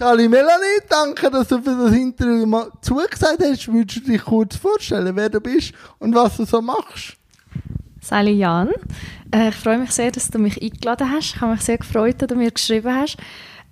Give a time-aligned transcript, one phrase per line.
[0.00, 3.70] Sali Melanie, danke, dass du für das Interview mal zugesagt hast.
[3.70, 7.18] Würdest du dich kurz vorstellen, wer du bist und was du so machst?
[8.00, 8.70] Sally Jan,
[9.30, 11.34] äh, ich freue mich sehr, dass du mich eingeladen hast.
[11.34, 13.18] Ich habe mich sehr gefreut, dass du mir geschrieben hast.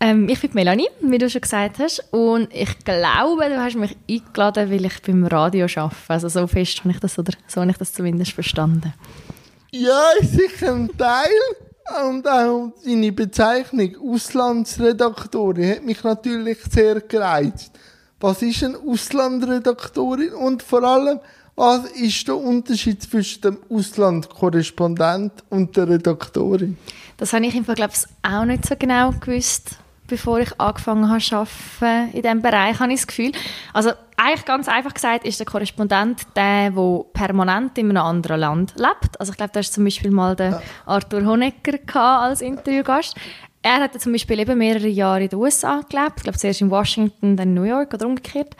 [0.00, 3.96] Ähm, ich bin Melanie, wie du schon gesagt hast, und ich glaube, du hast mich
[4.06, 5.96] eingeladen, weil ich beim Radio arbeite.
[6.08, 8.92] Also so fest habe ich das, oder so habe ich das zumindest verstanden.
[9.70, 11.30] Ja, ist sicher ein Teil.
[12.06, 17.70] Und auch deine Bezeichnung Auslandsredaktorin hat mich natürlich sehr gereizt.
[18.20, 21.20] Was ist eine Auslandredaktorin und vor allem,
[21.54, 26.76] was ist der Unterschied zwischen dem Auslandkorrespondent und der Redaktorin?
[27.16, 29.70] Das habe ich im glaube ich, auch nicht so genau gewusst,
[30.08, 33.32] bevor ich angefangen habe zu arbeiten in diesem Bereich, habe ich das Gefühl.
[33.72, 38.74] Also eigentlich ganz einfach gesagt ist der Korrespondent der, der permanent in einem anderen Land
[38.76, 39.20] lebt.
[39.20, 40.60] Also ich glaube, da ist zum Beispiel mal der.
[40.86, 43.16] Arthur Honecker als Interviewgast.
[43.62, 46.14] Er hat zum Beispiel eben mehrere Jahre in den USA gelebt.
[46.16, 48.56] Ich glaube, zuerst in Washington, dann in New York oder umgekehrt.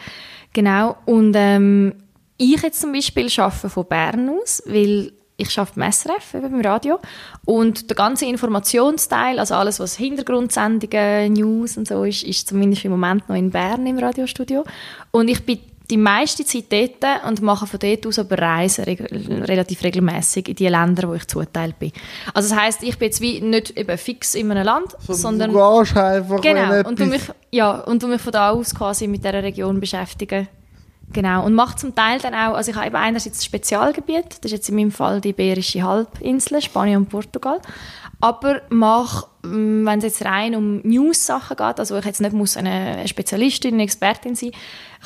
[0.53, 0.97] Genau.
[1.07, 1.95] Und ähm,
[2.37, 6.61] ich jetzt zum Beispiel arbeite von Bern aus, weil ich arbeite beim SRF, eben beim
[6.61, 6.99] Radio.
[7.45, 12.91] Und der ganze Informationsteil, also alles, was Hintergrundsendungen, News und so ist, ist zumindest im
[12.91, 14.65] Moment noch in Bern im Radiostudio.
[15.13, 19.01] Und ich bin die meiste Zeit dort und mache von dort aus aber Reisen reg
[19.11, 21.93] relativ regelmäßig in die Länder, wo ich zuteilt bin.
[22.35, 25.53] Also das heißt, ich bin jetzt wie nicht eben fix in einem Land, so, sondern
[25.53, 29.07] du gehst einfach genau und du mich ja und du mich von da aus quasi
[29.07, 30.49] mit der Region beschäftigen
[31.13, 34.45] Genau, und macht zum Teil dann auch, also ich habe eben einerseits das Spezialgebiet, das
[34.45, 37.61] ist jetzt in meinem Fall die Iberische Halbinsel, Spanien und Portugal,
[38.21, 42.57] aber mache, mm, wenn es jetzt rein um News-Sachen geht, also ich jetzt nicht muss
[42.57, 44.51] eine Spezialistin, eine Expertin sein,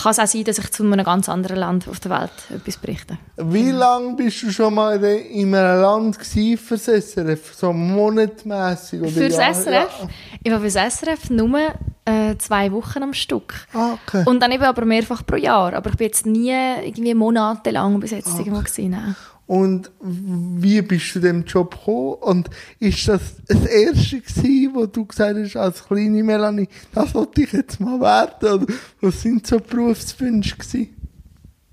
[0.01, 2.79] kann es auch sein, dass ich zu einem ganz anderen Land auf der Welt etwas
[2.79, 3.19] berichte.
[3.37, 7.55] Wie lange bist du schon mal in einem Land für das SRF?
[7.55, 9.13] So monatmässig?
[9.13, 10.01] Für das SRF?
[10.01, 10.09] Ja.
[10.43, 11.61] Ich war für das SRF nur
[12.07, 13.67] äh, zwei Wochen am Stück.
[13.75, 14.25] Ah, okay.
[14.27, 15.75] Und dann eben aber mehrfach pro Jahr.
[15.75, 18.39] Aber ich bin jetzt nie irgendwie monatelang bis jetzt okay.
[18.39, 19.15] irgendwo gewesen.
[19.47, 22.15] Und wie bist du dem Job gekommen?
[22.21, 27.43] Und ist das das erste gewesen, wo du gesagt hast, als kleine Melanie, das wollte
[27.43, 28.63] ich jetzt mal werden?
[28.63, 30.97] Oder was sind so Berufswünsche gewesen?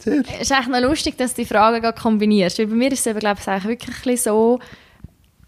[0.05, 2.57] Es ist echt noch lustig, dass du die Fragen kombinierst.
[2.57, 4.59] Weil bei mir ist es eben, glaube ich, wirklich so,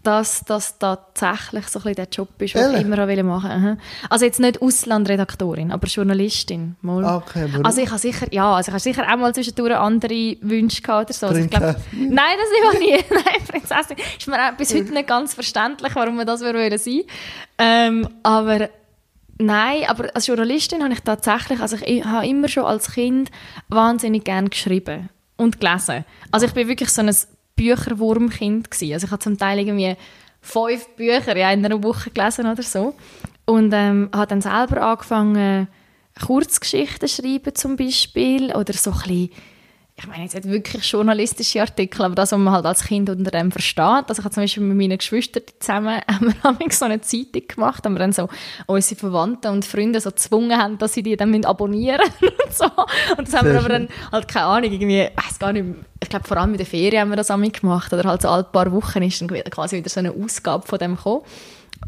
[0.02, 3.78] dass das tatsächlich so ein der Job ist, den ich immer machen wollte.
[4.10, 6.76] Also jetzt nicht Auslandredaktorin, aber Journalistin.
[6.80, 7.04] Mal.
[7.04, 10.82] Okay, also ich habe sicher, ja, also ich habe sicher auch mal zwischendurch andere Wünsche
[10.82, 11.26] gehabt oder so.
[11.26, 12.92] Also glaub, nein, das war nie.
[13.10, 13.96] nein, Prinzessin.
[14.18, 16.78] Ist mir auch bis heute nicht ganz verständlich, warum man das sein würde.
[17.58, 18.68] Ähm, aber
[19.38, 23.30] Nein, aber als Journalistin habe ich tatsächlich, also ich habe immer schon als Kind
[23.68, 26.04] wahnsinnig gern geschrieben und gelesen.
[26.30, 27.10] Also ich bin wirklich so ein
[27.56, 28.92] Bücherwurmkind gewesen.
[28.94, 29.96] Also ich habe zum Teil irgendwie
[30.40, 32.94] fünf Bücher in einer Woche gelesen oder so.
[33.44, 35.68] Und ähm, habe dann selber angefangen,
[36.24, 39.30] Kurzgeschichten schreiben zum Beispiel oder so ein bisschen
[39.94, 43.30] ich meine jetzt nicht wirklich journalistische Artikel, aber das, was man halt als Kind unter
[43.30, 44.08] dem versteht.
[44.08, 46.00] Also ich habe zum Beispiel mit meinen Geschwistern zusammen
[46.42, 48.28] haben wir so eine Zeitung gemacht, haben wir dann so
[48.66, 52.64] unsere Verwandten und Freunde so gezwungen haben, dass sie die dann abonnieren und so.
[53.16, 55.66] Und das haben wir aber dann halt keine Ahnung, irgendwie, ich weiß gar nicht,
[56.02, 58.28] ich glaube vor allem in der Ferien haben wir das auch gemacht oder halt so
[58.28, 61.22] alle paar Wochen ist dann quasi wieder so eine Ausgabe von dem gekommen.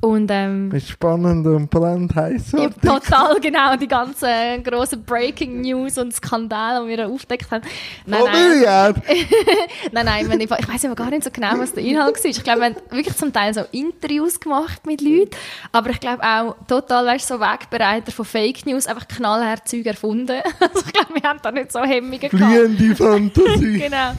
[0.01, 2.51] Und, ähm, Mit spannenden und brand heiß.
[2.85, 3.75] Total, genau.
[3.77, 7.63] Die ganzen grossen Breaking News und Skandale, die wir aufgedeckt haben.
[8.05, 9.03] Nein, oh, nein.
[9.93, 12.31] nein, nein, ich, ich weiß aber gar nicht so genau, was der Inhalt war.
[12.31, 15.31] Ich glaube, wir haben wirklich zum Teil so Interviews gemacht mit Leuten,
[15.73, 20.43] aber ich glaube auch total, weißt, so Wegbereiter von Fake News, einfach knallhart Zeug erfunden.
[20.61, 22.37] Also ich glaube, wir haben da nicht so Hemmungen gehabt.
[22.37, 23.79] Fliehende Fantasie.
[23.85, 24.13] genau.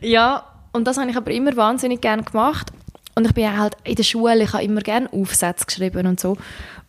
[0.00, 2.72] Ja, und das habe ich aber immer wahnsinnig gerne gemacht.
[3.18, 6.36] Und ich bin halt in der Schule, ich habe immer gerne Aufsätze geschrieben und so.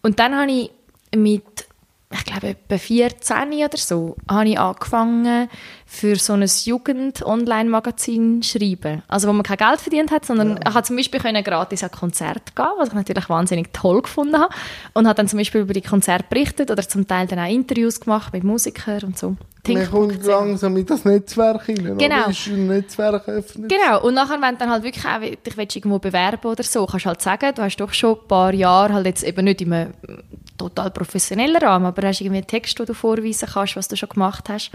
[0.04, 0.70] Und dann habe ich
[1.16, 1.66] mit,
[2.12, 5.50] ich glaube, etwa 14 oder so, habe ich angefangen,
[5.92, 9.02] für so ein Jugend-Online-Magazin schreiben.
[9.08, 10.58] Also wo man kein Geld verdient hat, sondern ja.
[10.58, 14.40] ich konnte zum Beispiel können gratis an Konzert gehen, was ich natürlich wahnsinnig toll gefunden
[14.40, 14.54] habe.
[14.94, 18.00] Und habe dann zum Beispiel über die Konzerte berichtet oder zum Teil dann auch Interviews
[18.00, 19.36] gemacht mit Musikern und so.
[19.68, 21.98] Man kommt langsam in das Netzwerk hinein.
[21.98, 22.30] Genau.
[22.30, 23.70] Ist ein Netzwerk öffnet.
[23.70, 24.04] Genau.
[24.04, 27.06] Und nachher, wenn du dann halt wirklich auch dich willst, irgendwo bewerben oder so, kannst
[27.06, 29.74] du halt sagen, du hast doch schon ein paar Jahre halt jetzt eben nicht in
[29.74, 29.94] einem
[30.56, 34.10] total professionellen Rahmen, aber hast irgendwie einen Text, den du vorweisen kannst, was du schon
[34.10, 34.72] gemacht hast.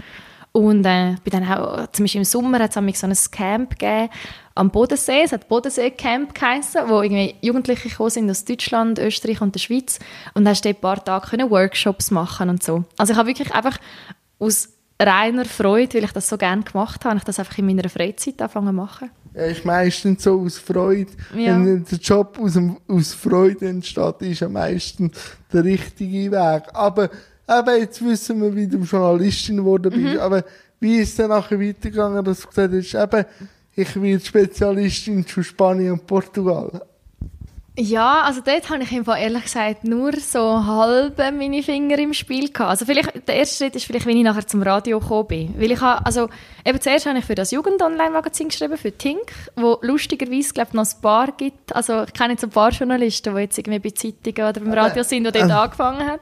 [0.55, 4.09] Und äh, bin dann auch, zum Beispiel im Sommer hat es so ein Camp gegeben
[4.55, 5.23] am Bodensee.
[5.25, 9.99] Es hat Bodensee-Camp geheißen, wo irgendwie Jugendliche gekommen sind aus Deutschland, Österreich und der Schweiz.
[10.33, 12.85] Und dann hast du ein paar Tage können Workshops machen und so.
[12.95, 13.77] Also ich habe wirklich einfach
[14.39, 17.89] aus reiner Freude, weil ich das so gerne gemacht habe, ich das einfach in meiner
[17.89, 19.11] Freizeit angefangen zu machen.
[19.33, 21.11] Er ist meistens so aus Freude.
[21.35, 21.59] Ja.
[21.59, 22.57] Wenn der Job aus,
[22.87, 25.11] aus Freude entsteht, ist am meisten
[25.51, 26.63] der richtige Weg.
[26.71, 27.09] Aber
[27.49, 30.15] eben, jetzt wissen wir, wie du Journalistin geworden bist.
[30.15, 30.19] Mhm.
[30.19, 30.43] Aber
[30.79, 33.25] wie ist es dann nachher weitergegangen, dass du gesagt hast, eben,
[33.75, 36.81] ich will Spezialistin zu Spanien und Portugal?
[37.77, 42.49] Ja, also dort habe ich einfach ehrlich gesagt nur so halb meine Finger im Spiel
[42.49, 42.69] gehabt.
[42.69, 45.55] Also vielleicht, der erste Schritt ist vielleicht, wenn ich nachher zum Radio gekommen bin.
[45.59, 46.29] Weil ich habe, also
[46.63, 50.85] eben zuerst habe ich für das Jugend-Online-Magazin geschrieben, für Tink, wo lustigerweise, glaube ich, noch
[50.85, 51.75] ein paar gibt.
[51.75, 55.03] Also ich kenne jetzt ein paar Journalisten, die jetzt irgendwie bei Zeitungen oder beim Radio
[55.03, 55.53] sind, die dort äh.
[55.53, 56.19] angefangen haben.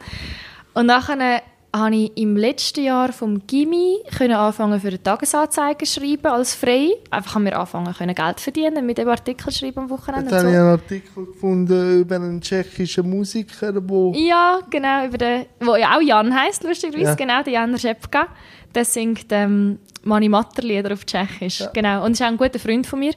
[0.73, 1.41] Und nachher
[1.75, 6.91] habe ich im letzten Jahr vom Gimmi anfangen für den Tagesanzeiger schreiben als frei.
[7.09, 10.29] Einfach haben wir anfangen können Geld verdienen mit dem Artikel schreiben am Wochenende.
[10.29, 10.49] Jetzt habe so.
[10.49, 15.97] ich einen Artikel gefunden über einen tschechischen Musiker, wo ja genau über den, wo ja
[15.97, 17.15] auch Jan heißt lustigerweise ja.
[17.15, 18.27] genau der Jan Schepka.
[18.75, 21.69] Der singt ähm, Mani Matter Lieder auf Tschechisch ja.
[21.73, 23.13] genau und ist auch ein guter Freund von mir.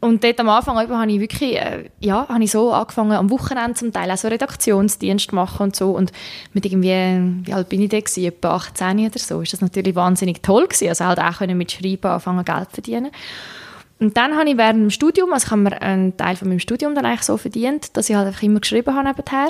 [0.00, 3.74] Und dort am Anfang habe ich wirklich, äh, ja, habe ich so angefangen, am Wochenende
[3.74, 5.90] zum Teil auch so Redaktionsdienst machen und so.
[5.90, 6.10] Und
[6.52, 8.24] mit irgendwie, wie alt bin ich da gewesen?
[8.24, 9.40] Etwa 18 oder so.
[9.42, 10.88] Ist das natürlich wahnsinnig toll gewesen.
[10.88, 13.10] Also halt auch können mit Schreiben anfangen, Geld verdienen.
[14.00, 16.58] Und dann habe ich während dem Studium, also ich habe mir einen Teil von meinem
[16.58, 19.48] Studium dann eigentlich so verdient, dass ich halt einfach immer geschrieben habe nebenher.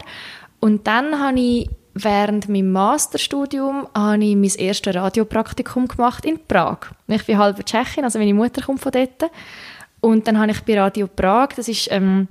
[0.61, 6.79] Und dann habe ich während meinem Masterstudium habe ich mein erstes Radiopraktikum gemacht in Prag.
[7.07, 9.31] Ich bin halbe Tschechin, also meine Mutter kommt von dort.
[10.01, 12.29] Und dann habe ich bei Radio Prag, das ist ähm,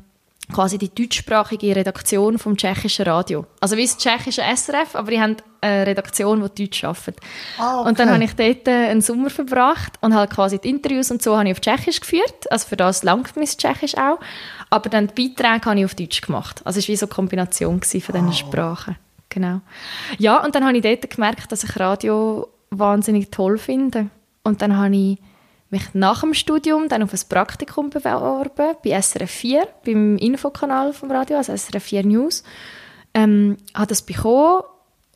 [0.51, 3.45] quasi die deutschsprachige Redaktion vom tschechischen Radio.
[3.59, 7.17] Also wie das tschechische SRF, aber die haben eine Redaktion, die Deutsch arbeitet.
[7.57, 7.89] Ah, okay.
[7.89, 11.21] Und dann habe ich dort äh, einen Sommer verbracht und halt quasi die Interviews und
[11.21, 14.19] so habe ich auf Tschechisch geführt, also für das langt mein Tschechisch auch.
[14.69, 16.61] Aber dann die Beiträge habe ich auf Deutsch gemacht.
[16.65, 18.31] Also es war wie so eine Kombination von diesen oh.
[18.31, 18.95] Sprachen.
[19.31, 19.61] Genau.
[20.19, 24.09] Ja, und dann habe ich dort gemerkt, dass ich Radio wahnsinnig toll finde.
[24.43, 25.17] Und dann habe ich
[25.69, 31.09] mich nach dem Studium dann auf ein Praktikum beworben bei SRF 4, beim Infokanal vom
[31.09, 32.43] Radio, also SRF 4 News.
[33.13, 34.63] Ähm, habe das bekommen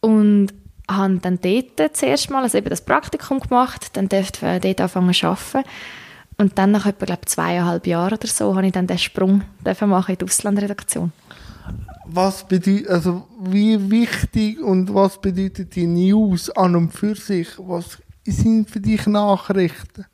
[0.02, 0.48] und
[0.90, 5.14] habe dann dort zuerst mal also eben das Praktikum gemacht, dann durfte ich dort anfangen
[5.14, 5.68] zu arbeiten.
[6.38, 9.44] Und dann nach etwa glaub, zweieinhalb Jahren oder so habe ich dann den Sprung
[9.82, 11.12] machen in die Auslandredaktion.
[12.08, 17.48] Was bedeutet, also wie wichtig und was bedeutet die News an und für sich?
[17.58, 20.06] Was sind für dich Nachrichten?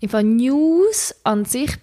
[0.00, 1.76] Im Fall News an sich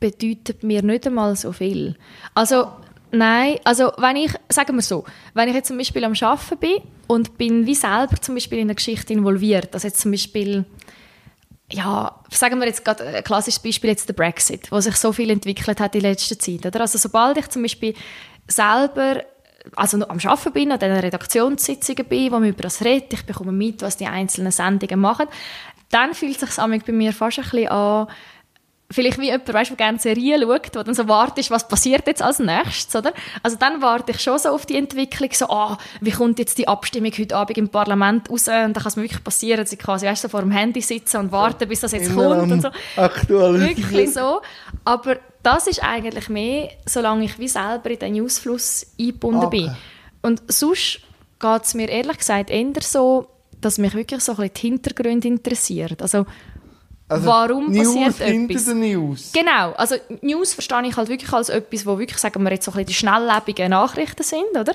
[0.00, 1.96] bedeutet mir nicht einmal so viel.
[2.34, 2.68] Also,
[3.10, 5.04] nein, also wenn ich, sagen wir so,
[5.34, 8.66] wenn ich jetzt zum Beispiel am Arbeiten bin und bin wie selber zum Beispiel in
[8.66, 10.64] eine Geschichte involviert, also jetzt zum Beispiel,
[11.72, 15.30] ja, sagen wir jetzt gerade ein klassisches Beispiel jetzt der Brexit, wo sich so viel
[15.30, 16.80] entwickelt hat in letzter Zeit, oder?
[16.80, 17.94] Also sobald ich zum Beispiel
[18.46, 19.22] selber
[19.76, 23.52] also am Arbeiten bin, an den Redaktionssitzungen bin, wo man über das redet, ich bekomme
[23.52, 25.26] mit, was die einzelnen Sendungen machen,
[25.90, 28.08] dann fühlt es sich bei mir fast ein bisschen an,
[28.90, 32.22] vielleicht wie jemand, weißt, der gerne Serien schaut, wo dann so wartet, was passiert jetzt
[32.22, 33.12] als nächstes, oder?
[33.42, 36.66] Also dann warte ich schon so auf die Entwicklung, so, ah, wie kommt jetzt die
[36.66, 38.48] Abstimmung heute Abend im Parlament raus?
[38.48, 40.80] Und dann kann es mir wirklich passieren, dass ich quasi, weißt, so vor dem Handy
[40.80, 42.70] sitze und warte, bis das jetzt Immer kommt und so.
[43.60, 44.40] Wirklich so.
[44.84, 49.66] Aber das ist eigentlich mehr, solange ich wie selber in den Newsfluss eingebunden okay.
[49.66, 49.76] bin.
[50.22, 51.00] Und sonst
[51.38, 53.28] geht es mir ehrlich gesagt eher so,
[53.60, 56.00] dass mich wirklich so ein bisschen die Hintergründe interessiert.
[56.00, 56.24] Also,
[57.08, 58.64] also warum News passiert etwas?
[58.66, 59.32] Den News.
[59.32, 62.72] Genau, also News verstehe ich halt wirklich als etwas, wo wirklich, sagen wir jetzt so
[62.72, 64.74] ein bisschen die schnelllebigen Nachrichten sind, oder?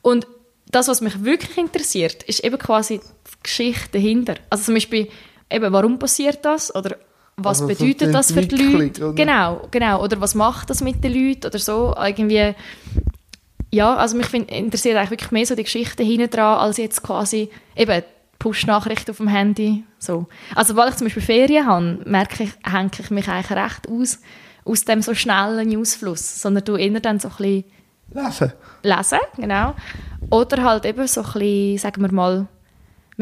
[0.00, 0.26] Und
[0.70, 4.36] das, was mich wirklich interessiert, ist eben quasi die Geschichte dahinter.
[4.48, 5.08] Also zum Beispiel,
[5.50, 6.74] eben, warum passiert das?
[6.74, 6.96] Oder
[7.36, 9.04] was also bedeutet so das für die Leute?
[9.04, 9.14] Oder?
[9.14, 10.02] Genau, genau.
[10.02, 11.46] Oder was macht das mit den Leuten?
[11.46, 11.94] Oder so.
[11.98, 12.54] Irgendwie,
[13.70, 17.02] ja, also mich find, interessiert eigentlich wirklich mehr so die Geschichte hinten dran, als jetzt
[17.02, 18.02] quasi eben
[18.42, 19.84] Push-Nachrichten auf dem Handy.
[20.00, 20.26] So.
[20.56, 24.18] Also, weil ich zum Beispiel Ferien habe, merke ich, hänge ich mich eigentlich recht aus,
[24.64, 27.64] aus dem so schnellen Newsfluss, sondern du eher dann so ein bisschen
[28.12, 28.52] lesen.
[28.82, 29.76] Lesen, genau.
[30.28, 32.48] Oder halt eben so ein bisschen, sagen wir mal,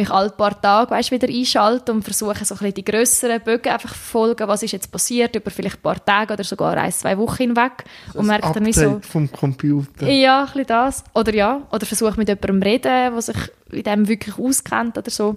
[0.01, 3.73] mich alle paar Tage weißt, wieder einschalten und versuchen, so ein bisschen die grösseren Bögen
[3.73, 7.17] einfach verfolgen, was ist jetzt passiert, über vielleicht ein paar Tage oder sogar ein, zwei
[7.19, 7.85] Wochen hinweg.
[8.07, 9.01] Das und merke dann wie so...
[9.03, 10.09] vom Computer.
[10.09, 11.05] Ja, ein bisschen das.
[11.15, 13.37] Oder ja, oder versuche mit jemandem reden, der sich
[13.71, 15.37] in dem wirklich auskennt oder so.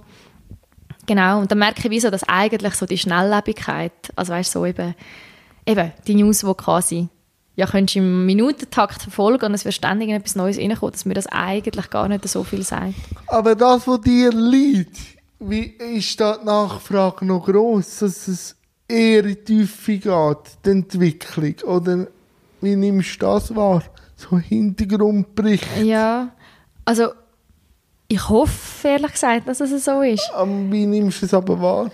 [1.06, 4.66] Genau, und dann merke ich, wie so, dass eigentlich so die Schnelllebigkeit, also weißt so
[4.66, 4.96] eben,
[5.66, 7.10] eben die News, die quasi
[7.56, 11.28] ja, könntest im Minutentakt verfolgen und es wird ständig etwas Neues reinkommen, dass mir das
[11.28, 12.96] eigentlich gar nicht so viel sagt.
[13.28, 14.98] Aber das, was dir liegt,
[15.40, 18.56] wie ist da die Nachfrage noch gross, dass es
[18.88, 21.56] eher in die Tiefe geht, die Entwicklung?
[21.66, 22.08] Oder
[22.62, 23.84] wie nimmst du das wahr?
[24.16, 25.84] So Hintergrundbericht?
[25.84, 26.32] Ja,
[26.86, 27.10] also
[28.08, 30.32] ich hoffe ehrlich gesagt, dass es so ist.
[30.70, 31.92] Wie nimmst du es aber wahr?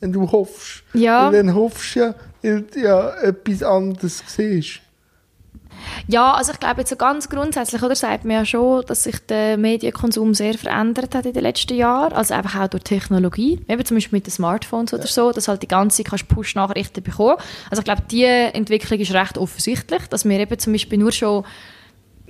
[0.00, 0.84] wenn du hoffst.
[0.94, 1.26] Ja.
[1.26, 4.80] Weil dann hoffst du ja, ja etwas anderes siehst.
[6.06, 9.18] Ja, also ich glaube jetzt so ganz grundsätzlich, oder, sagt man ja schon, dass sich
[9.26, 13.84] der Medienkonsum sehr verändert hat in den letzten Jahren, also einfach auch durch Technologie, eben
[13.84, 17.36] zum Beispiel mit den Smartphones oder so, dass halt die ganze Push-Nachrichten bekommen
[17.70, 21.44] Also ich glaube, die Entwicklung ist recht offensichtlich, dass wir eben zum Beispiel nur schon,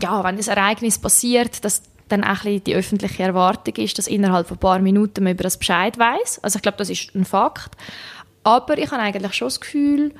[0.00, 4.48] ja, wenn ein Ereignis passiert, dass dann auch ein die öffentliche Erwartung ist, dass innerhalb
[4.48, 6.40] von ein paar Minuten man über das Bescheid weiß.
[6.42, 7.76] Also ich glaube, das ist ein Fakt.
[8.48, 10.14] Aber ich habe eigentlich schon das Gefühl,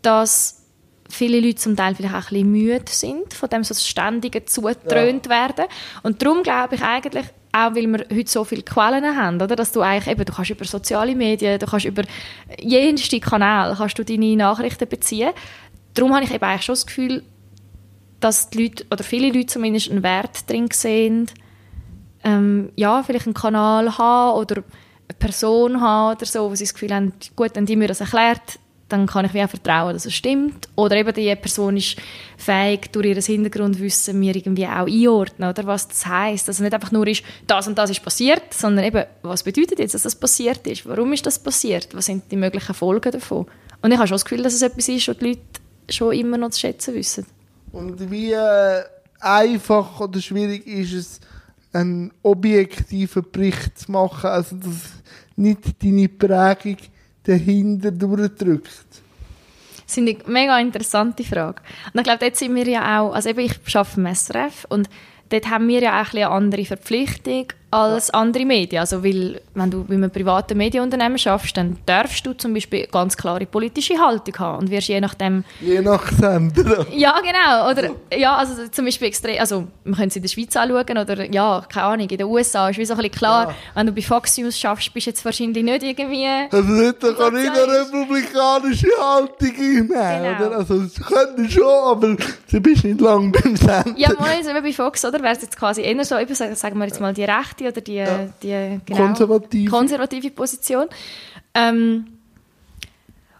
[0.00, 0.64] dass
[1.10, 5.26] viele Leute zum Teil vielleicht auch ein bisschen müde sind von dem so ständigen zugetrönt
[5.26, 5.30] ja.
[5.30, 5.66] werden.
[6.02, 9.56] Und darum glaube ich eigentlich, auch weil wir heute so viele Quellen haben, oder?
[9.56, 12.02] dass du eigentlich eben, du kannst über soziale Medien, du kannst über
[12.58, 15.32] jenste Kanal kannst du deine Nachrichten beziehen.
[15.92, 17.24] Darum habe ich eben eigentlich schon das Gefühl,
[18.20, 21.26] dass die Leute, oder viele Leute zumindest einen Wert drin sehen,
[22.24, 24.62] ähm, ja, vielleicht einen Kanal haben oder
[25.10, 28.00] eine Person haben oder so, wo sie das Gefühl haben, gut, wenn die mir das
[28.00, 30.68] erklärt, dann kann ich wie auch vertrauen, dass es stimmt.
[30.74, 31.96] Oder eben die Person ist
[32.36, 36.48] fähig, durch ihr Hintergrundwissen mir irgendwie auch einordnen, oder was das heisst.
[36.48, 39.78] Dass es nicht einfach nur ist, das und das ist passiert, sondern eben, was bedeutet
[39.78, 40.86] jetzt, dass das passiert ist?
[40.86, 41.88] Warum ist das passiert?
[41.94, 43.46] Was sind die möglichen Folgen davon?
[43.82, 45.40] Und ich habe schon das Gefühl, dass es etwas ist, was die Leute
[45.88, 47.26] schon immer noch zu schätzen wissen.
[47.72, 48.82] Und wie äh,
[49.20, 51.20] einfach oder schwierig ist es,
[51.72, 54.92] einen objektiven Bericht zu machen, also dass
[55.36, 56.76] nicht deine Prägung
[57.24, 58.86] dahinter durchdrückt?
[59.86, 61.62] Das ist eine mega interessante Frage.
[61.92, 64.88] Und ich glaube, dort sind wir ja auch, also eben ich arbeite im SRF und
[65.30, 68.14] dort haben wir ja auch eine andere Verpflichtung als ja.
[68.14, 68.80] andere Medien.
[68.80, 73.16] Also weil, wenn du bei einem privaten Medienunternehmen schaffst, dann darfst du zum Beispiel ganz
[73.16, 75.44] klare politische Haltung haben und wirst je nachdem...
[75.60, 76.86] Je nach Sender.
[77.00, 77.70] Ja, genau.
[77.70, 81.32] Oder, ja, also zum Beispiel extrem, also man könnte es in der Schweiz anschauen oder
[81.32, 83.54] ja, keine Ahnung, in den USA ist wie so ein bisschen klar, ja.
[83.74, 86.26] wenn du bei Fox News schaffst, bist du jetzt wahrscheinlich nicht irgendwie...
[86.50, 90.46] Also nicht, da kann nicht eine republikanische Haltung einnehmen, genau.
[90.46, 90.56] oder?
[90.58, 92.16] Also das können schon, aber
[92.50, 93.94] du bist nicht lange beim Sender.
[93.96, 96.86] Ja, mal, also bei Fox, oder, wäre es jetzt quasi eher so, eben, sagen wir
[96.86, 98.28] jetzt mal die Rechte rechte oder die, ja.
[98.42, 99.70] die genau, konservative.
[99.70, 100.86] konservative Position.
[101.54, 102.06] Ähm,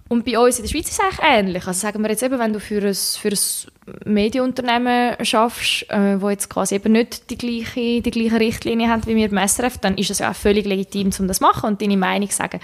[0.09, 1.67] und bei uns in der Schweiz ist es eigentlich ähnlich.
[1.69, 6.31] Also sagen wir jetzt eben, wenn du für ein, für ein Medienunternehmen schaffst, äh, wo
[6.31, 9.97] jetzt quasi eben nicht die gleiche, die gleiche Richtlinie hat wie wir im SRF, dann
[9.97, 12.59] ist es ja auch völlig legitim, um das zu machen und deine Meinung zu sagen.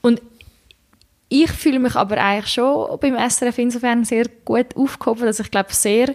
[0.00, 0.22] Und
[1.28, 5.74] ich fühle mich aber eigentlich schon beim SRF insofern sehr gut aufgehoben, dass ich glaube,
[5.74, 6.14] sehr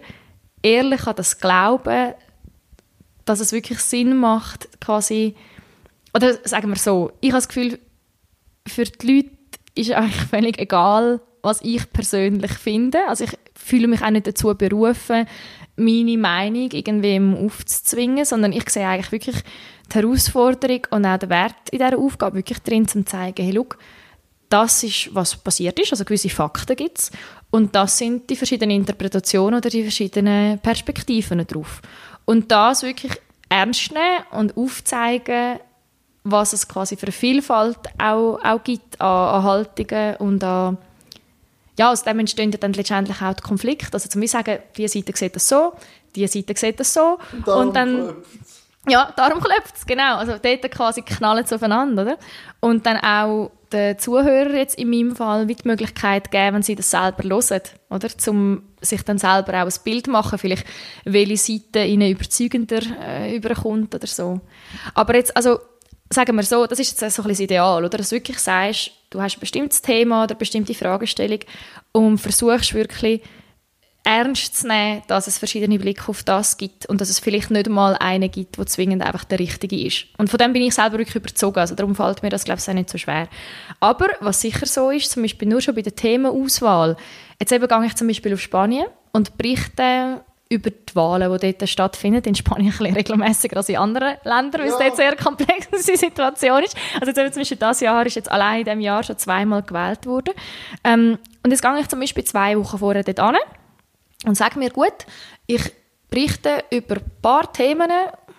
[0.63, 2.13] ehrlich an das Glauben,
[3.27, 5.35] dass es wirklich Sinn macht, quasi,
[6.13, 7.79] oder sagen wir so, ich habe das Gefühl,
[8.67, 9.29] für die Leute
[9.75, 12.99] ist eigentlich völlig egal, was ich persönlich finde.
[13.07, 15.27] Also ich fühle mich auch nicht dazu berufen,
[15.75, 19.35] meine Meinung irgendwem aufzuzwingen, sondern ich sehe eigentlich wirklich
[19.91, 23.53] die Herausforderung und auch den Wert in dieser Aufgabe wirklich drin, um zu zeigen, hey,
[23.53, 23.77] look,
[24.49, 27.11] das ist, was passiert ist, also gewisse Fakten gibt es
[27.51, 31.81] und das sind die verschiedenen Interpretationen oder die verschiedenen Perspektiven darauf.
[32.27, 33.13] Und das wirklich
[33.47, 35.59] ernst nehmen und aufzeigen,
[36.25, 40.77] was es quasi für eine Vielfalt auch, auch gibt an, an Haltungen und an
[41.79, 43.93] ja, aus dem entstehen dann letztendlich auch die Konflikte.
[43.93, 45.73] Also zum Beispiel sagen, die Seite sieht das so,
[46.15, 47.17] die Seite sieht das so.
[47.45, 48.15] Und, und dann...
[48.89, 50.15] Ja, darum klopft es, genau.
[50.15, 52.17] Also dort quasi knallen sie aufeinander, oder?
[52.61, 56.89] Und dann auch den Zuhörern jetzt in meinem Fall die Möglichkeit geben, wenn sie das
[56.89, 58.09] selber hören, oder?
[58.27, 60.65] Um sich dann selber auch ein Bild machen, vielleicht
[61.03, 64.39] welche Seite ihnen überzeugender äh, überkommt oder so.
[64.93, 65.59] Aber jetzt, also
[66.09, 67.97] sagen wir so, das ist jetzt so ein bisschen das Ideal, oder?
[67.97, 71.39] Dass du wirklich sagst, du hast ein bestimmtes Thema oder eine bestimmte Fragestellung
[71.91, 73.21] und versuchst wirklich
[74.07, 77.67] ernst zu nehmen, dass es verschiedene Blicke auf das gibt und dass es vielleicht nicht
[77.67, 80.05] mal einen gibt, der zwingend einfach der richtige ist.
[80.17, 82.69] Und von dem bin ich selber wirklich überzogen, also darum fällt mir das, glaube ich,
[82.69, 83.27] auch nicht so schwer.
[83.81, 86.95] Aber was sicher so ist, zum Beispiel nur schon bei der Themenauswahl,
[87.37, 91.69] jetzt eben gehe ich zum Beispiel auf Spanien und berichte über die Wahlen, die dort
[91.69, 92.23] stattfinden.
[92.23, 94.73] In Spanien ein bisschen regelmäßiger als in anderen Ländern, weil ja.
[94.73, 96.77] es dort sehr komplexe Situation ist.
[97.01, 100.05] Also jetzt zum Beispiel dieses Jahr ist jetzt allein in diesem Jahr schon zweimal gewählt
[100.05, 100.33] worden.
[100.85, 103.37] Ähm, und jetzt gehe ich zum Beispiel zwei Wochen vorher dort hin
[104.25, 105.05] und sage mir, gut,
[105.45, 105.71] ich
[106.09, 107.89] berichte über ein paar Themen,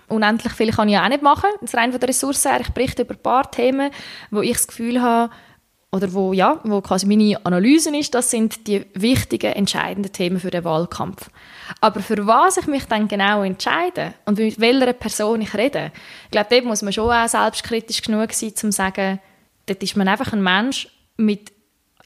[0.08, 3.02] unendlich viele kann ich auch nicht machen, das rein von der Ressource her, ich berichte
[3.02, 3.90] über ein paar Themen,
[4.30, 5.30] wo ich das Gefühl habe,
[5.90, 10.50] oder wo, ja, wo quasi meine Analyse ist, das sind die wichtigen, entscheidenden Themen für
[10.50, 11.30] den Wahlkampf.
[11.80, 15.92] Aber für was ich mich dann genau entscheide und mit welcher Person ich rede,
[16.24, 19.18] ich glaube, dort muss man schon auch selbstkritisch genug sein, um zu sagen,
[19.64, 21.52] dort ist man einfach ein Mensch mit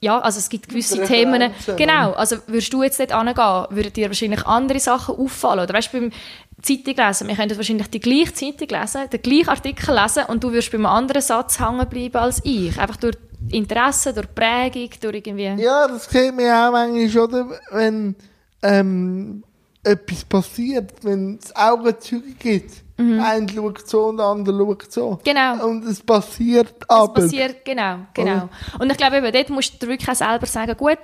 [0.03, 1.53] ja, also es gibt gewisse Themen.
[1.77, 5.61] Genau, also würdest du jetzt dort hingehen, würden dir wahrscheinlich andere Sachen auffallen.
[5.61, 6.13] Oder weißt du, beim
[6.61, 10.51] Zeitung lesen, wir könnten wahrscheinlich die gleiche Zeitung lesen, den gleichen Artikel lesen und du
[10.51, 12.77] würdest bei einem anderen Satz hängen bleiben als ich.
[12.81, 13.17] Einfach durch
[13.53, 15.63] Interesse, durch Prägung, durch irgendwie...
[15.63, 17.61] Ja, das sieht man auch manchmal, oder?
[17.71, 18.17] Wenn
[18.65, 19.45] ähm,
[19.85, 22.82] etwas passiert, wenn es Augenzeuge gibt.
[22.97, 23.21] Mhm.
[23.21, 25.19] Ein schaut so und der andere schaut so.
[25.25, 25.67] Genau.
[25.67, 27.19] Und es passiert aber.
[27.19, 28.49] Es passiert, genau, genau.
[28.79, 30.99] Und ich glaube eben, dort musst du wirklich auch selber sagen, gut,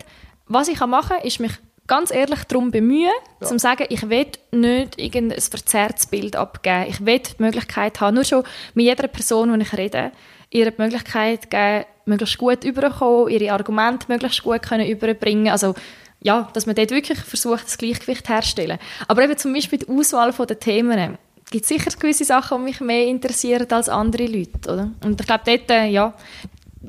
[0.47, 1.53] was ich machen kann, ist mich
[1.89, 3.47] ganz ehrlich darum bemühen, ja.
[3.47, 6.87] zu sagen, ich will nicht irgendein verzerrtes Bild abgeben.
[6.89, 10.13] Ich will die Möglichkeit haben, nur schon mit jeder Person, die ich rede,
[10.51, 15.75] ihr die Möglichkeit geben, möglichst gut überzukommen, ihre Argumente möglichst gut können überbringen Also,
[16.21, 18.79] ja, dass man dort wirklich versucht, das Gleichgewicht herzustellen.
[19.07, 21.19] Aber eben zum Beispiel die Auswahl der Themen
[21.51, 24.91] gibt sicher gewisse Sachen, die mich mehr interessieren als andere Leute, oder?
[25.05, 26.15] Und ich glaube, dort, äh, ja,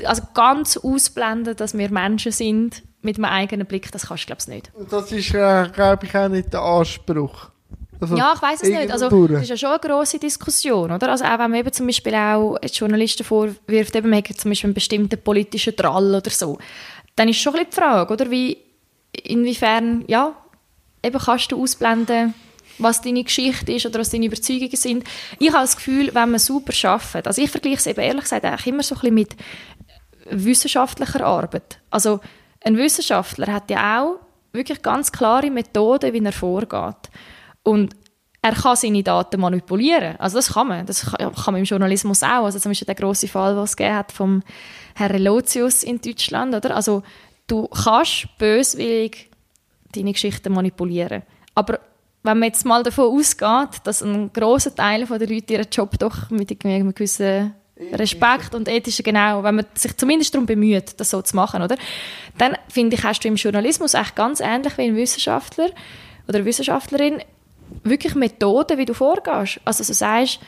[0.04, 4.42] also ganz ausblenden, dass wir Menschen sind, mit einem eigenen Blick, das kannst du, glaube
[4.42, 4.72] ich, nicht.
[4.90, 7.50] Das ist, äh, glaube ich, auch nicht der Anspruch.
[8.02, 8.92] Also, ja, ich weiß es nicht.
[8.92, 11.10] Also, das ist ja schon eine grosse Diskussion, oder?
[11.10, 14.74] Also auch wenn man eben zum Beispiel auch Journalisten vorwirft, eben, man zum Beispiel einen
[14.74, 16.58] bestimmten politischen Trall oder so,
[17.16, 18.32] dann ist schon ein bisschen die Frage, oder?
[18.32, 18.58] Wie,
[19.24, 20.34] inwiefern, ja,
[21.04, 22.34] eben kannst du ausblenden,
[22.80, 25.04] was deine Geschichte ist oder was deine Überzeugungen sind.
[25.38, 28.46] Ich habe das Gefühl, wenn man super arbeitet, also ich vergleiche es eben ehrlich gesagt
[28.46, 29.36] eigentlich immer so ein bisschen mit
[30.32, 31.80] wissenschaftlicher Arbeit.
[31.90, 32.20] Also
[32.64, 34.20] ein Wissenschaftler hat ja auch
[34.52, 37.10] wirklich ganz klare Methoden, wie er vorgeht.
[37.64, 37.96] Und
[38.42, 40.16] er kann seine Daten manipulieren.
[40.18, 40.86] Also das kann man.
[40.86, 42.46] Das kann, man im Journalismus auch.
[42.46, 44.44] Also zum Beispiel der große Fall, was es hat vom
[44.96, 46.76] Herrn Relotius in Deutschland, oder?
[46.76, 47.04] Also
[47.48, 49.30] du kannst böswillig
[49.94, 51.24] deine Geschichten manipulieren.
[51.56, 51.80] Aber
[52.30, 56.30] wenn man jetzt mal davon ausgeht, dass ein großer Teil der Leute ihren Job doch
[56.30, 57.54] mit einem gewissen
[57.94, 61.78] Respekt und ethische, genau, wenn man sich zumindest darum bemüht, das so zu machen, oder?
[62.38, 65.70] Dann, finde ich, hast du im Journalismus echt ganz ähnlich wie ein Wissenschaftler
[66.28, 67.24] oder Wissenschaftlerin
[67.84, 69.62] wirklich Methoden, wie du vorgehst.
[69.64, 70.40] Also, du sagst,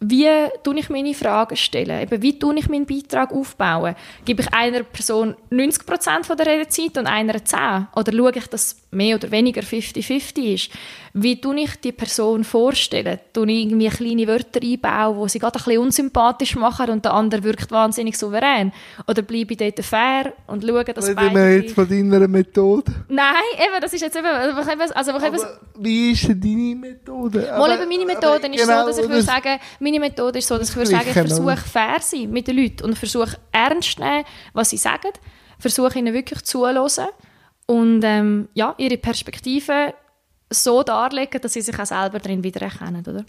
[0.00, 0.28] wie
[0.62, 2.02] tue ich meine Fragen stellen?
[2.02, 3.94] Eben, wie tue ich meinen Beitrag aufbauen?
[4.24, 7.88] Gebe ich einer Person 90 Prozent der Redezeit und einer 10?
[7.94, 10.70] Oder schaue ich, dass mehr oder weniger 50-50 ist?
[11.12, 13.18] Wie tue ich die Person vorstellen?
[13.32, 17.14] Tue ich irgendwie kleine Wörter einbauen, die sie gerade ein bisschen unsympathisch machen und der
[17.14, 18.72] andere wirkt wahnsinnig souverän?
[19.06, 21.34] Oder bleibe ich dort fair und schaue, dass Reden beide...
[21.34, 22.92] wir jetzt von deiner Methode?
[23.08, 24.26] Nein, eben, das ist jetzt eben...
[24.26, 25.32] Also, aber
[25.78, 27.54] wie ist denn deine Methode?
[27.58, 30.58] Mal eben meine Methode ist genau, so, dass ich würde sagen, meine Methode ist so,
[30.58, 33.92] dass ich würde sagen, ich versuche fair zu sein mit den Leuten und versuche ernst
[33.92, 35.12] zu nehmen, was sie sagen,
[35.58, 36.78] versuche ihnen wirklich zuzuhören
[37.66, 39.94] und ähm, ja, ihre Perspektive
[40.48, 43.24] so darlegen, dass sie sich auch selber darin wiedererkennen, oder?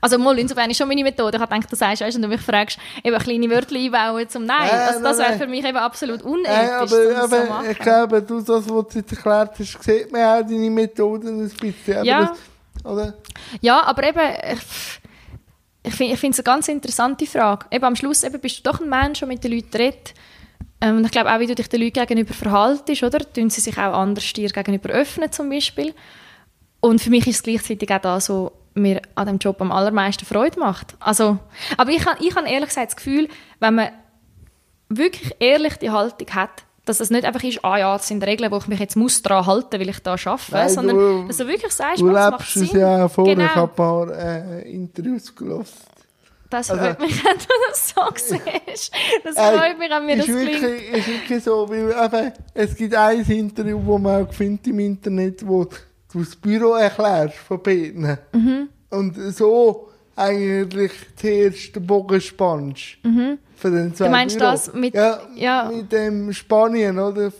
[0.00, 1.36] Also mal, insofern ist schon meine Methode.
[1.36, 4.44] Ich habe gedacht, du sagst, weißt, und du mich fragst, eben kleine Wörter einbauen zum
[4.44, 4.68] Nein.
[4.68, 8.22] Äh, also das wäre für mich eben absolut unethisch, äh, aber, aber so ich glaube,
[8.22, 11.96] du, das, was du jetzt erklärt hast, sieht man auch deine Methoden ein bisschen.
[11.96, 12.34] Aber ja.
[12.82, 13.14] Das, oder?
[13.60, 14.58] ja, aber eben,
[15.82, 17.66] ich, finde es eine ganz interessante Frage.
[17.70, 20.14] Eben am Schluss eben bist du doch ein Mensch, der mit den Leuten redet.
[20.80, 23.18] Ähm, und ich glaube auch, wie du dich den Leuten gegenüber verhaltest, oder?
[23.18, 25.94] Tun sie sich auch anders dir gegenüber öffnen zum Beispiel.
[26.80, 30.24] Und für mich ist es gleichzeitig auch das, was mir an dem Job am allermeisten
[30.24, 30.96] Freude macht.
[31.00, 31.38] Also,
[31.76, 33.88] aber ich habe ich hab ehrlich gesagt das Gefühl, wenn man
[34.88, 38.50] wirklich ehrlich die Haltung hat, dass es nicht einfach ist, ah ja, das sind Regeln,
[38.50, 41.36] wo ich mich jetzt muss daran halten, weil ich da arbeite, Nein, sondern du, dass
[41.36, 42.64] du wirklich sagst, du das macht Sinn.
[42.64, 43.44] es ja vor, genau.
[43.44, 45.68] ich habe ein paar äh, Interviews gelesen.
[46.50, 48.92] Das also, freut mich, wenn du das so siehst.
[49.22, 50.96] Das äh, freut mich, wenn mir das wirklich, klingt.
[50.96, 55.46] ist wirklich so, weil eben, es gibt ein Interview, das man auch findet im Internet,
[55.46, 55.64] wo
[56.12, 58.18] du das Büro erklärst von beiden.
[58.32, 58.68] Mhm.
[58.90, 62.98] Und so eigentlich zuerst den Bogen spannst.
[63.04, 63.38] Mhm.
[63.54, 64.50] Für den du meinst Büro.
[64.50, 65.70] das mit, ja, ja.
[65.72, 67.32] mit dem Spanien, oder?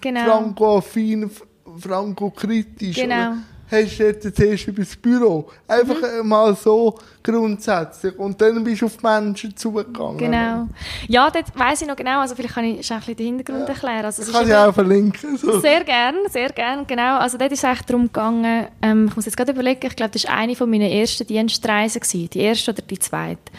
[0.00, 0.24] Genau.
[0.24, 1.30] Franco-affin,
[1.78, 2.96] franco-kritisch.
[2.96, 3.14] Genau.
[3.14, 3.38] Oder?
[3.70, 5.48] Hast du jetzt zuerst über das Büro.
[5.66, 6.28] Einfach mhm.
[6.28, 8.18] mal so grundsätzlich.
[8.18, 10.18] Und dann bist du auf die Menschen zugegangen.
[10.18, 10.68] Genau.
[11.06, 12.20] Ja, das weiss ich noch genau.
[12.20, 13.74] Also vielleicht kann ich ein bisschen den Hintergrund ja.
[13.74, 14.04] erklären.
[14.04, 15.36] Also, das kann ich auch verlinken.
[15.36, 15.60] So.
[15.60, 17.18] Sehr gerne, sehr gerne, genau.
[17.18, 20.24] Also dort ist es darum gegangen, ähm, ich muss jetzt gerade überlegen, ich glaube, das
[20.24, 22.30] war eine von meinen ersten Dienstreisen gewesen.
[22.30, 23.52] Die erste oder die zweite.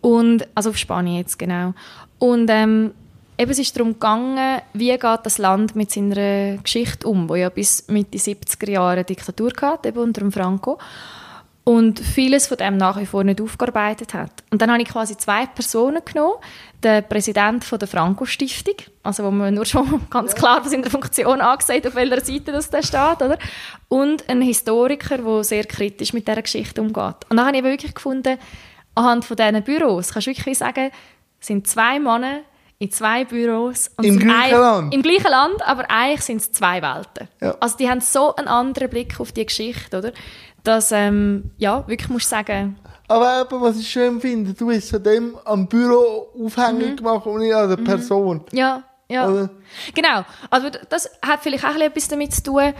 [0.00, 1.74] Und, also auf Spanien jetzt, genau.
[2.18, 2.92] Und ähm,
[3.40, 7.48] eben, es ist darum gegangen, wie geht das Land mit seiner Geschichte um, wo ja
[7.48, 10.78] bis Mitte 70er Jahre Diktatur hatte, eben unter dem Franco.
[11.64, 14.30] Und vieles von dem nach wie vor nicht aufgearbeitet hat.
[14.50, 16.36] Und dann habe ich quasi zwei Personen genommen.
[16.82, 21.40] Den Präsident von der Franco-Stiftung, also wo man nur schon ganz klar in der Funktion
[21.40, 23.38] angesagt auf welcher Seite das da steht, oder?
[23.88, 27.16] Und einen Historiker, der sehr kritisch mit dieser Geschichte umgeht.
[27.28, 28.38] Und dann habe ich wirklich gefunden,
[28.94, 30.90] anhand von diesen Büros, kannst du wirklich sagen,
[31.40, 32.40] sind zwei Männer,
[32.80, 33.90] in zwei Büros.
[34.02, 34.94] Im gleichen Land?
[34.94, 37.28] Im gleichen Land, aber eigentlich sind es zwei Welten.
[37.40, 37.54] Ja.
[37.60, 40.12] Also die haben so einen anderen Blick auf die Geschichte, oder?
[40.64, 44.90] Dass, ähm, ja, wirklich musst du sagen, Aber eben, was ich schön finde, du hast
[44.90, 48.44] von dem am Büro aufhängig gemacht und nicht an der Person.
[48.52, 49.24] ja, ja.
[49.26, 49.48] Also-
[49.94, 50.24] Genau.
[50.48, 52.72] Also das hat vielleicht auch etwas damit zu tun.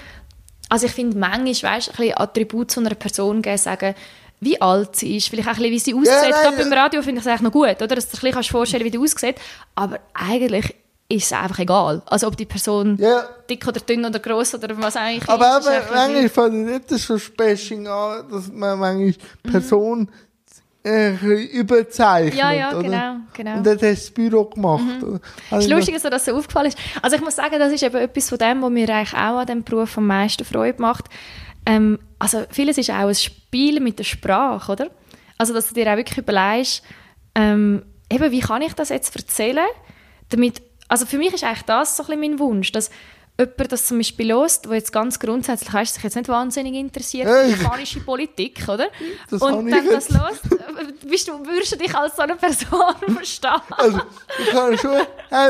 [0.70, 3.94] Also ich finde, manchmal, weißt, ein bisschen Attribute zu einer Person geben, sagen,
[4.40, 6.06] wie alt sie ist, vielleicht auch ein bisschen, wie sie aussieht.
[6.22, 6.62] nein, Gerade ja.
[6.62, 7.88] beim Radio finde ich es eigentlich noch gut, oder?
[7.88, 9.36] Dass du dir ein bisschen kannst vorstellen wie die aussieht.
[9.74, 10.74] Aber eigentlich
[11.08, 12.02] ist es einfach egal.
[12.06, 13.24] Also ob die Person Ja.
[13.50, 15.66] dick oder dünn oder gross oder was eigentlich Aber ist.
[15.68, 20.08] eigentlich manchmal fände ich nicht das schon Bashing an, dass man manchmal Person
[20.84, 21.10] äh,
[21.52, 22.34] überzeichnet.
[22.34, 22.82] Ja, ja, oder?
[22.82, 23.56] genau, genau.
[23.58, 24.84] Und dann hast du das Büro gemacht.
[25.02, 26.78] Es Also ist lustig, dass das so aufgefallen ist.
[27.02, 29.46] Also ich muss sagen, das ist eben etwas von dem, was mir eigentlich auch an
[29.46, 31.04] diesem Beruf am meisten Freude macht.
[31.66, 34.90] Ähm, also vieles ist auch ein Spiel mit der Sprache, oder?
[35.38, 36.82] Also dass du dir auch wirklich überlegst,
[37.34, 37.82] ähm,
[38.12, 39.66] eben, wie kann ich das jetzt erzählen,
[40.30, 42.90] damit, also für mich ist eigentlich das so ein bisschen mein Wunsch, dass
[43.38, 47.26] jemand das zum Beispiel lost, der jetzt ganz grundsätzlich weißt, sich jetzt nicht wahnsinnig interessiert
[47.26, 47.50] für Hey.
[47.52, 48.88] japanische Politik, oder?
[49.30, 50.42] Das Und dann das lost,
[51.08, 53.50] bist du, würdest du dich als so eine Person verstehen?
[53.70, 54.00] Also,
[54.38, 54.98] ich habe schon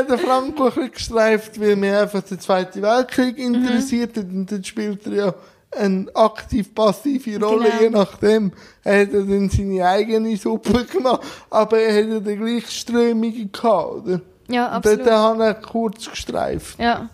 [0.07, 3.55] den Franco ein bisschen gestreift, weil mir einfach der Zweite Weltkrieg Mhm.
[3.55, 4.23] interessiert hat.
[4.25, 5.33] Und dann spielt er ja
[5.77, 7.81] eine aktiv-passive Rolle, Genau.
[7.81, 8.51] je nachdem.
[8.83, 13.33] Er hat er dann seine eigene Suppe gemacht, aber er hat ja die gleiche Strömung
[13.51, 13.61] gehabt,
[14.05, 14.21] oder?
[14.49, 14.99] Ja, Und absolut.
[15.07, 16.79] dort habe ich kurz gestreift.
[16.79, 17.09] Ja.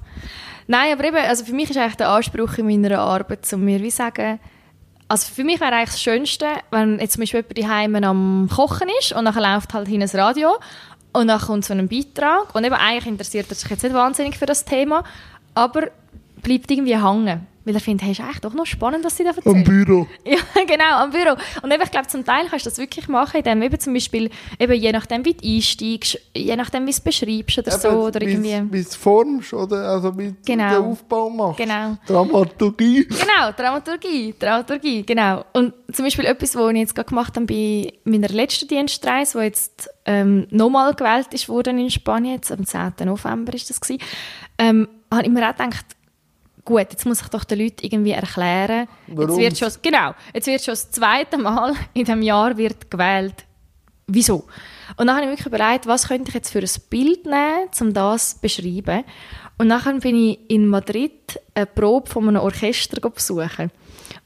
[0.65, 3.79] Nein, aber eben, also für mich ist eigentlich der Anspruch in meiner Arbeit, um mir
[3.81, 4.39] wie sagen,
[5.07, 8.89] also für mich wäre eigentlich das Schönste, wenn jetzt zum Beispiel jemand daheim am Kochen
[8.99, 10.57] ist und dann läuft halt hin ein Radio
[11.13, 14.37] und dann kommt so ein Beitrag und eben eigentlich interessiert er sich jetzt nicht wahnsinnig
[14.37, 15.03] für das Thema,
[15.53, 15.83] aber
[16.41, 17.47] bleibt irgendwie hängen.
[17.67, 19.63] Weil er findet, hey, ist eigentlich doch noch spannend, was sie da Am erzählen.
[19.65, 20.07] Büro.
[20.25, 21.35] Ja, genau, am Büro.
[21.61, 24.29] Und eben, ich glaube, zum Teil kannst du das wirklich machen, indem eben zum Beispiel,
[24.57, 28.21] eben je nachdem, wie du einsteigst, je nachdem, wie du es beschreibst oder so, oder
[28.21, 28.61] irgendwie...
[28.71, 29.89] Wie du es formst, oder?
[29.89, 30.69] Also, wie du Genau.
[30.69, 31.57] den Aufbau machst.
[31.57, 31.97] Genau.
[32.07, 33.03] Dramaturgie.
[33.05, 35.43] Genau, Dramaturgie, Dramaturgie, genau.
[35.51, 39.41] Und zum Beispiel etwas, was ich jetzt gerade gemacht habe bei meiner letzten Dienstreise, wo
[39.41, 42.93] jetzt ähm, nochmal gewählt ist worden in Spanien, jetzt am 10.
[43.05, 44.01] November ist das gewesen,
[44.57, 45.85] ähm, habe ich mir auch gedacht,
[46.67, 49.37] gut, jetzt muss ich doch den Leuten irgendwie erklären, jetzt Warum?
[49.37, 53.45] wird schon, genau, jetzt wird schon das zweite Mal in diesem Jahr wird gewählt.
[54.05, 54.45] Wieso?
[54.97, 57.93] Und dann habe ich wirklich überlegt, was könnte ich jetzt für ein Bild nehmen, um
[57.93, 59.03] das zu beschreiben.
[59.57, 63.71] Und dann bin ich in Madrid eine Probe von einem Orchester besuchen.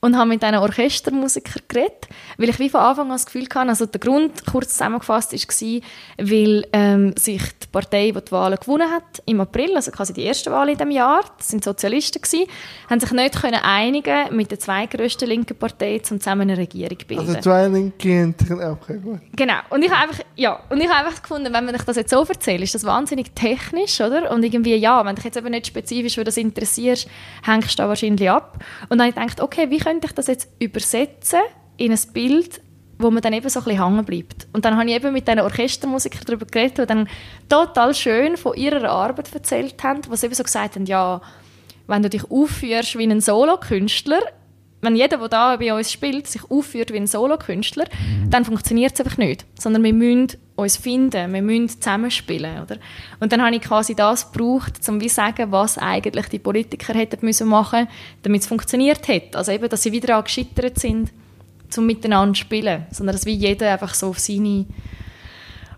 [0.04, 3.70] Und habe mit diesen Orchestermusikern geredet, weil ich wie von Anfang an das Gefühl hatte,
[3.70, 5.82] also der Grund, kurz zusammengefasst, war,
[6.18, 10.24] weil ähm, sich die Partei, die die Wahlen gewonnen hat, im April, also quasi die
[10.24, 12.48] erste Wahl in diesem Jahr, das sind Sozialisten gewesen,
[12.90, 17.06] haben sich nicht können einigen mit der zweitgrößten linken Partei, um zusammen eine Regierung zu
[17.06, 17.28] bilden.
[17.28, 18.34] Also, zwei Linke.
[18.50, 19.20] Okay, gut.
[19.36, 19.60] Genau.
[19.70, 22.24] Und ich habe einfach, ja, und ich habe einfach gefunden, wenn man das jetzt so
[22.24, 24.32] erzählt, ist das wahnsinnig technisch, oder?
[24.32, 27.08] Und irgendwie, ja, wenn dich jetzt eben nicht spezifisch für das interessierst,
[27.44, 28.58] hängst du da wahrscheinlich ab.
[28.90, 31.39] Und dann habe ich gedacht, okay, wie könnte ich das jetzt übersetzen
[31.75, 32.62] in ein Bild,
[32.97, 34.47] wo man dann eben so ein bisschen hängen bleibt.
[34.54, 37.10] Und dann habe ich eben mit diesen Orchestermusikern darüber geredet, die dann
[37.49, 41.21] total schön von ihrer Arbeit erzählt haben, wo sie eben so gesagt haben, ja,
[41.88, 44.21] wenn du dich aufführst wie ein Solokünstler,
[44.82, 47.86] wenn jeder, der da bei uns spielt, sich aufführt wie ein Solokünstler,
[48.30, 49.45] dann funktioniert es einfach nicht.
[49.60, 52.62] Sondern wir müssen uns finden, wir müssen zusammenspielen.
[52.63, 52.78] Oder?
[53.19, 57.26] Und dann habe ich quasi das gebraucht, um wie sagen, was eigentlich die Politiker hätten
[57.26, 57.88] müssen machen
[58.24, 59.38] damit es funktioniert hätte.
[59.38, 61.12] Also eben, dass sie wieder daran gescheitert sind,
[61.69, 62.86] zum miteinander zu spielen.
[62.91, 64.65] Sondern dass wie jeder einfach so auf seine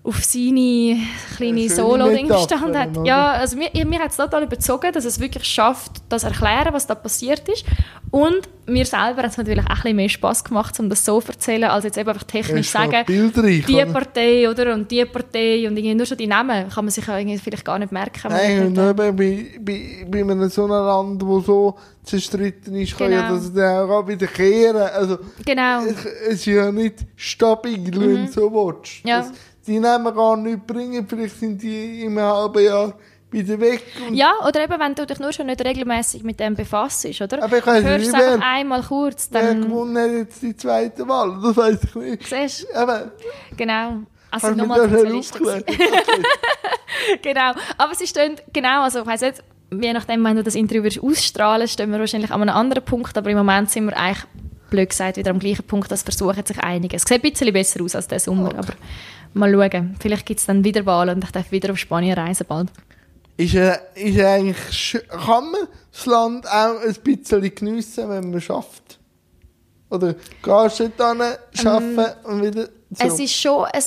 [0.06, 0.98] auf seine
[1.38, 2.98] kleine Solo-Ding gestanden hat.
[2.98, 3.08] oder?
[3.08, 6.74] Ja, also mir, mir hat es total überzogen, dass es wirklich schafft, das zu erklären,
[6.74, 7.64] was da passiert ist.
[8.12, 11.22] Und mir selber hat es natürlich auch ein bisschen mehr Spass gemacht, um das so
[11.22, 13.86] zu erzählen, als jetzt eben einfach technisch sagen, bildreich, die oder?
[13.88, 17.18] Partei oder und die Partei und irgendwie nur schon die Namen kann man sich ja
[17.18, 18.28] irgendwie vielleicht gar nicht merken.
[18.30, 23.22] Nein, eben bei, bei, bei einem so einem Land, wo so zerstritten ist, kann ja
[23.22, 23.36] Genau.
[23.36, 24.76] das dann auch wieder kehren.
[24.94, 25.82] Also, Genau.
[25.86, 29.04] es es ist ja nicht stabil, wenn du so willst.
[29.06, 29.10] Mhm.
[29.10, 29.20] Ja.
[29.20, 29.32] Das,
[29.68, 32.94] die nehmen gar nichts bringen, vielleicht sind die im halben Jahr
[33.32, 33.82] wieder weg.
[34.12, 37.44] Ja, oder eben, wenn du dich nur schon nicht regelmäßig mit dem befasst, oder?
[37.44, 41.08] Aber ich weiss Hörst nicht, wer- einmal kurz, Wer dann gewonnen hat jetzt die zweite
[41.08, 41.40] Wahl?
[41.42, 42.28] Das weiß ich nicht.
[42.28, 43.12] siehst du, Aber,
[43.58, 44.00] genau.
[44.30, 44.88] Also mich nochmal
[47.22, 47.52] genau.
[47.78, 49.44] Aber sie stehen, genau, also ich weiss nicht,
[49.82, 53.30] je nachdem, wenn du das Interview ausstrahlen stehen wir wahrscheinlich an einem anderen Punkt, aber
[53.30, 54.26] im Moment sind wir eigentlich,
[54.70, 56.96] blöd gesagt, wieder am gleichen Punkt, dass versuchen sich einigen.
[56.96, 58.74] Es sieht ein bisschen besser aus als der Sommer, aber
[59.34, 59.96] mal schauen.
[60.00, 62.70] Vielleicht gibt es dann wieder Wahlen und ich darf wieder auf Spanien reisen bald.
[63.38, 69.00] Ist, äh, ist eigentlich, kann man das Land auch ein bisschen geniessen, wenn man schafft?
[69.90, 71.18] Oder gehst du dort
[71.52, 72.70] hin, arbeiten und wieder zurück?
[73.00, 73.84] Ähm, Es ist schon ein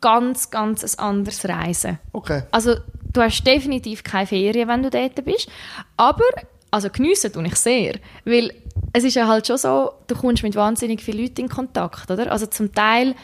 [0.00, 1.98] ganz, ganz ein anderes Reisen.
[2.12, 2.42] Okay.
[2.50, 2.76] Also
[3.12, 5.48] du hast definitiv keine Ferien, wenn du dort bist.
[5.96, 6.24] Aber,
[6.70, 7.94] also geniessen tue ich sehr.
[8.24, 8.52] Weil
[8.92, 12.30] es ist ja halt schon so, du kommst mit wahnsinnig vielen Leuten in Kontakt, oder?
[12.30, 13.14] Also zum Teil,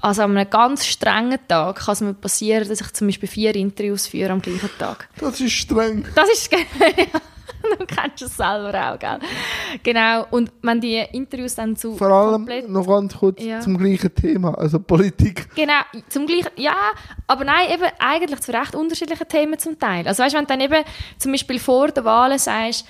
[0.00, 3.54] also an einem ganz strengen Tag kann es mir passieren, dass ich zum Beispiel vier
[3.54, 5.08] Interviews führe am gleichen Tag.
[5.18, 6.04] Das ist streng.
[6.14, 6.50] Das ist
[7.78, 9.18] du kennst es selber auch, gell?
[9.82, 10.26] Genau.
[10.30, 13.60] Und wenn die Interviews dann zu Vor allem noch ganz kurz Ja.
[13.60, 15.48] zum gleichen Thema, also Politik.
[15.54, 16.76] Genau, zum gleichen, ja,
[17.26, 20.06] aber nein, eben eigentlich zu recht unterschiedlichen Themen zum Teil.
[20.06, 20.84] Also weißt, wenn du dann eben
[21.18, 22.86] zum Beispiel vor der Wahl sagst,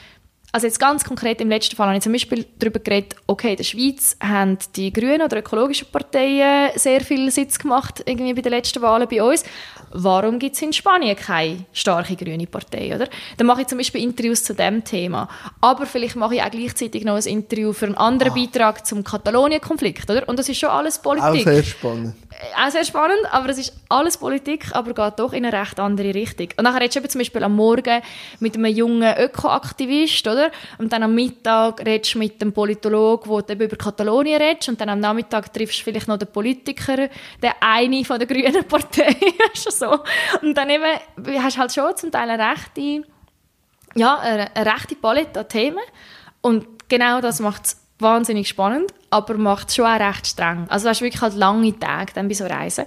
[0.50, 3.56] also jetzt ganz konkret im letzten Fall habe ich zum Beispiel darüber geredet, okay, in
[3.56, 8.52] der Schweiz haben die Grünen oder ökologischen Parteien sehr viel Sitz gemacht irgendwie bei den
[8.52, 9.44] letzten Wahlen bei uns.
[9.90, 13.08] Warum gibt es in Spanien keine starke grüne Partei, oder?
[13.37, 15.28] Dann mache ich zum Beispiel Interviews zu dem Thema.
[15.61, 20.11] Aber vielleicht mache ich auch gleichzeitig noch ein Interview für einen anderen Beitrag zum Katalonien-Konflikt,
[20.11, 20.28] oder?
[20.28, 22.14] Und das ist schon alles Auch Politik sehr spannend.
[22.56, 26.14] auch sehr spannend, aber es ist alles Politik, aber geht doch in eine recht andere
[26.14, 26.48] Richtung.
[26.56, 28.02] Und nachher redest du eben zum Beispiel am Morgen
[28.40, 30.38] mit einem jungen Ökoaktivist, oder?
[30.79, 34.81] Und dann am Mittag redest du mit einem Politologen, du eben über Katalonien redest, und
[34.81, 37.09] dann am Nachmittag triffst du vielleicht noch den Politiker,
[37.42, 39.16] der eine von der grünen Partei,
[39.55, 39.98] so.
[40.42, 43.05] Und dann eben hast du halt schon zum Teil eine rechte,
[43.94, 45.85] ja, eine, eine rechte Palette an Themen.
[46.40, 50.66] Und genau das macht es wahnsinnig spannend, aber macht es schon auch recht streng.
[50.68, 52.85] Also du hast wirklich halt lange Tage dann bei so Reisen.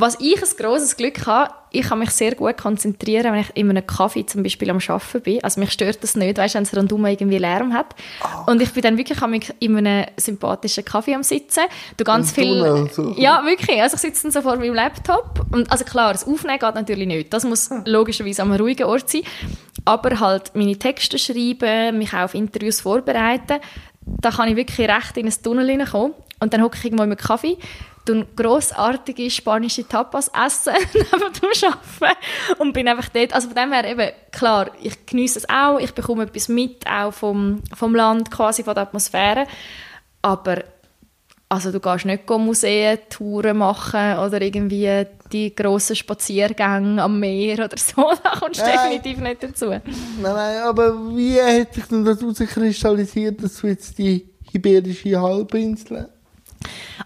[0.00, 3.68] Was ich ein grosses Glück habe, ich kann mich sehr gut konzentrieren, wenn ich in
[3.68, 5.44] einem Kaffee zum Beispiel am Arbeiten bin.
[5.44, 7.94] Also mich stört das nicht, weißt, wenn es rundum irgendwie Lärm hat.
[8.46, 11.64] Und ich bin dann wirklich am- in einem sympathischen Kaffee am Sitzen.
[11.98, 12.58] Du ganz Im viel...
[12.58, 13.14] Tunnel, so.
[13.18, 13.80] Ja, wirklich.
[13.82, 15.46] Also ich sitze dann so vor meinem Laptop.
[15.52, 17.32] Und also klar, das Aufnehmen geht natürlich nicht.
[17.32, 19.22] Das muss logischerweise an einem ruhigen Ort sein.
[19.84, 23.58] Aber halt meine Texte schreiben, mich auch auf Interviews vorbereiten,
[24.00, 26.14] da kann ich wirklich recht in ein Tunnel hineinkommen.
[26.42, 27.58] Und dann hocke ich irgendwo im Kaffee,
[28.04, 32.16] tue grossartige spanische Tapas essen, neben dem Arbeiten
[32.58, 33.32] und bin einfach dort.
[33.32, 37.12] Also von dem her eben, klar, ich genieße es auch, ich bekomme etwas mit, auch
[37.12, 39.46] vom, vom Land, quasi von der Atmosphäre.
[40.22, 40.64] Aber
[41.48, 47.76] also du gehst nicht Museen, Touren machen oder irgendwie die grossen Spaziergänge am Meer oder
[47.76, 48.12] so.
[48.22, 49.66] Da kommst du definitiv nicht dazu.
[49.66, 49.82] Nein,
[50.22, 56.08] nein, aber wie hat sich denn das herauskristallisiert, dass du jetzt die Iberische Halbinsel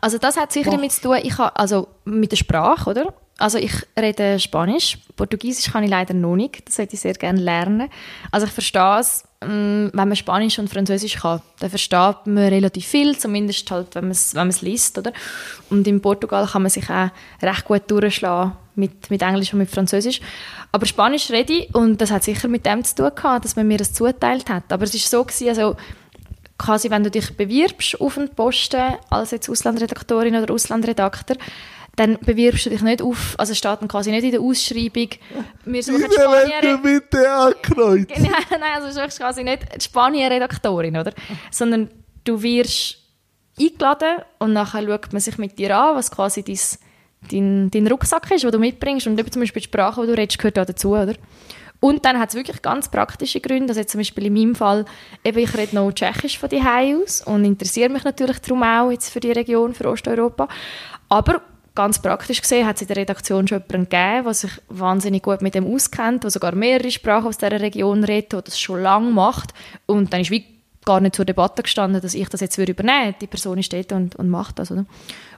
[0.01, 0.77] Also das hat sicher Mach.
[0.77, 3.15] damit zu tun, ich habe, also mit der Sprache, oder?
[3.39, 7.41] Also ich rede Spanisch, Portugiesisch kann ich leider noch nicht, das hätte ich sehr gerne
[7.41, 7.89] lernen.
[8.31, 12.87] Also ich verstehe es, ähm, wenn man Spanisch und Französisch kann, dann versteht man relativ
[12.87, 15.13] viel, zumindest halt, wenn man es, wenn man es liest, oder?
[15.69, 17.11] Und in Portugal kann man sich auch
[17.43, 20.21] recht gut durchschlagen mit, mit Englisch und mit Französisch.
[20.71, 23.67] Aber Spanisch rede ich und das hat sicher mit dem zu tun gehabt, dass man
[23.67, 24.73] mir das zuteilt hat.
[24.73, 25.77] Aber es ist so gewesen, also
[26.59, 31.37] quasi, wenn du dich bewirbst auf einen Posten als jetzt Auslandredaktorin oder Auslandredakteur,
[31.97, 35.09] dann bewirbst du dich nicht auf, also steht dann quasi nicht in der Ausschreibung,
[35.65, 36.83] wir suchen Spanierin.
[36.83, 38.11] bitte angekreuzt?
[38.19, 41.13] Nein, nein, also du suchst quasi nicht die Spanier-Redaktorin, oder?
[41.51, 41.91] Sondern
[42.25, 42.99] du wirst
[43.59, 46.59] eingeladen und nachher schaut man sich mit dir an, was quasi dein,
[47.31, 50.17] dein, dein Rucksack ist, den du mitbringst und eben zum Beispiel die Sprache, die du
[50.17, 51.15] redest, gehört auch dazu, oder?
[51.85, 53.69] Und dann hat es wirklich ganz praktische Gründe.
[53.69, 54.87] Also jetzt zum Beispiel in meinem Fall,
[55.23, 59.11] eben ich rede noch Tschechisch von die aus und interessiere mich natürlich darum auch jetzt
[59.11, 60.49] für die Region, für Osteuropa.
[61.11, 61.43] Aber
[61.75, 65.43] ganz praktisch gesehen hat es in der Redaktion schon jemanden gegeben, der sich wahnsinnig gut
[65.43, 69.11] mit dem auskennt, der sogar mehrere Sprachen aus dieser Region redet, der das schon lange
[69.11, 69.53] macht.
[69.85, 70.47] Und dann ist wie
[70.87, 73.19] gar nicht zur Debatte gestanden, dass ich das jetzt übernehmen würde.
[73.21, 74.71] Die Person ist dort und, und macht das.
[74.71, 74.87] Oder?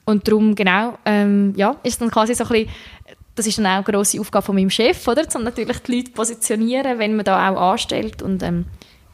[0.04, 2.68] Und darum, genau, ähm, ja, ist dann quasi so ein bisschen,
[3.36, 5.22] das ist dann auch eine grosse Aufgabe von meinem Chef, oder?
[5.34, 8.64] Um natürlich die Leute positionieren, wenn man da auch anstellt und ähm,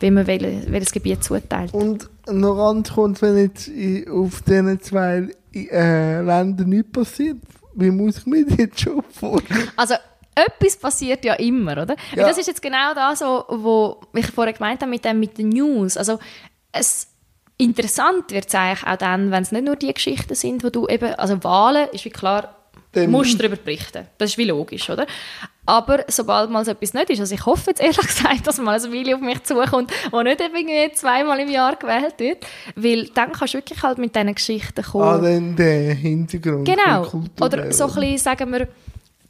[0.00, 1.74] wenn man wel- welches Gebiet zuteilt.
[1.74, 3.70] Und noch kurz, wenn jetzt
[4.10, 7.36] auf diesen zwei äh, Ländern nichts passiert,
[7.74, 9.40] wie muss ich mir jetzt schon vor?
[9.76, 9.94] Also,
[10.34, 11.96] etwas passiert ja immer, oder?
[12.14, 12.26] Ja.
[12.26, 15.96] Das ist jetzt genau das, wo ich vorher gemeint habe mit, dem, mit den News.
[15.96, 16.18] Also,
[16.72, 17.08] es
[17.58, 20.88] interessant wird es eigentlich auch dann, wenn es nicht nur die Geschichten sind, wo du
[20.88, 22.56] eben, also Wahlen ist wie klar,
[22.92, 24.06] Dann- musst darüber berichten.
[24.18, 25.06] Das ist wie logisch, oder?
[25.64, 28.78] Aber sobald mal so etwas nicht ist, also ich hoffe jetzt ehrlich gesagt, dass mal
[28.78, 33.32] ein Video auf mich zukommt, wo nicht irgendwie zweimal im Jahr gewählt wird, weil dann
[33.32, 35.04] kannst du wirklich halt mit diesen Geschichten kommen.
[35.04, 36.66] Ah, dann der Hintergrund.
[36.66, 37.10] Genau.
[37.40, 38.68] Oder so ein bisschen, sagen wir,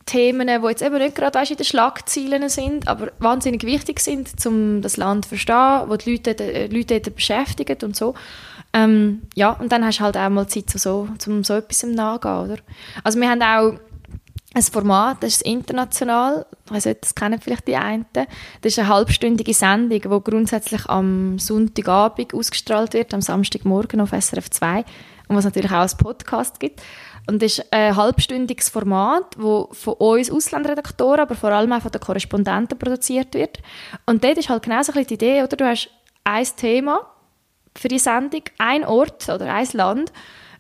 [0.07, 4.31] Themen, die jetzt eben nicht gerade weißt, in den Schlagzeilen sind, aber wahnsinnig wichtig sind,
[4.46, 8.14] um das Land zu verstehen, wo die Leute, die Leute dort beschäftigen und so.
[8.74, 11.82] Ähm, ja, und dann hast du halt auch mal Zeit, zu so, zum so etwas
[11.82, 12.56] nachgehen, oder?
[13.04, 13.78] Also wir haben auch
[14.54, 18.06] ein Format, das ist international, nicht, das kennen vielleicht die einen.
[18.14, 18.26] Das
[18.72, 24.85] ist eine halbstündige Sendung, die grundsätzlich am Sonntagabend ausgestrahlt wird, am Samstagmorgen auf SRF 2.
[25.28, 26.82] und was natürlich auch als Podcast gibt.
[27.26, 31.92] Und das ist ein halbstündiges Format, das von uns Auslandredaktoren, aber vor allem auch von
[31.92, 33.58] den Korrespondenten produziert wird.
[34.06, 35.56] Und dort ist halt genau so ein die Idee, oder?
[35.56, 35.88] Du hast
[36.24, 37.12] ein Thema
[37.76, 40.12] für die Sendung, ein Ort oder ein Land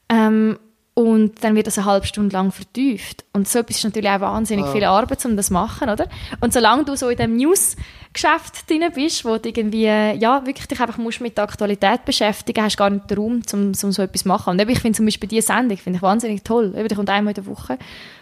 [0.08, 0.58] ähm,
[0.94, 3.24] und dann wird das eine halbe Stunde lang vertieft.
[3.32, 4.72] Und so etwas ist natürlich auch wahnsinnig ah.
[4.72, 6.06] viel Arbeit, um das zu machen, oder?
[6.40, 10.78] Und solange du so in dem News-Geschäft drin bist, wo du irgendwie, ja, wirklich dich
[10.80, 14.02] einfach musst mit der Aktualität beschäftigen, hast du gar nicht den Raum, um, um so
[14.02, 14.50] etwas zu machen.
[14.50, 16.74] Und ich finde zum Beispiel diese Sendung finde ich wahnsinnig toll.
[16.76, 17.78] Die kommt einmal in der Woche.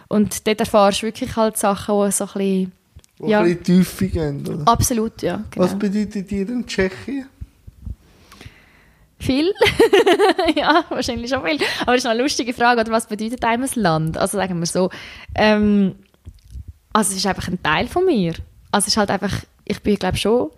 [0.07, 2.72] Und dort erfahrst du wirklich halt Sachen, die so ein bisschen...
[3.18, 4.70] Wo ja, ein bisschen tiefer gehen, oder?
[4.70, 5.42] Absolut, ja.
[5.50, 5.64] Genau.
[5.64, 7.26] Was bedeutet dir in Tschechien?
[9.20, 9.52] Viel.
[10.56, 11.59] ja, wahrscheinlich schon viel.
[11.83, 14.18] Aber es ist eine lustige Frage, oder was bedeutet einem ein Land?
[14.18, 14.90] Also sagen wir so,
[15.35, 15.94] ähm,
[16.92, 18.33] also es ist einfach ein Teil von mir.
[18.72, 20.50] Also es ist halt einfach, ich bin glaube schon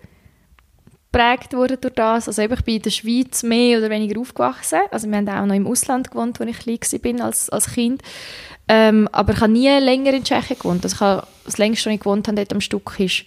[1.10, 2.28] geprägt worden durch das.
[2.28, 4.80] Also ich bin in der Schweiz mehr oder weniger aufgewachsen.
[4.90, 8.02] Also wir haben auch noch im Ausland gewohnt, als ich klein war als, als Kind.
[8.68, 10.84] Ähm, aber ich habe nie länger in Tschechien gewohnt.
[10.84, 13.24] Also ich habe, das längste, was ich gewohnt habe, dort am Stück ist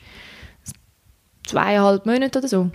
[1.46, 2.72] zweieinhalb Monate oder so.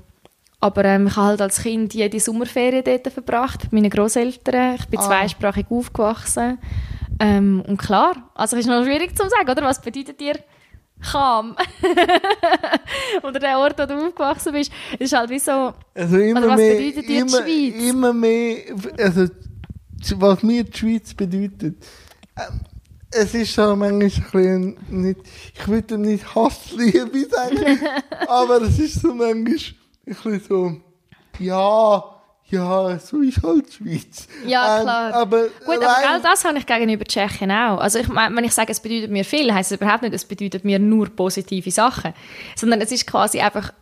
[0.60, 4.76] Aber ähm, ich habe halt als Kind jede Sommerferien dort verbracht, mit meinen Großeltern.
[4.76, 5.02] Ich bin ah.
[5.02, 6.58] zweisprachig aufgewachsen.
[7.18, 9.62] Ähm, und klar, also es ist noch schwierig zu sagen, oder?
[9.62, 10.38] Was bedeutet dir
[11.00, 11.56] Kam?
[13.22, 15.72] oder der Ort, wo du aufgewachsen bist, ist halt wie so...
[15.94, 17.90] Also immer was mehr, bedeutet dir immer, die Schweiz?
[17.90, 18.56] Immer mehr,
[18.98, 19.26] also
[20.16, 21.76] was mir die Schweiz bedeutet.
[22.36, 22.60] Ähm,
[23.12, 25.20] es ist so manchmal ein bisschen nicht,
[25.54, 27.80] ich würde nicht Hassliebe sagen,
[28.28, 29.56] aber es ist so manchmal
[30.04, 30.80] bisschen so,
[31.38, 34.26] ja, ja, so ist halt die Schweiz.
[34.44, 35.14] Ja, ähm, klar.
[35.14, 37.78] aber Gut, aber genau das habe ich gegenüber Tschechien auch.
[37.78, 40.24] Also ich meine, wenn ich sage, es bedeutet mir viel, heisst es überhaupt nicht, es
[40.24, 42.12] bedeutet mir nur positive Sachen.
[42.56, 43.72] Sondern es ist quasi einfach,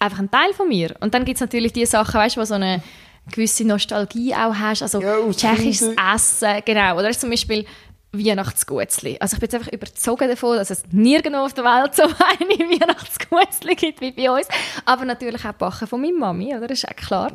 [0.00, 0.96] einfach ein Teil von mir.
[1.00, 2.82] Und dann gibt es natürlich die Sachen, weißt du, wo so eine
[3.30, 4.82] gewisse Nostalgie auch hast.
[4.82, 6.98] Also ja, tschechisches Essen, genau.
[6.98, 7.64] Oder zum Beispiel
[8.12, 9.18] Weihnachtsgutzli.
[9.20, 12.70] Also ich bin jetzt einfach überzogen davon, dass es nirgendwo auf der Welt so eine
[12.70, 14.48] Weihnachtsgutzli gibt wie bei uns.
[14.84, 16.68] Aber natürlich auch Backen von meiner Mami, oder?
[16.68, 17.32] Das ist auch klar.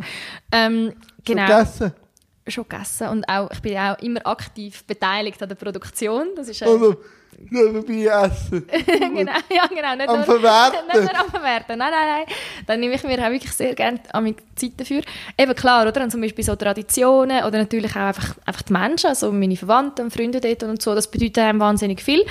[0.52, 1.46] Ähm, genau.
[1.46, 1.94] Gegessen?
[2.52, 3.08] Schon gegessen.
[3.08, 6.30] Und auch, ich bin auch immer aktiv beteiligt an der Produktion.
[6.36, 6.98] Das ist, äh, also,
[7.50, 8.68] nebenbei essen.
[8.86, 9.96] genau, ja, genau.
[9.96, 10.80] Nicht am nur, Verwerten.
[10.94, 11.78] Nicht nur am Verwerten.
[11.78, 12.36] Nein, nein, nein.
[12.66, 15.02] Da nehme ich mir auch wirklich sehr gerne an Zeit dafür.
[15.38, 16.04] Eben klar, oder?
[16.04, 20.06] Und zum Beispiel so Traditionen oder natürlich auch einfach, einfach die Menschen, also meine Verwandten
[20.06, 22.26] und Freunde dort und so, das bedeutet einem wahnsinnig viel.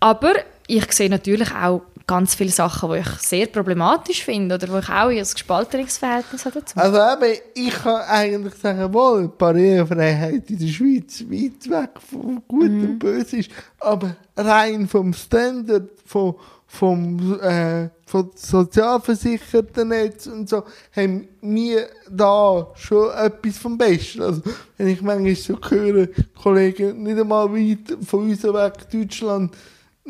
[0.00, 0.32] Aber
[0.66, 4.88] ich sehe natürlich auch ganz viele Sachen, die ich sehr problematisch finde oder wo ich
[4.88, 6.76] auch ein gespaltenes Verhältnis habe dazu.
[6.76, 12.70] Also eben, ich kann eigentlich sagen, wohl, Barrierefreiheit in der Schweiz weit weg von Gut
[12.70, 12.82] mhm.
[12.82, 16.34] und Böse ist, aber rein vom Standard, von,
[16.66, 20.64] vom äh, von sozialversicherten Netz und so,
[20.96, 24.22] haben wir da schon etwas vom Besten.
[24.22, 24.42] Also,
[24.78, 26.08] wenn ich manchmal so höre,
[26.42, 29.54] Kollegen, nicht einmal weit von uns weg, Deutschland,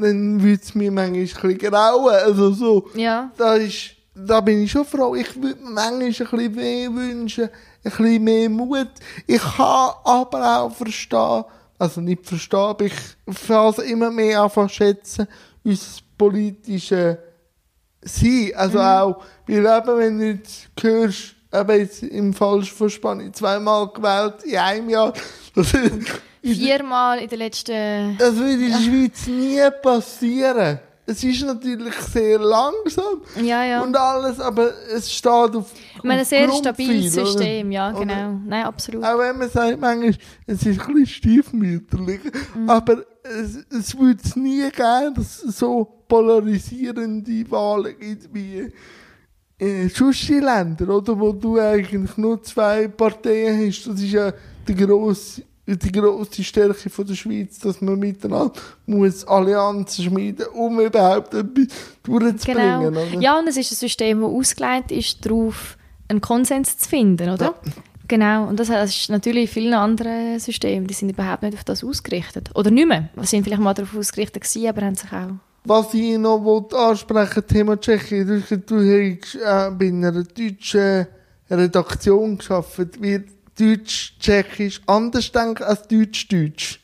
[0.00, 2.14] dann würde es mir manchmal ein bisschen grauen.
[2.14, 3.30] Also so, ja.
[3.37, 5.14] da, ist, da bin ich schon froh.
[5.14, 7.50] Ich würde mir manchmal ein bisschen mehr wünschen, ein
[7.82, 8.88] bisschen mehr Mut.
[9.26, 11.44] Ich kann aber auch verstehen,
[11.78, 12.94] also nicht verstehen, aber ich
[13.28, 15.28] fasse immer mehr einfach schätzen,
[15.64, 17.18] unser politisches
[18.02, 18.52] Sein.
[18.56, 18.84] Also mhm.
[18.84, 24.56] auch, weil eben, wenn du jetzt hörst, eben jetzt im falschen Verspann, zweimal gewählt in
[24.56, 25.12] einem Jahr,
[25.54, 25.72] das
[26.54, 28.16] Viermal in den letzten...
[28.18, 30.80] Das würde in der Schweiz nie passieren.
[31.11, 33.80] Es ist natürlich sehr langsam ja, ja.
[33.80, 38.02] und alles, aber es steht auf Ich meine, ein sehr stabiles System, ja, genau.
[38.02, 38.40] Oder?
[38.46, 39.02] Nein, absolut.
[39.02, 40.14] Auch wenn man sagt, manchmal,
[40.46, 42.20] es ist ein bisschen stiefmütterlich,
[42.54, 42.68] mhm.
[42.68, 48.70] aber es, es würde es nie geben, dass es so polarisierende Wahlen gibt wie
[49.58, 49.90] in
[50.40, 53.87] Ländern, oder, wo du eigentlich nur zwei Parteien hast.
[53.87, 54.32] Das ist ja
[54.66, 55.42] der grosse
[55.76, 58.52] die grosse Stärke von der Schweiz, dass man miteinander
[58.87, 61.66] muss Allianzen schmieden muss, um überhaupt etwas
[62.02, 62.94] durchzubringen.
[62.94, 63.20] Genau.
[63.20, 65.76] Ja, und es ist ein System, das ausgelegt ist, darauf
[66.09, 67.54] einen Konsens zu finden, oder?
[67.64, 67.72] Ja.
[68.09, 71.85] Genau, und das ist natürlich in vielen anderen Systemen, die sind überhaupt nicht auf das
[71.85, 72.48] ausgerichtet.
[72.54, 73.11] Oder nicht mehr.
[73.16, 75.33] Sie sind vielleicht mal darauf ausgerichtet gewesen, aber haben sich auch...
[75.64, 81.07] Was ich noch ansprechen Thema Tschechien, du, du hast äh, bei einer deutschen
[81.50, 86.80] Redaktion geschafft, wird Deutsch-Tschechisch anders denken als Deutsch-Deutsch.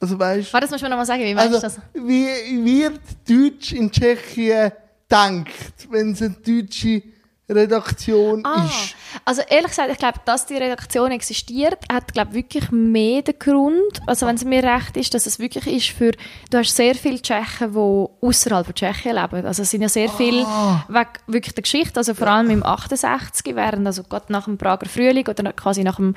[0.00, 2.06] Also weißt Warte, das musst du mir nochmal sagen, wie meinst also, du das?
[2.06, 4.72] Wie wird Deutsch in Tschechien
[5.10, 7.02] denkt, wenn es eine deutsche
[7.50, 8.94] Redaktion ah, ist?
[9.24, 14.00] Also ehrlich gesagt, ich glaube, dass die Redaktion existiert, hat glaube wirklich mehr den Grund,
[14.06, 16.12] also wenn es mir recht ist, dass es wirklich ist für,
[16.50, 19.44] du hast sehr viele Tschechen, die außerhalb von Tschechien leben.
[19.46, 20.84] Also es sind ja sehr viele Ah.
[20.88, 24.86] weg wirklich der Geschichte, also vor allem im 68 während, also gerade nach dem Prager
[24.88, 26.14] Frühling oder quasi nach dem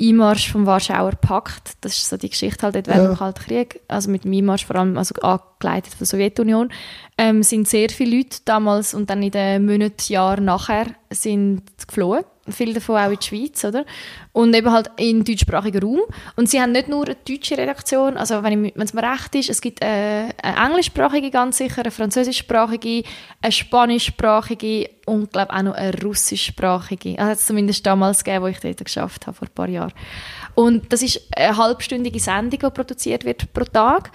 [0.00, 3.08] Einmarsch vom Warschauer Pakt, das ist so die Geschichte halt dort während Ja.
[3.10, 5.14] dem Kalten Krieg, also mit dem Einmarsch vor allem, also
[5.60, 6.70] angeleitet von der Sowjetunion,
[7.18, 12.24] ähm, sind sehr viele Leute damals und dann in den Monaten, Jahren nachher sind geflohen.
[12.48, 13.84] Viele davon auch in die Schweiz, oder?
[14.32, 16.00] Und eben halt in deutschsprachigen Raum.
[16.34, 19.60] Und sie haben nicht nur eine deutsche Redaktion, also wenn es mir recht ist, es
[19.60, 23.04] gibt äh, eine englischsprachige ganz sicher, eine französischsprachige,
[23.40, 27.18] eine spanischsprachige und glaube auch noch eine russischsprachige.
[27.18, 29.92] Also hat es zumindest damals gegeben, wo ich dort geschafft habe, vor ein paar Jahren.
[30.60, 34.10] Und das ist eine halbstündige Sendung, die produziert wird pro Tag.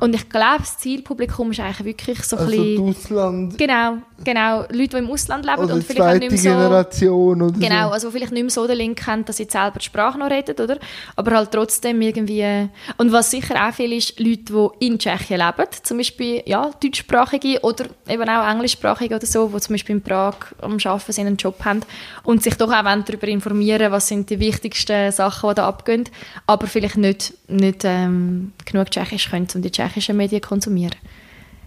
[0.00, 2.76] Und ich glaube, das Zielpublikum ist eigentlich wirklich so ein Also bisschen...
[2.76, 4.60] die Ausland- Genau, genau.
[4.70, 6.48] Leute, die im Ausland leben oder und vielleicht auch nicht mehr so...
[6.48, 7.92] Generation oder Genau, so.
[7.92, 10.58] also vielleicht nicht mehr so den Link haben, dass sie selber die Sprache noch reden,
[10.58, 10.78] oder?
[11.14, 12.70] Aber halt trotzdem irgendwie...
[12.96, 17.60] Und was sicher auch viel ist, Leute, die in Tschechien leben, zum Beispiel, ja, deutschsprachige
[17.60, 21.36] oder eben auch englischsprachige oder so, die zum Beispiel in Prag am Arbeiten sind, einen
[21.36, 21.80] Job haben
[22.24, 26.04] und sich doch auch darüber informieren was sind die wichtigsten Sachen, die da abgehen,
[26.46, 30.94] aber vielleicht nicht, nicht ähm, genug Tschechisch können, um die tschechischen Medien zu konsumieren.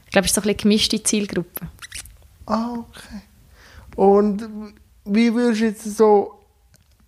[0.06, 1.68] Ich glaube, es ist so ein bisschen gemischte Zielgruppe.
[2.46, 3.22] Ah, okay.
[3.96, 4.48] Und
[5.06, 6.40] wie würdest du jetzt so,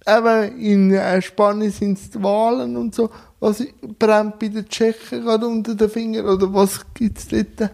[0.05, 3.63] eben in äh, Spanien sind es die Wahlen und so, was
[3.99, 7.71] brennt bei den Tschechen gerade unter den Fingern oder was gibt es dort?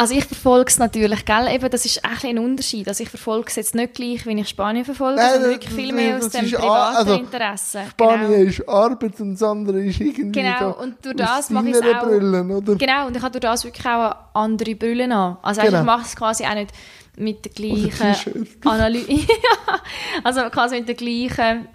[0.00, 1.48] Also ich verfolge es natürlich, gell?
[1.52, 2.86] Eben, das ist echt ein Unterschied.
[2.86, 5.74] Also ich verfolge es jetzt nicht gleich, wie ich Spanien verfolge, Nein, sondern das- wirklich
[5.74, 7.80] viel mehr aus dem privaten also Interesse.
[7.90, 8.42] Spanien Genau.
[8.48, 12.04] ist Arbeit und das andere ist irgendwie Genau, und durch das mache ich es auch-
[12.04, 12.74] Brille, oder?
[12.76, 15.36] Genau, und ich habe durch das wirklich auch andere Brille an.
[15.42, 15.80] Also Genau.
[15.80, 16.70] ich mache es quasi auch nicht
[17.16, 18.46] mit der gleichen.
[18.64, 19.26] Analyse.
[20.22, 21.66] also quasi mit der gleichen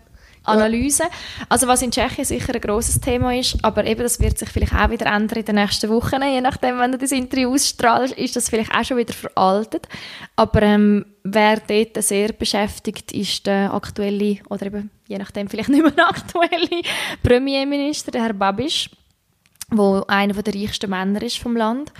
[0.43, 1.03] Analyse.
[1.49, 4.73] Also was in Tschechien sicher ein grosses Thema ist, aber eben das wird sich vielleicht
[4.73, 6.21] auch wieder ändern in den nächsten Wochen.
[6.21, 9.87] Je nachdem, wenn du das Interview ausstrahlst, ist das vielleicht auch schon wieder veraltet.
[10.35, 15.83] Aber ähm, wer dort sehr beschäftigt, ist der aktuelle, oder eben je nachdem vielleicht nicht
[15.83, 16.81] mehr aktuelle
[17.21, 18.89] Premierminister, der Herr Babiš
[19.75, 21.91] wo einer der reichsten Männer ist vom Land.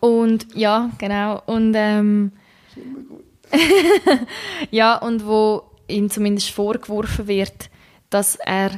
[0.00, 1.42] Und ja, genau.
[1.46, 2.32] Und ähm,
[4.70, 7.70] ja, und wo ihm zumindest vorgeworfen wird,
[8.14, 8.70] dass er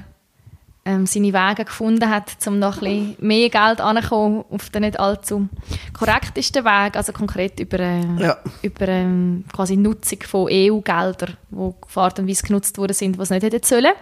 [0.85, 5.01] ähm, seine Wege gefunden hat, um noch ein bisschen mehr Geld anzukommen auf den nicht
[5.01, 5.49] allzu
[5.93, 8.37] korrektesten Weg, also konkret über, äh, Ja.
[8.63, 13.31] über ähm, quasi Nutzung von EU-Geldern, die auf Art und Weise genutzt worden sind, was
[13.31, 13.93] nicht hätten sollen.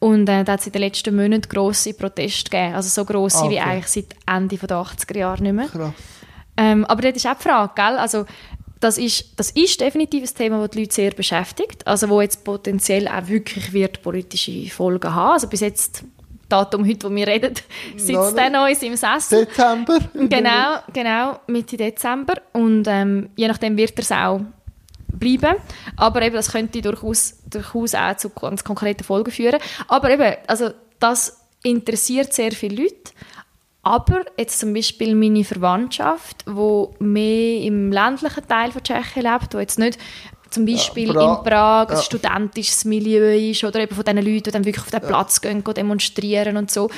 [0.00, 3.44] Und äh, da hat es in den letzten Monaten grosse Proteste gegeben, also so grosse
[3.44, 3.70] Ah, wie okay.
[3.70, 5.92] eigentlich seit Ende der 80er Jahre nicht mehr.
[6.56, 7.98] Ähm, aber das ist auch die Frage, gell?
[7.98, 8.26] Also,
[8.84, 11.86] das ist, das ist definitiv ein Thema, das die Leute sehr beschäftigt.
[11.86, 15.32] Also, wo jetzt potenziell auch wirklich wird politische Folgen haben.
[15.32, 16.04] Also, bis jetzt,
[16.50, 17.54] Datum heute, wo wir reden,
[17.96, 19.46] sitzt der noch seinem Sessel.
[19.46, 19.98] Dezember?
[20.12, 22.34] Genau, genau, Mitte Dezember.
[22.52, 24.40] Und ähm, je nachdem wird er es auch
[25.08, 25.56] bleiben.
[25.96, 29.60] Aber eben, das könnte durchaus, durchaus auch zu ganz konkreten Folgen führen.
[29.88, 33.12] Aber eben, also das interessiert sehr viele Leute.
[33.84, 39.58] Aber jetzt zum Beispiel meine Verwandtschaft, wo mehr im ländlichen Teil von Tschechien lebt, wo
[39.58, 39.98] jetzt nicht
[40.50, 42.02] zum Beispiel Pra- in Prag ein ja.
[42.02, 45.64] studentisches Milieu ist oder eben von den Leuten, die dann wirklich auf den Platz gehen,
[45.64, 46.90] gehen demonstrieren und so.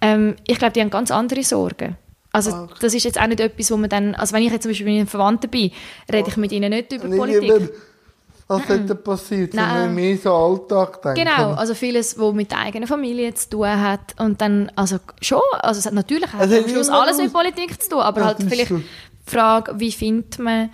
[0.00, 1.96] Ähm, ich glaube, die haben ganz andere Sorgen.
[2.32, 2.74] Also okay.
[2.80, 4.86] das ist jetzt auch nicht etwas, wo man dann, also wenn ich jetzt zum Beispiel
[4.86, 5.72] mit meinen Verwandten bin,
[6.12, 7.70] rede ich mit ihnen nicht über Nicht
[8.48, 8.60] Politik.
[8.60, 11.24] über, was hätte passiert, sondern mehr so Alltag denken.
[11.24, 14.14] Genau, also vieles, was mit der eigenen Familie zu tun hat.
[14.18, 17.90] Und dann, also schon, also es hat natürlich Also am Schluss alles mit Politik zu
[17.90, 18.78] tun, aber halt vielleicht so.
[18.78, 18.84] die
[19.26, 20.70] Frage, wie findet man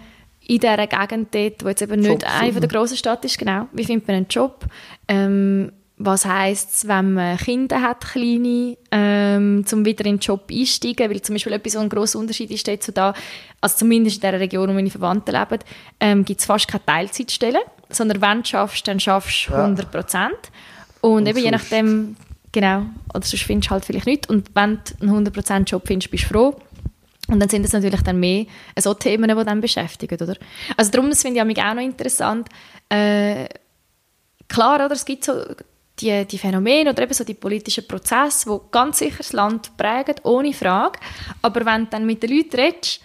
[0.46, 3.38] in dieser Gegend dort, wo jetzt eben nicht Jobs, eine von der grossen Stadt ist,
[3.38, 4.66] genau, wie findet man einen Job?
[5.08, 10.50] Ähm, was heisst es, wenn man Kinder hat, kleine, ähm, zum wieder in den Job
[10.50, 11.08] einsteigen?
[11.10, 13.14] Weil zum Beispiel etwas, was ein grosser Unterschied ist dazu da,
[13.60, 15.58] also zumindest in der Region, wo meine Verwandten leben,
[16.00, 19.64] ähm, gibt es fast keine Teilzeitstellen, sondern wenn du schaffst, dann schaffst du Ja.
[19.64, 20.32] 100 Prozent.
[21.00, 22.16] Und, Und eben je sonst- nachdem,
[22.50, 22.78] genau,
[23.14, 24.28] oder sonst findest du halt vielleicht nicht.
[24.28, 26.56] Und wenn du einen 100% Job findest, bist du froh.
[27.28, 28.44] Und dann sind es natürlich dann mehr
[28.78, 30.36] so Themen, die dann beschäftigen, oder?
[30.76, 32.48] Also darum, das finde ich mich auch noch interessant.
[32.90, 33.46] Äh,
[34.48, 35.32] klar, oder, es gibt so
[36.00, 40.16] die, die Phänomene oder eben so die politischen Prozesse, die ganz sicher das Land prägen,
[40.24, 40.98] ohne Frage.
[41.42, 43.00] Aber wenn du dann mit den Leuten redest,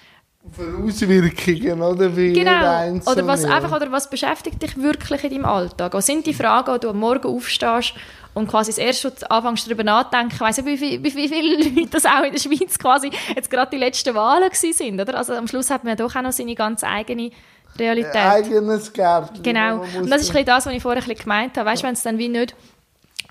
[0.51, 2.15] Für Auswirkungen, oder?
[2.15, 2.99] Wie Genau.
[3.05, 5.93] Oder was, einfach, oder was beschäftigt dich wirklich in deinem Alltag?
[5.93, 7.93] Was sind die Fragen, die du am Morgen aufstehst
[8.33, 11.57] und quasi das erste, du anfängst darüber nachzudenken, ich weiss nicht, wie, viel, wie, viele
[11.63, 15.15] Leute das auch in der Schweiz quasi jetzt gerade die letzten Wahlen gewesen sind, oder?
[15.15, 17.31] Also am Schluss hat man doch auch noch seine ganz eigene
[17.77, 18.15] Realität.
[18.15, 19.43] eigenes Gärtchen.
[19.43, 19.81] Genau.
[19.97, 21.69] Und das ist ein das, was ich vorher ein bisschen gemeint habe.
[21.69, 22.55] Weißt du, wenn es dann wie nicht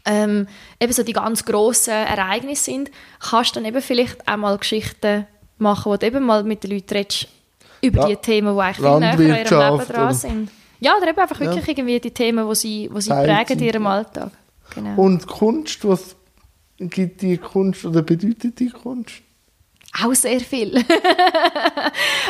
[0.09, 0.49] ähm,
[0.81, 2.91] eben so die ganz grossen Ereignisse sind,
[3.21, 5.27] kannst du dann eben vielleicht auch mal Geschichten
[5.59, 7.29] machen, wo du eben mal mit den Leuten redest
[7.83, 8.09] über ja.
[8.09, 10.51] die Themen, die eigentlich viel näher an ihrem Leben dran sind.
[10.81, 11.73] Ja, oder eben einfach wirklich ja.
[11.73, 14.31] irgendwie die Themen, die sie, die sie prägen in ihrem Alltag.
[14.75, 15.01] Genau.
[15.01, 16.17] Und Kunst, was
[16.79, 19.23] gibt die Kunst oder bedeutet die Kunst?
[20.05, 20.75] Auch sehr viel.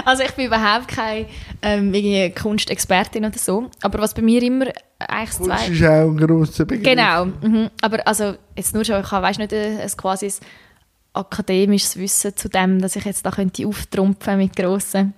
[0.04, 1.26] also ich bin überhaupt keine
[1.62, 3.70] ähm, Kunstexpertin oder so.
[3.82, 4.66] Aber was bei mir immer
[4.98, 5.68] eigentlich Kunst zwei...
[5.68, 6.84] ist auch ein grosser Begriff.
[6.84, 7.26] Genau.
[7.26, 7.70] Mhm.
[7.82, 10.32] Aber also jetzt nur schon, ich habe weißt, nicht ein, ein quasi ein
[11.12, 15.14] akademisches Wissen zu dem, dass ich jetzt da könnte auftrumpfen mit grossen,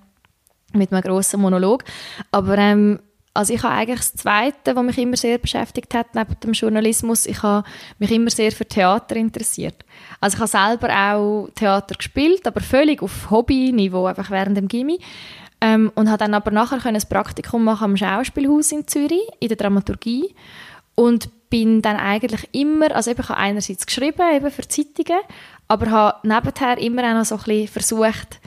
[0.73, 1.83] mit einem grossen Monolog.
[2.31, 2.99] Aber ähm,
[3.33, 7.25] also ich habe eigentlich das Zweite, was mich immer sehr beschäftigt hat, neben dem Journalismus,
[7.25, 7.67] ich habe
[7.97, 9.85] mich immer sehr für Theater interessiert.
[10.19, 14.99] Also ich habe selber auch Theater gespielt, aber völlig auf Hobby-Niveau, einfach während dem Gimmi.
[15.61, 19.57] Ähm, und habe dann aber nachher ein Praktikum machen am Schauspielhaus in Zürich, in der
[19.57, 20.33] Dramaturgie.
[20.95, 25.21] Und bin dann eigentlich immer, also ich habe einerseits geschrieben, eben für Zeitungen,
[25.67, 28.41] aber habe nebenher immer auch noch so ein bisschen versucht,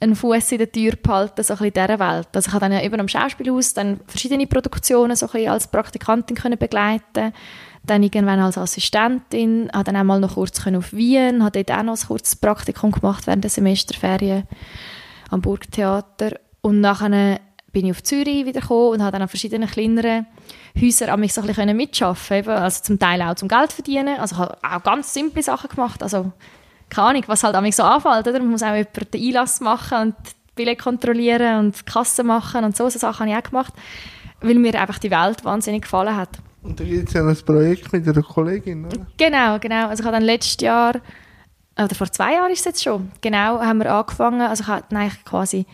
[0.00, 2.28] einen Fuß in der Tür behalten, so ein bisschen dieser Welt.
[2.32, 6.36] Also ich habe dann eben am Schauspielhaus dann verschiedene Produktionen so ein bisschen als Praktikantin
[6.36, 7.32] können begleiten.
[7.84, 11.82] Dann irgendwann als Assistentin, habe dann auch mal noch kurz auf Wien, habe dort auch
[11.82, 14.44] noch ein kurzes Praktikum gemacht während der Semesterferien
[15.30, 16.32] am Burgtheater.
[16.62, 17.40] Und nachher
[17.72, 20.26] bin ich auf Zürich wieder gekommen und habe dann an verschiedenen kleineren
[20.80, 24.58] Häusern mich so ein bisschen mitarbeiten also zum Teil auch zum Geld verdienen, also habe
[24.62, 26.32] auch ganz simple Sachen gemacht, also
[26.90, 28.38] keine Ahnung, was halt so anfällt, oder?
[28.38, 32.64] Man muss auch jemanden den Einlass machen und die Billett kontrollieren und die Kasse machen
[32.64, 33.74] und so, so Sachen habe ich auch gemacht,
[34.40, 36.38] weil mir einfach die Welt wahnsinnig gefallen hat.
[36.62, 39.06] Und da gibt es ja ein Projekt mit einer Kollegin, oder?
[39.16, 39.88] Genau, genau.
[39.88, 40.96] Also ich habe dann letztes Jahr,
[41.76, 44.84] oder vor zwei Jahren ist es jetzt schon, genau, haben wir angefangen, also ich habe
[44.94, 45.64] eigentlich quasi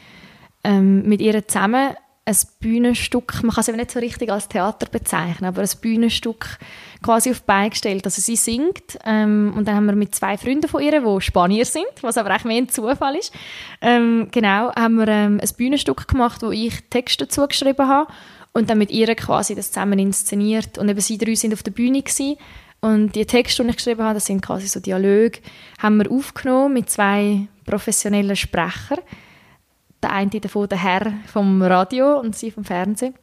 [0.63, 1.95] ähm, mit ihr zusammen
[2.29, 6.59] ein Bühnenstück, man kann es eben nicht so richtig als Theater bezeichnen, aber ein Bühnenstück
[7.01, 8.05] quasi auf die Beine gestellt.
[8.05, 11.65] Also sie singt ähm, und dann haben wir mit zwei Freunden von ihr, die Spanier
[11.65, 13.33] sind, was aber echt mehr ein Zufall ist,
[13.81, 18.13] ähm, genau, haben wir ähm, ein Bühnenstück gemacht, wo ich Texte dazu geschrieben habe
[18.53, 21.71] und dann mit ihr quasi das zusammen inszeniert und eben sie drei sind auf der
[21.71, 22.37] Bühne gewesen.
[22.81, 25.39] und die Texte, die ich geschrieben habe, das sind quasi so Dialoge,
[25.79, 28.99] haben wir aufgenommen mit zwei professionellen Sprechern
[30.07, 33.15] der eine davon der Herr vom Radio und sie vom Fernsehen.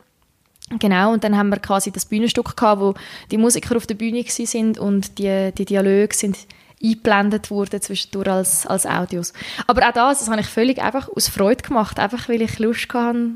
[0.80, 2.94] Genau, und dann haben wir quasi das Bühnenstück gehabt, wo
[3.32, 6.38] die Musiker auf der Bühne sind und die, die Dialoge sind
[6.84, 9.32] eingeblendet wurden zwischendurch als, als Audios.
[9.68, 12.94] Aber auch das, das habe ich völlig einfach aus Freude gemacht, einfach weil ich Lust
[12.94, 13.30] hatte,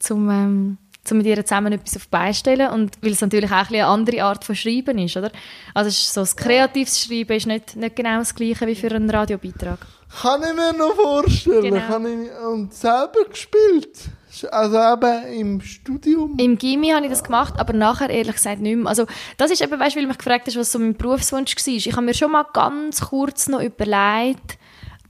[0.00, 3.86] zum, ähm, zum mit ihr zusammen etwas auf beistellen und weil es natürlich auch eine
[3.86, 5.30] andere Art von Schreiben ist, oder?
[5.74, 9.78] Also so das kreatives Schreiben ist nicht, nicht genau das gleiche wie für einen Radiobeitrag.
[10.22, 11.74] Kann ich mir noch vorstellen.
[11.74, 11.86] Genau.
[11.86, 14.10] Kann ich, und selber gespielt.
[14.50, 16.36] Also eben im Studium?
[16.38, 18.86] Im Gimmi habe ich das gemacht, aber nachher ehrlich gesagt nicht mehr.
[18.86, 19.06] Also
[19.36, 21.74] das ist eben, weißt, weil du mich gefragt hast, was so mein Berufswunsch war.
[21.74, 24.57] Ich habe mir schon mal ganz kurz noch überlegt,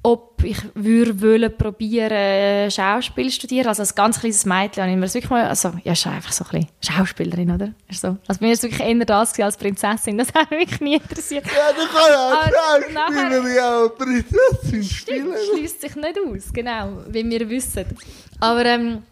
[0.02, 3.66] ob ich würde wollen probieren Schauspiel studieren.
[3.66, 6.32] Also als ganz kleines Mädchen habe ich mir das wirklich mal, also ja, ist einfach
[6.32, 7.72] so ein bisschen Schauspielerin, oder?
[7.88, 8.16] Ist so.
[8.26, 10.16] Also mir ist wirklich eher das als Prinzessin.
[10.16, 11.44] Das hat mich nie interessiert.
[11.46, 15.34] Ja, du kannst auch Schauspielerin, ja, Prinzessin spielen.
[15.34, 17.84] Stimmt, schließt sich nicht aus, genau, wie wir wissen.
[18.40, 19.02] Aber ähm,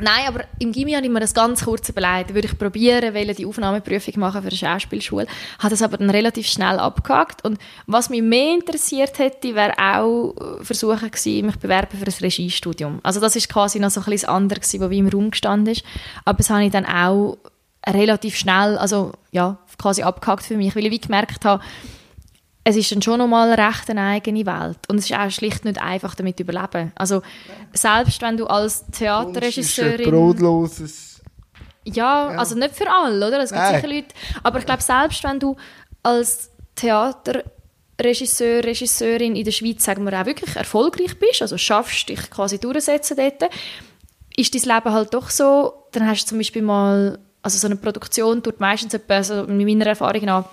[0.00, 2.34] Nein, aber im Gimmi habe ich mir das ganz kurz überlegt.
[2.34, 5.26] Würde ich probieren, wollte die Aufnahmeprüfung machen für eine Schauspielschule.
[5.58, 7.44] Habe das aber dann relativ schnell abgehakt.
[7.44, 12.14] Und was mich mehr interessiert hätte, wäre auch äh, versuchen gewesen, mich bewerben für ein
[12.20, 13.00] Regiestudium.
[13.02, 15.84] Also das ist quasi noch so ein bisschen anderes, was wie im Raum gestanden ist.
[16.24, 17.38] Aber das habe ich dann auch
[17.86, 21.62] relativ schnell, also ja, quasi abgehakt für mich, weil ich wie gemerkt habe,
[22.68, 24.78] es ist dann schon nochmal recht eine eigene Welt.
[24.88, 26.92] Und es ist auch schlicht nicht einfach, damit zu überleben.
[26.96, 27.22] Also,
[27.72, 30.00] selbst wenn du als Theaterregisseurin...
[30.00, 31.20] Ist brotloses...
[31.84, 33.40] Ja, ja, also nicht für alle, oder?
[33.40, 33.76] Es gibt Nein.
[33.76, 34.08] sicher Leute...
[34.42, 35.56] Aber ich glaube, selbst wenn du
[36.02, 42.28] als Theaterregisseur, Regisseurin in der Schweiz, sagen wir auch wirklich erfolgreich bist, also schaffst dich
[42.28, 43.50] quasi durchsetzen dort,
[44.36, 47.76] ist dein Leben halt doch so, dann hast du zum Beispiel mal, also so eine
[47.76, 50.44] Produktion tut meistens etwa, also mit meiner Erfahrung nach,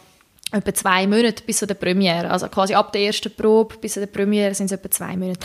[0.55, 2.29] etwa zwei Monate bis zu der Premiere.
[2.29, 5.39] Also quasi ab der ersten Probe bis zu der Premiere sind es etwa zwei Monate.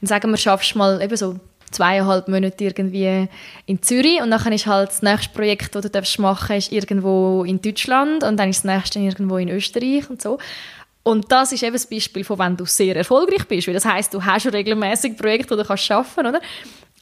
[0.00, 1.36] Dann sagen wir, schaffst mal eben so
[1.70, 3.28] zweieinhalb Monate irgendwie
[3.66, 7.44] in Zürich und dann ist halt das nächste Projekt, das du darfst machen ist irgendwo
[7.44, 10.38] in Deutschland und dann ist das nächste irgendwo in Österreich und so.
[11.02, 14.14] Und das ist eben das Beispiel von, wenn du sehr erfolgreich bist, weil das heißt,
[14.14, 16.40] du hast regelmäßig Projekte, die du kannst schaffen, oder?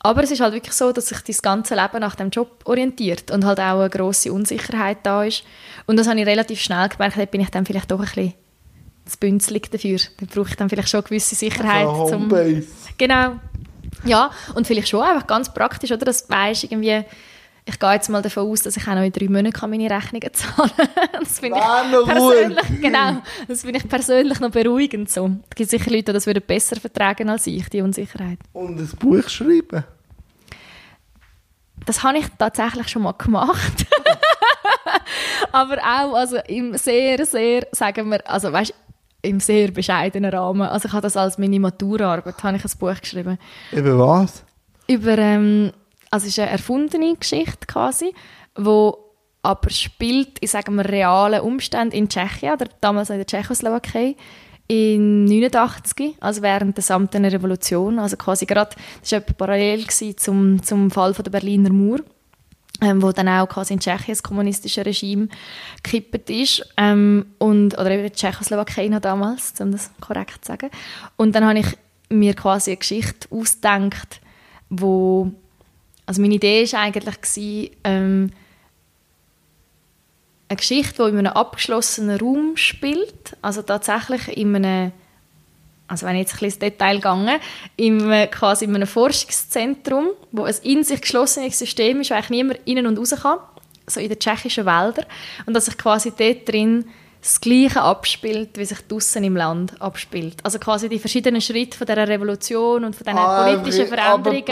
[0.04, 3.30] Aber es ist halt wirklich so, dass sich das ganze Leben nach dem Job orientiert
[3.30, 5.44] und halt auch eine grosse Unsicherheit da ist.
[5.86, 8.34] Und das habe ich relativ schnell gemerkt, da bin ich dann vielleicht doch ein bisschen
[9.04, 9.98] zu bünzlig dafür.
[10.18, 11.86] Da brauche ich dann vielleicht schon eine gewisse Sicherheit.
[11.86, 12.28] Also zum,
[12.98, 13.36] genau.
[14.04, 16.04] Ja, und vielleicht schon einfach ganz praktisch, oder?
[16.04, 17.04] Das weisst irgendwie,
[17.64, 20.30] ich gehe jetzt mal davon aus, dass ich auch noch in drei Monaten meine Rechnungen
[20.32, 21.22] zahlen kann.
[21.22, 25.30] Das finde ich persönlich, genau, das finde ich persönlich noch beruhigend so.
[25.50, 28.38] Es gibt sicher Leute, die das würden besser vertragen als ich, die Unsicherheit.
[28.52, 29.84] Und ein Buch schreiben?
[31.86, 33.86] Das habe ich tatsächlich schon mal gemacht.
[35.52, 38.74] Aber auch also im sehr, sehr, sagen wir, also weißt,
[39.22, 40.62] im sehr bescheidenen Rahmen.
[40.62, 43.38] Also ich habe das als meine Maturarbeit, habe ich ein Buch geschrieben.
[43.70, 44.44] Über was?
[44.88, 45.72] Über, ähm,
[46.12, 48.14] also es ist eine erfundene Geschichte quasi,
[48.54, 48.98] wo
[49.42, 54.14] aber spielt in, sagen wir, realen Umständen in Tschechien, oder damals in der Tschechoslowakei,
[54.68, 60.90] in 89, also während der samtenen Revolution, also quasi gerade, das war parallel zum, zum
[60.90, 62.00] Fall von der Berliner Mauer
[62.82, 65.28] ähm, wo dann auch quasi in Tschechien das kommunistische Regime
[65.82, 70.70] gekippt ist ähm, und, oder eben Tschechoslowakei noch damals, um das korrekt zu sagen.
[71.16, 71.66] Und dann habe ich
[72.08, 74.20] mir quasi eine Geschichte ausgedacht,
[74.68, 75.32] wo
[76.12, 78.30] also meine Idee war eigentlich ähm,
[80.46, 84.92] eine Geschichte, die in einem abgeschlossenen Raum spielt, also tatsächlich in einem
[85.88, 90.44] also wenn ich jetzt ein bisschen ins Detail gehe, äh, quasi in einem Forschungszentrum, wo
[90.44, 93.38] ein in sich geschlossenes System ist, wo eigentlich niemand rein und raus kann,
[93.86, 95.06] so in den tschechischen Wäldern,
[95.46, 96.86] und dass sich quasi dort drin
[97.22, 100.38] das Gleiche abspielt, wie sich draussen im Land abspielt.
[100.42, 104.44] Also quasi die verschiedenen Schritte von dieser Revolution und von diesen ah, politischen Veränderungen.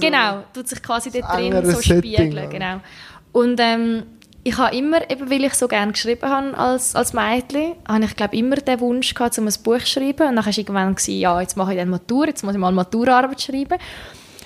[0.00, 2.48] Genau, tut sich quasi dort drin so spiegeln.
[2.48, 2.80] Genau.
[3.32, 4.04] Und ähm,
[4.42, 8.16] ich habe immer, eben weil ich so gerne geschrieben habe als, als Mädchen, habe ich
[8.16, 10.28] glaube immer den Wunsch gehabt, um ein Buch zu schreiben.
[10.28, 12.72] Und dann war irgendwann, gewesen, ja, jetzt mache ich dann Matur, jetzt muss ich mal
[12.72, 13.78] Maturarbeit schreiben.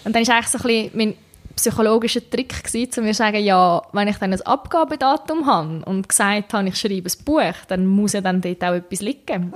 [0.05, 1.15] Und dann ist eigentlich so ein bisschen mein
[1.61, 6.09] psychologischer Trick gewesen, um mir zu sagen, ja, wenn ich dann ein Abgabedatum habe und
[6.09, 9.53] gesagt habe, ich schreibe ein Buch, dann muss ja dann dort auch etwas liegen.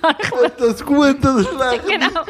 [0.58, 1.86] das gut oder schlecht?
[1.88, 2.20] genau.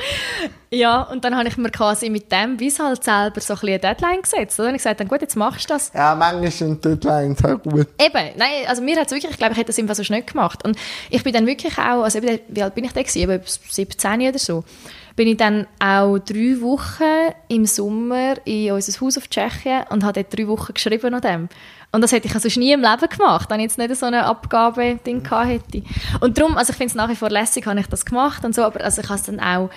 [0.70, 3.60] Ja, und dann habe ich mir quasi mit dem, wie es halt selber so ein
[3.60, 4.58] bisschen eine Deadline gesetzt.
[4.58, 4.68] Oder?
[4.68, 5.92] Und ich gesagt, dann gut, jetzt machst du das.
[5.94, 7.88] Ja, manchmal sind Deadlines auch gut.
[7.98, 10.22] Eben, nein, also mir hat es wirklich, ich glaube, ich hätte das einfach so schnell
[10.22, 10.64] gemacht.
[10.64, 10.76] Und
[11.10, 13.18] ich bin dann wirklich auch, also wie alt bin ich da gewesen?
[13.18, 14.64] Eben 17 oder so
[15.16, 20.22] bin ich dann auch drei Wochen im Sommer in unser Haus auf Tschechien und habe
[20.22, 21.48] dort drei Wochen geschrieben an dem.
[21.92, 24.26] Und das hätte ich also nie im Leben gemacht, wenn ich jetzt nicht so eine
[24.26, 25.82] Abgabe-Ding hätte.
[26.20, 28.54] Und darum, also ich finde es nach wie vor lässig, habe ich das gemacht und
[28.54, 29.70] so, aber also ich habe es dann auch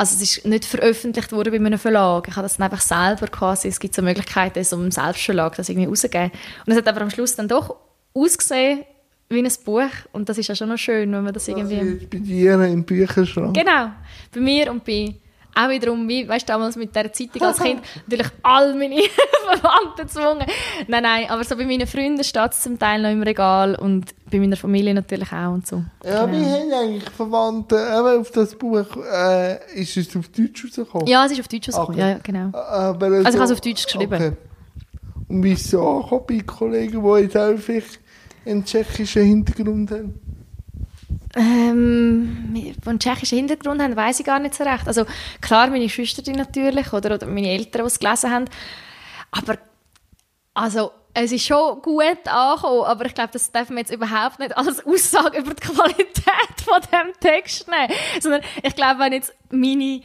[0.00, 2.28] also es ist nicht veröffentlicht worden bei einem Verlag.
[2.28, 5.68] Ich habe das dann einfach selber quasi, es gibt so Möglichkeiten, so einem Selbstverlag das
[5.68, 6.30] irgendwie rauszugeben.
[6.64, 7.74] Und es hat aber am Schluss dann doch
[8.14, 8.84] ausgesehen
[9.28, 12.06] wie ein Buch und das ist ja schon noch schön, wenn man das irgendwie...
[12.06, 13.54] bei dir im Bücherschrank.
[13.54, 13.90] Genau,
[14.32, 15.14] bei mir und bei
[15.58, 18.96] auch wiederum, wie, weißt du, damals mit dieser Zeitung als Kind, natürlich all meine
[19.46, 20.46] Verwandten gezwungen.
[20.86, 24.14] Nein, nein, aber so bei meinen Freunden steht es zum Teil noch im Regal und
[24.30, 25.82] bei meiner Familie natürlich auch und so.
[26.04, 26.38] Ja, genau.
[26.38, 31.08] wir haben eigentlich Verwandte, eben auf das Buch, äh, ist es auf Deutsch rausgekommen?
[31.08, 32.10] Ja, es ist auf Deutsch rausgekommen, okay.
[32.10, 32.56] ja, genau.
[32.56, 34.14] Aber also, also ich habe es auf Deutsch geschrieben.
[34.14, 34.32] Okay.
[35.28, 38.00] Und wie ist es angekommen bei Kollegen, die jetzt auch vielleicht
[38.46, 40.37] einen tschechischen Hintergrund haben?
[41.36, 44.86] Ähm, einen tschechischen Hintergrund haben, weiß ich gar nicht so recht.
[44.86, 45.04] Also
[45.40, 48.44] klar, meine Schwester natürlich oder, oder meine Eltern, die es gelesen haben.
[49.30, 49.58] Aber
[50.54, 54.56] also es ist schon gut angekommen, aber ich glaube, das darf man jetzt überhaupt nicht
[54.56, 57.92] als Aussage über die Qualität von dem Text nehmen.
[58.20, 60.00] Sondern ich glaube, wenn jetzt meine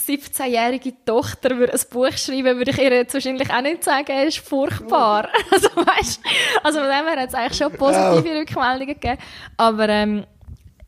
[0.00, 4.36] 17-jährige Tochter würde ein Buch schreiben, würde ich ihr jetzt wahrscheinlich auch nicht sagen, es
[4.36, 5.28] ist furchtbar.
[5.50, 6.20] also, weißt,
[6.62, 9.18] also von dem her hat es eigentlich schon positive Rückmeldungen gegeben.
[9.56, 10.24] Aber ähm,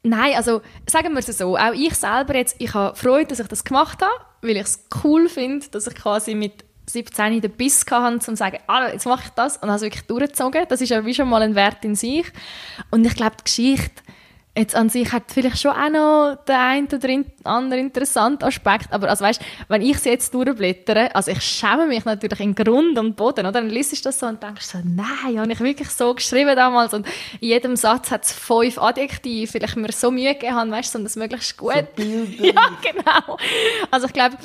[0.05, 3.49] nein, also sagen wir es so, auch ich selber jetzt, ich habe Freude, dass ich
[3.49, 7.85] das gemacht habe, weil ich es cool finde, dass ich quasi mit 17 den Biss
[7.91, 10.67] hatte, um zu sagen, ah, jetzt mache ich das und habe es wirklich durchgezogen.
[10.69, 12.27] Das ist ja wie schon mal ein Wert in sich.
[12.91, 14.03] Und ich glaube, die Geschichte
[14.57, 17.09] Jetzt an sich hat vielleicht schon auch noch der ein oder
[17.43, 22.05] andere interessante Aspekt, aber also weißt, wenn ich sie jetzt durchblättere, also ich schäme mich
[22.05, 23.51] natürlich in Grund und Boden, oder?
[23.51, 26.95] Dann liest du das so und denkst so, nein, habe ich wirklich so geschrieben damals
[26.95, 27.05] und
[27.41, 30.99] in jedem Satz hat es fünf Adjektive, vielleicht mir so Mühe gegeben haben, weißt du,
[30.99, 31.87] um das möglichst gut.
[31.97, 32.05] So
[32.45, 33.37] ja, genau.
[33.91, 34.37] Also ich glaube,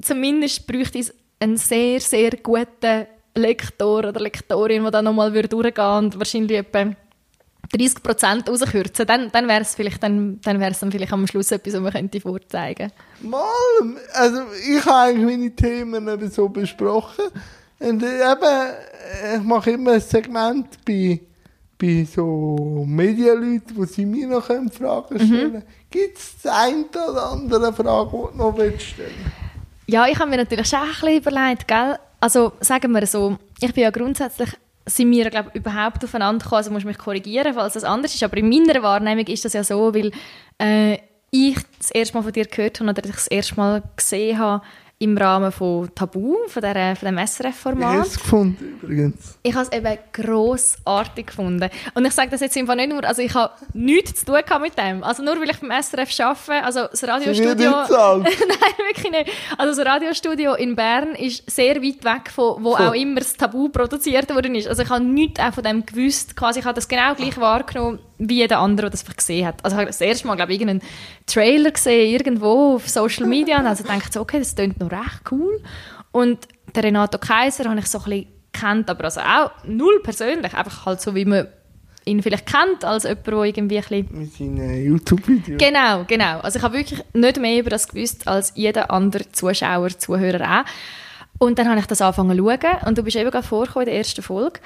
[0.00, 5.98] zumindest bräuchte es einen sehr, sehr guten Lektor oder Lektorin, der da nochmal durchgehen würde
[5.98, 6.94] und wahrscheinlich etwa
[7.72, 11.50] 30 Prozent rauskürzen, dann, dann wäre es vielleicht, dann, dann wär's dann vielleicht am Schluss
[11.50, 13.44] etwas, was man könnte vorzeigen Mal,
[14.12, 17.24] also ich habe eigentlich meine Themen eben so besprochen
[17.78, 18.74] und eben,
[19.36, 21.20] ich mache immer ein Segment bei,
[21.80, 24.70] bei so Medienleuten, wo sie mir noch Fragen mhm.
[24.70, 25.54] stellen können.
[25.54, 25.62] Mhm.
[25.90, 29.32] Gibt es die eine oder andere Frage, die du noch stellen?
[29.86, 31.98] Ja, ich habe mir natürlich schon ein bisschen überlegt, gell?
[32.20, 34.50] Also sagen wir so, ich bin ja grundsätzlich
[34.86, 38.22] sind wir glaube überhaupt aufeinander gekommen, also muss ich mich korrigieren, falls das anders ist,
[38.22, 40.10] aber in meiner Wahrnehmung ist das ja so, weil
[40.58, 40.98] äh,
[41.30, 44.62] ich das erste Mal von dir gehört habe oder ich das erste Mal gesehen habe
[45.02, 47.80] im Rahmen von Tabu, von, der, von dem SRF-Format.
[47.80, 49.38] Ich habe es gefunden, übrigens.
[49.42, 51.68] Ich habe es eben grossartig gefunden.
[51.94, 54.78] Und ich sage das jetzt einfach nicht nur, also ich habe nichts zu tun mit
[54.78, 55.02] dem.
[55.02, 57.70] Also nur weil ich beim SRF arbeite, also das Radiostudio...
[57.90, 58.24] Nein,
[58.94, 59.30] wirklich nicht.
[59.58, 62.84] Also das Radiostudio in Bern ist sehr weit weg von wo so.
[62.84, 64.68] auch immer das Tabu produziert worden ist.
[64.68, 66.36] Also ich habe nichts auch von dem gewusst.
[66.36, 67.98] Quasi, ich habe das genau gleich wahrgenommen
[68.28, 69.64] wie jeder andere, der das gesehen hat.
[69.64, 70.88] Also ich habe das erste Mal, glaube ich, irgendeinen
[71.26, 75.22] Trailer gesehen, irgendwo auf Social Media und also dachte so, okay, das klingt noch recht
[75.30, 75.60] cool.
[76.12, 80.54] Und der Renato Kaiser habe ich so ein bisschen kennt, aber also auch null persönlich,
[80.54, 81.48] einfach halt so, wie man
[82.04, 84.08] ihn vielleicht kennt, als jemand, der irgendwie ein bisschen...
[84.10, 85.58] Mit seinen YouTube-Videos.
[85.58, 86.40] Genau, genau.
[86.40, 90.64] Also ich habe wirklich nicht mehr über das gewusst, als jeder andere Zuschauer, Zuhörer auch.
[91.38, 93.92] Und dann habe ich das angefangen zu schauen und du bist eben gerade vorgekommen in
[93.92, 94.60] der ersten Folge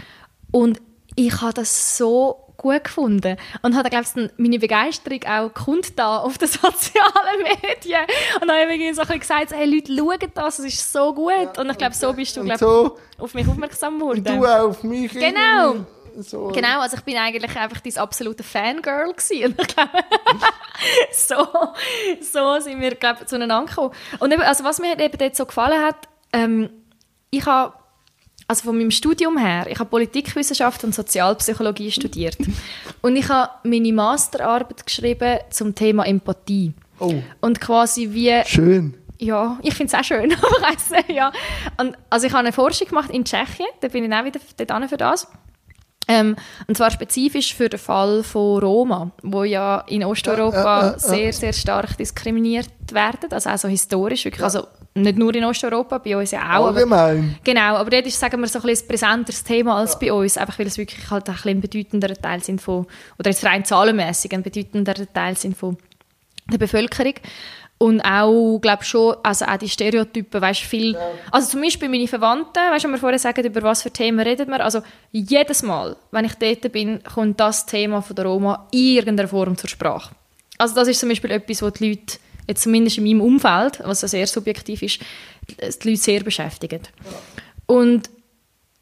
[0.50, 0.80] und
[1.14, 6.38] ich habe das so gut gefunden und habe, glaube ich, meine Begeisterung auch kundgetan auf
[6.38, 8.02] den sozialen Medien
[8.40, 11.60] und habe irgendwie so ein gesagt, hey Leute, schaut das, es ist so gut ja,
[11.60, 14.18] und ich glaube, so bist du glaub, so, auf mich aufmerksam geworden.
[14.18, 15.12] Und du auch auf mich.
[15.12, 15.86] Genau.
[16.18, 16.48] So.
[16.48, 19.52] Genau, also ich bin eigentlich einfach dein absolute Fangirl gewesen.
[19.52, 19.90] Und ich glaube,
[21.12, 21.46] so,
[22.20, 23.92] so sind wir, glaube zueinander gekommen.
[24.18, 26.70] Und eben, also was mir eben dort so gefallen hat, ähm,
[27.30, 27.74] ich habe
[28.48, 32.36] also von meinem Studium her, ich habe Politikwissenschaft und Sozialpsychologie studiert.
[33.02, 36.72] Und ich habe meine Masterarbeit geschrieben zum Thema Empathie.
[37.00, 37.14] Oh.
[37.40, 38.42] Und quasi wie...
[38.46, 38.94] Schön.
[39.18, 41.32] Ja, ich finde es auch schön, aber ja.
[41.78, 44.90] Und, also ich habe eine Forschung gemacht in Tschechien, da bin ich auch wieder dort
[44.90, 45.26] für das.
[46.08, 46.36] Ähm,
[46.68, 50.98] und zwar spezifisch für den Fall von Roma, wo ja in Osteuropa ja, ja, ja,
[50.98, 55.98] sehr, sehr stark diskriminiert werden, also auch so historisch, wirklich, also nicht nur in Osteuropa,
[55.98, 56.68] bei uns ja auch.
[56.68, 57.18] Allgemein.
[57.18, 60.38] Aber, genau, aber dort ist, sagen wir, so ein, ein präsenteres Thema als bei uns,
[60.38, 62.86] einfach weil es wirklich halt ein, ein bedeutender Teil sind von,
[63.18, 65.76] oder jetzt rein zahlenmässig ein bedeutender Teil sind von
[66.50, 67.14] der Bevölkerung.
[67.78, 71.10] Und auch, glaube schon, also auch die Stereotypen, weißt viel, ja.
[71.30, 74.20] also zum Beispiel meine Verwandten, weißt du, wenn wir vorher sagen, über was für Themen
[74.20, 74.80] redet man, also
[75.12, 79.58] jedes Mal, wenn ich dort bin, kommt das Thema von der Roma in irgendeiner Form
[79.58, 80.14] zur Sprache.
[80.56, 82.16] Also das ist zum Beispiel etwas, wo die Leute,
[82.48, 85.00] jetzt zumindest in meinem Umfeld, was sehr subjektiv ist,
[85.50, 86.80] die Leute sehr beschäftigen.
[86.80, 87.74] Ja.
[87.74, 88.08] Und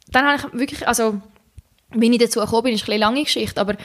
[0.09, 1.20] dann habe ich wirklich, also,
[1.90, 3.76] wie ich dazu gekommen bin, ist eine lange Geschichte, aber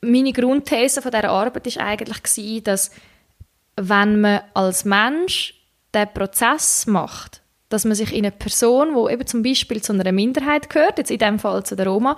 [0.00, 2.92] meine Grundthese von dieser Arbeit war eigentlich, dass
[3.78, 5.54] wenn man als Mensch
[5.94, 10.12] den Prozess macht, dass man sich in eine Person, wo eben zum Beispiel zu einer
[10.12, 12.16] Minderheit gehört, jetzt in dem Fall zu der Roma,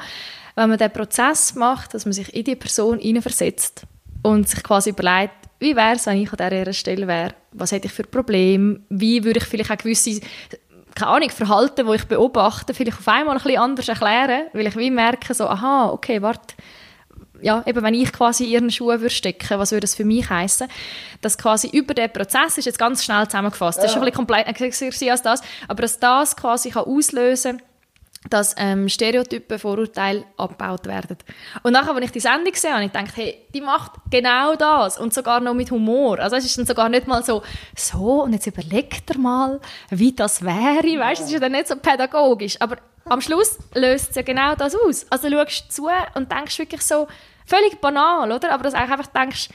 [0.54, 3.82] wenn man den Prozess macht, dass man sich in die Person hineinversetzt
[4.22, 7.34] und sich quasi überlegt, wie wäre es, wenn ich an dieser Stelle wäre?
[7.52, 8.80] Was hätte ich für Probleme?
[8.88, 10.20] Wie würde ich vielleicht auch gewisse
[10.94, 14.76] keine Ahnung, Verhalten, die ich beobachte, vielleicht auf einmal ein bisschen anders erklären, weil ich
[14.76, 16.54] wie merke, so, aha, okay, warte,
[17.42, 20.68] ja, eben wenn ich quasi ihren Schuhen würde stecken, was würde das für mich heißen?
[21.20, 23.78] Dass quasi über den Prozess ist jetzt ganz schnell zusammengefasst.
[23.78, 23.82] Ja.
[23.82, 27.62] Das ist schon ein bisschen komplexer als das, aber dass das quasi kann auslösen
[28.28, 31.16] dass ähm, Stereotypen, Vorurteile abgebaut werden.
[31.62, 34.98] Und nachher, als ich die Sendung gesehen habe, ich gedacht, hey, die macht genau das
[34.98, 36.18] und sogar noch mit Humor.
[36.18, 37.42] Also es ist dann sogar nicht mal so,
[37.74, 41.68] so und jetzt überlegt er mal, wie das wäre, weißt, es ist ja dann nicht
[41.68, 42.76] so pädagogisch, aber
[43.06, 45.06] am Schluss löst es ja genau das aus.
[45.08, 47.08] Also du schaust zu und denkst wirklich so,
[47.50, 48.52] völlig banal, oder?
[48.52, 49.48] Aber dass du einfach denkst,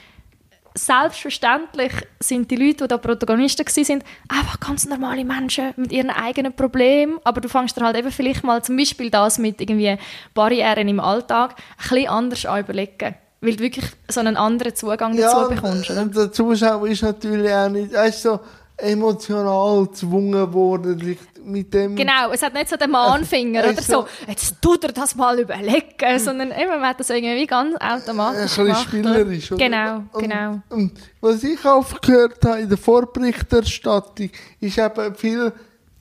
[0.78, 6.54] selbstverständlich sind die Leute, die da Protagonisten sind, einfach ganz normale Menschen mit ihren eigenen
[6.54, 7.20] Problemen.
[7.24, 9.98] Aber du fängst dir halt eben vielleicht mal zum Beispiel das mit irgendwie
[10.34, 13.16] Barrieren im Alltag ein bisschen anders an überlegen.
[13.40, 16.06] Weil du wirklich so einen anderen Zugang dazu ja, bekommst, oder?
[16.06, 18.40] der Zuschauer ist natürlich auch nicht, weißt, so
[18.78, 21.96] emotional gezwungen worden, sich mit dem...
[21.96, 25.40] Genau, es hat nicht so den Mahnfinger äh, oder so, jetzt tut er das mal
[25.40, 29.64] überlegen, sondern eben, man hat das irgendwie ganz automatisch Ein bisschen spielerisch, oder?
[29.64, 30.62] Genau, genau.
[30.70, 35.54] Und, was ich aufgehört habe in der Vorberichterstattung, ist eben viel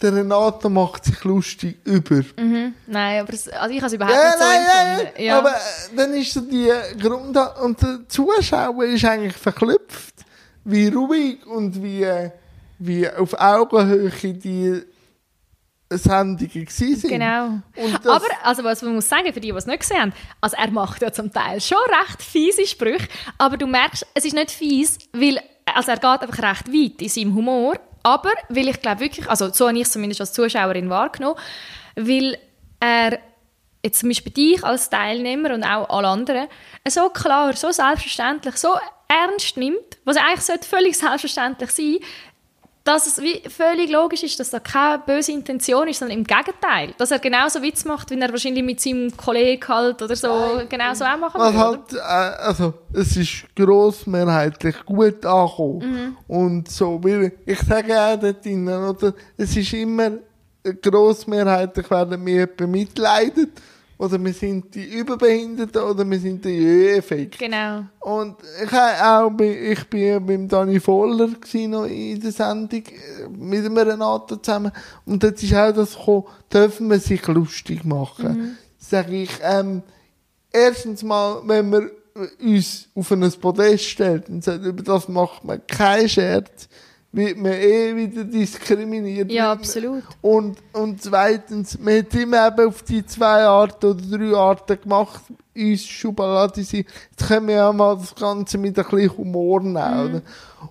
[0.03, 2.23] der Renato macht sich lustig über.
[2.37, 2.75] Mhm.
[2.87, 5.23] Nein, aber es, also ich habe es überhaupt ja, nicht so nein, empfunden.
[5.25, 5.39] Ja.
[5.39, 6.71] Aber äh, dann ist so die
[7.01, 7.39] Grund...
[7.63, 10.15] Und der Zuschauer ist eigentlich verklüpft,
[10.65, 12.31] wie ruhig und wie, äh,
[12.87, 14.83] wie auf Augenhöhe die
[15.91, 17.03] Sendungen sind.
[17.03, 17.61] Genau.
[18.05, 20.71] Aber, also was man muss sagen, für die, die es nicht gesehen haben, also er
[20.71, 23.09] macht ja zum Teil schon recht fiese Sprüche,
[23.39, 27.09] aber du merkst, es ist nicht fies, weil, also er geht einfach recht weit in
[27.09, 30.91] seinem Humor, aber, weil ich glaube wirklich, also so habe ich es zumindest als Zuschauerin
[30.91, 31.39] wahrgenommen,
[31.97, 32.37] weil
[32.81, 33.19] er
[33.83, 36.49] jetzt zum Beispiel dich als Teilnehmer und auch alle anderen
[36.89, 38.75] so klar, so selbstverständlich, so
[39.09, 41.99] ernst nimmt, was eigentlich völlig selbstverständlich sein
[42.85, 46.93] dass es wie völlig logisch ist, dass da keine böse Intention ist, sondern im Gegenteil.
[46.99, 50.69] Dass er genauso Witz macht, wie er wahrscheinlich mit seinem Kollegen halt oder so Nein.
[50.69, 51.59] genauso auch machen würde.
[51.59, 55.79] Halt, äh, also, es ist grossmehrheitlich gut angekommen.
[55.79, 56.17] Mhm.
[56.29, 60.11] Und so, weil ich sage auch dort drinnen, oder, es ist immer
[60.83, 63.51] grossmehrheitlich werden wir bemitleidet
[64.05, 67.39] oder wir sind die Überbehinderten oder wir sind die ÖFG.
[67.39, 67.85] Genau.
[68.01, 71.29] Und ich, auch, ich bin beim Dani Voller
[71.69, 74.73] noch in der Sendung äh, mit einem Renato zusammen
[75.07, 78.27] und dort ist auch das gekommen, dürfen wir sich lustig machen.
[78.27, 78.57] Mhm.
[78.79, 79.83] Sag ich, ähm,
[80.53, 81.91] erstens mal, wenn man
[82.41, 86.69] uns auf ein Podest stellt und sagt, über das macht man keinen Scherz,
[87.15, 89.31] wird man eh wieder diskriminiert.
[89.31, 90.03] Ja, absolut.
[90.21, 95.23] Und, und zweitens, man hat immer eben auf die zwei Arten oder drei Arten gemacht,
[95.57, 96.87] uns Schubladisieren.
[97.11, 100.13] Jetzt können wir ja mal das Ganze mit ein bisschen Humor nehmen.
[100.15, 100.23] Mhm.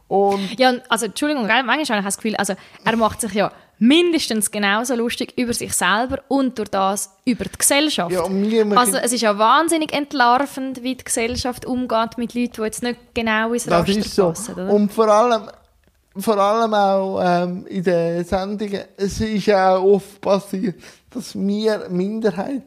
[0.08, 4.52] Und ja, also Entschuldigung, manchmal habe ich das Gefühl, also er macht sich ja mindestens
[4.52, 8.12] genauso lustig über sich selber und durch das über die Gesellschaft.
[8.12, 8.24] Ja,
[8.76, 13.00] also es ist ja wahnsinnig entlarvend, wie die Gesellschaft umgeht mit Leuten, die jetzt nicht
[13.14, 14.28] genau ins Raster das ist so.
[14.28, 14.54] passen.
[14.54, 14.70] Oder?
[14.70, 15.50] Und vor allem,
[16.18, 20.76] vor allem auch ähm, in den Sendungen, es ist ja auch oft passiert,
[21.10, 22.64] dass wir Minderheit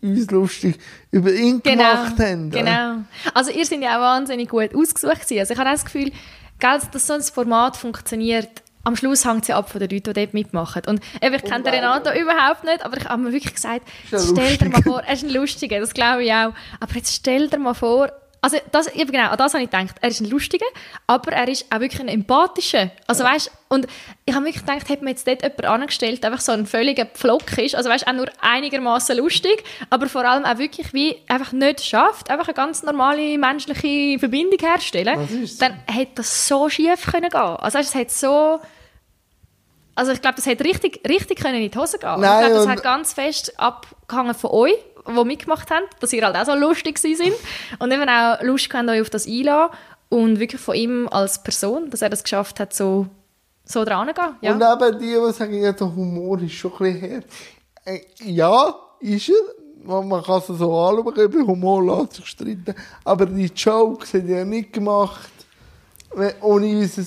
[0.00, 0.78] uns lustig
[1.10, 2.50] über ihn genau, gemacht haben.
[2.50, 2.96] Genau.
[3.32, 6.12] Also ihr seid ja auch wahnsinnig gut ausgesucht Also ich habe das Gefühl,
[6.60, 10.20] dass so ein Format funktioniert, am Schluss hängt es ja ab von den Leuten, die
[10.20, 10.82] dort mitmachen.
[10.86, 14.58] Und eben, ich kenne den Renato überhaupt nicht, aber ich habe mir wirklich gesagt, stell
[14.58, 16.52] dir mal vor, er ist ein Lustiger, das glaube ich auch.
[16.80, 18.12] Aber jetzt stell dir mal vor,
[18.44, 19.96] also das, eben genau, an das habe ich gedacht.
[20.02, 20.66] Er ist ein Lustiger,
[21.06, 22.90] aber er ist auch wirklich ein Empathischer.
[23.06, 23.86] Also weißt, und
[24.26, 27.06] ich habe wirklich gedacht, hätte man jetzt dort jemanden angestellt, der einfach so ein völliger
[27.06, 31.52] Pflock ist, also weißt, auch nur einigermaßen lustig, aber vor allem auch wirklich wie einfach
[31.52, 35.26] nicht schafft, einfach eine ganz normale menschliche Verbindung herstellen,
[35.58, 37.40] dann hätte das so schief können gehen.
[37.40, 38.60] Also weißt, es hat so
[39.96, 42.20] also ich glaube, das hätte richtig, richtig können in die Hose gehen.
[42.20, 44.74] Nein, ich glaube, das hat ganz fest abgehangen von euch
[45.06, 47.34] die mitgemacht haben, dass ihr halt auch so lustig sind
[47.78, 49.74] und eben auch Lust habt, euch auf das einladen
[50.08, 53.06] und wirklich von ihm als Person, dass er das geschafft hat, so,
[53.64, 54.36] so dran zu gehen.
[54.40, 54.52] Ja.
[54.52, 57.22] Und eben die, die sagen, ja, der Humor ist schon ein bisschen her.
[57.84, 59.34] Äh, ja, ist er.
[59.84, 62.74] Man, man kann es so anschauen, über Humor lässt sich streiten.
[63.04, 65.30] Aber die Jokes hat er nicht gemacht,
[66.40, 67.04] ohne unser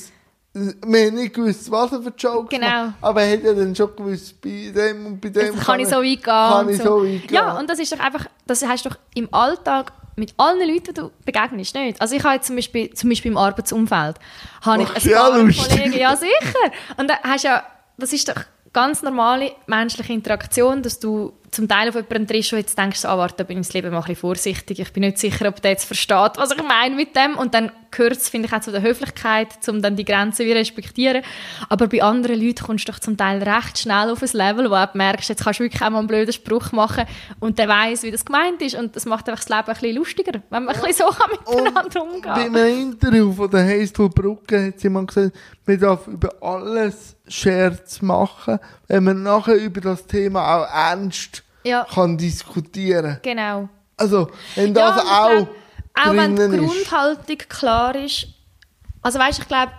[0.85, 2.67] wir haben nicht gewusst, was er für Jokes genau.
[2.67, 5.79] macht, aber er hat ja dann schon gewusst, bei dem und bei dem Jetzt kann,
[5.79, 6.23] ich so weit gehen.
[6.23, 6.83] Kann ich so.
[6.83, 7.35] so weit gehen.
[7.35, 10.85] Ja, und das ist doch einfach, das hast du doch im Alltag mit allen Leuten,
[10.85, 12.01] die du begegnest, nicht?
[12.01, 14.17] Also ich habe jetzt zum Beispiel, zum Beispiel im Arbeitsumfeld,
[14.61, 17.63] habe ich ein paar Kollegen, ja sicher, und da hast ja,
[17.97, 18.41] das ist doch
[18.73, 23.17] ganz normale menschliche Interaktion, dass du zum Teil auf jemanden triffst und jetzt denkst, ah,
[23.17, 25.61] warte, da bin ich das Leben mal ein bisschen vorsichtig, ich bin nicht sicher, ob
[25.61, 28.61] der jetzt versteht, was ich meine mit dem und dann gehört es, finde ich, auch
[28.61, 31.23] zu der Höflichkeit, um dann die Grenzen wieder respektieren.
[31.69, 34.75] Aber bei anderen Leuten kommst du doch zum Teil recht schnell auf ein Level, wo
[34.75, 37.05] du merkst, jetzt kannst du wirklich auch mal einen blöden Spruch machen
[37.39, 39.95] und der weiß, wie das gemeint ist und das macht einfach das Leben ein bisschen
[39.95, 42.53] lustiger, wenn man ein bisschen so miteinander umgehen kann.
[42.53, 45.35] Bei einem Interview von der Heistel Brücke hat jemand gesagt,
[45.65, 51.85] man darf über alles Scherz machen, wenn man nachher über das Thema auch ernst ja.
[51.93, 53.19] kann diskutieren.
[53.21, 53.69] Genau.
[53.97, 55.47] Also, wenn das ja, auch
[56.05, 58.27] auch wenn die Grundhaltung klar ist.
[59.01, 59.71] Also weißt, ich glaube,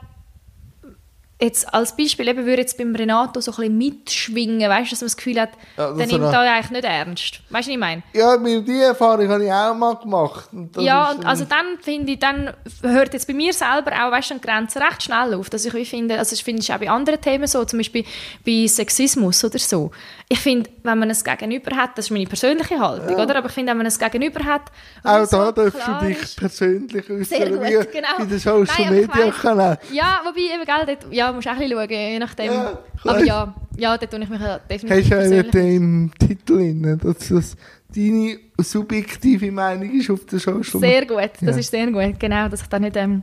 [1.40, 5.06] jetzt als Beispiel eben würde jetzt beim Renato so ein bisschen mitschwingen, weißt, dass man
[5.06, 7.40] das Gefühl hat, ja, der nimmt da eigentlich nicht ernst.
[7.50, 8.02] Weißt du, was ich meine?
[8.12, 10.48] Ja, die Erfahrung habe ich auch mal gemacht.
[10.52, 14.30] Und ja, und also dann finde ich, dann hört jetzt bei mir selber auch, weißt
[14.30, 16.90] du, die Grenze recht schnell auf, dass ich finde, also ich finde es auch bei
[16.90, 18.04] anderen Themen so, zum Beispiel
[18.44, 19.92] bei Sexismus oder so
[20.30, 23.24] ich finde, wenn man ein Gegenüber hat, das ist meine persönliche Haltung, ja.
[23.24, 23.36] oder?
[23.36, 24.62] Aber ich finde, wenn man ein Gegenüber hat...
[25.02, 27.60] Auch so da darfst du dich persönlich äußern,
[27.90, 28.18] genau.
[28.18, 29.78] in den Social Media Kanälen.
[29.90, 32.52] Ja, wobei eben, gell, dort, ja, musst auch ein bisschen schauen, je nachdem.
[32.52, 36.56] Ja, Aber ja, ja, dort tue ich mich definitiv Hast du auch nicht im Titel
[36.56, 37.56] drin, dass das
[37.94, 40.62] deine subjektive Meinung ist auf der Media?
[40.62, 41.56] Sehr gut, das ja.
[41.56, 42.96] ist sehr gut, genau, dass ich da nicht...
[42.96, 43.22] Ähm,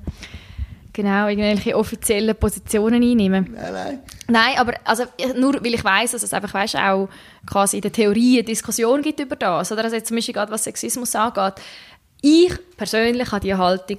[0.96, 3.54] genau, irgendwelche offiziellen Positionen einnehmen.
[3.54, 4.00] Nein, nein.
[4.28, 5.04] Nein, aber also,
[5.38, 7.10] nur weil ich weiß, dass es einfach weißt, auch
[7.46, 9.72] quasi in der Theorie eine Diskussion gibt über das.
[9.72, 11.56] Oder also jetzt zum Beispiel gerade was Sexismus angeht.
[12.22, 13.98] Ich persönlich habe die Haltung,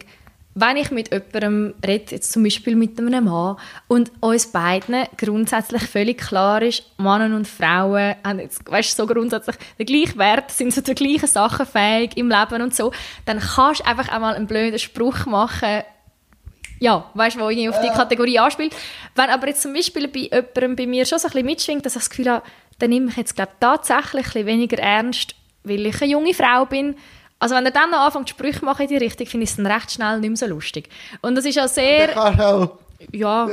[0.58, 3.56] wenn ich mit jemandem rede, jetzt zum Beispiel mit einem Mann,
[3.88, 9.56] und uns beiden grundsätzlich völlig klar ist, Männer und Frauen haben jetzt, weißt, so grundsätzlich
[9.78, 12.90] den gleichen Wert, sind so die gleichen Sachen fähig im Leben und so,
[13.26, 15.82] dann kannst du einfach einmal einen blöden Spruch machen,
[16.78, 18.74] ja, weißt du, wo ich auf die Kategorie anspielt.
[19.14, 21.96] Wenn aber jetzt zum Beispiel bei jemandem bei mir schon so ein bisschen mitschwingt, dass
[21.96, 22.46] ich das Gefühl habe,
[22.78, 25.34] dann nehme ich jetzt glaube tatsächlich ein weniger ernst,
[25.64, 26.96] weil ich eine junge Frau bin.
[27.38, 29.66] Also wenn er dann noch anfängt, Sprüche machen in die Richtung, finde ich es dann
[29.66, 30.88] recht schnell nicht mehr so lustig.
[31.20, 32.16] Und das ist auch sehr...
[33.12, 33.46] Ja.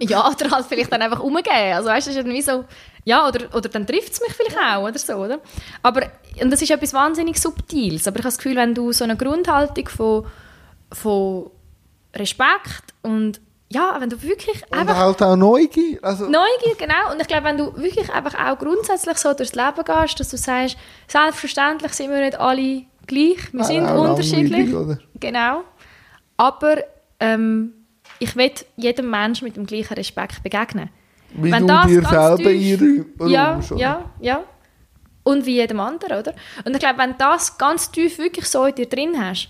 [0.00, 1.74] Ja, oder halt vielleicht dann einfach umgehen.
[1.74, 2.64] Also weißt du, ist irgendwie so,
[3.04, 5.40] ja, oder, oder dann trifft es mich vielleicht auch oder so, oder?
[5.82, 6.02] Aber,
[6.40, 9.16] und das ist etwas wahnsinnig Subtiles, aber ich habe das Gefühl, wenn du so eine
[9.16, 10.26] Grundhaltung von,
[10.92, 11.50] von
[12.14, 13.40] Respekt und
[13.72, 14.96] ja, wenn du wirklich und einfach...
[14.96, 15.98] halt auch Neugier.
[16.02, 17.12] Also Neugier, genau.
[17.12, 20.36] Und ich glaube, wenn du wirklich einfach auch grundsätzlich so durchs Leben gehst, dass du
[20.36, 24.74] sagst, selbstverständlich sind wir nicht alle gleich, wir sind unterschiedlich.
[25.20, 25.62] Genau.
[26.36, 26.78] Aber
[27.20, 27.74] ähm,
[28.18, 30.90] ich will jedem Menschen mit dem gleichen Respekt begegnen.
[31.32, 34.42] Wie Wenn du das dir selber tief, ja, ja, ja.
[35.22, 36.34] Und wie jedem anderen, oder?
[36.64, 39.48] Und ich glaube, wenn das ganz tief wirklich so in dir drin hast,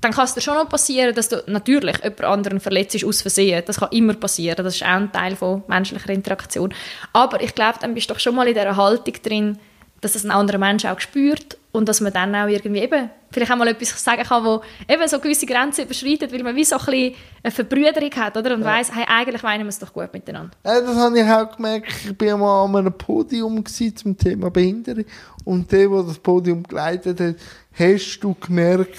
[0.00, 3.62] dann kann es dir schon noch passieren, dass du natürlich jemand anderen verletzt aus Versehen.
[3.66, 4.64] Das kann immer passieren.
[4.64, 6.72] Das ist auch ein Teil von menschlicher Interaktion.
[7.12, 9.58] Aber ich glaube, dann bist du doch schon mal in dieser Haltung drin,
[10.00, 13.52] dass es ein anderer Mensch auch spürt und dass man dann auch irgendwie eben vielleicht
[13.52, 16.76] auch mal etwas sagen kann, wo eben so gewisse Grenzen überschreitet, weil man wie so
[16.76, 18.54] ein bisschen eine Verbrüderung hat oder?
[18.54, 18.66] und ja.
[18.66, 20.50] weiss, hey, eigentlich meinen wir es doch gut miteinander.
[20.64, 21.92] Ja, das habe ich auch gemerkt.
[22.04, 25.04] Ich war mal an einem Podium zum Thema Behinderung
[25.44, 27.36] und der, der das Podium geleitet hat,
[27.78, 28.98] hast du gemerkt,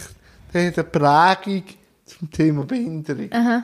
[0.53, 1.63] der hat eine Prägung
[2.05, 3.31] zum Thema Behinderung.
[3.31, 3.63] Aha.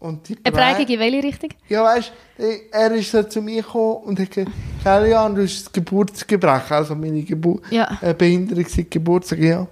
[0.00, 1.50] Und die eine Prägung in welche Richtung?
[1.68, 4.52] Ja, weißt du, er ist so zu mir gekommen und hat gesagt,
[4.82, 7.98] Kellyanne, du hast das Geburtsgebrechen, also meine Gebur ja.
[8.00, 9.66] äh, Behinderung seit Geburtstag, ja.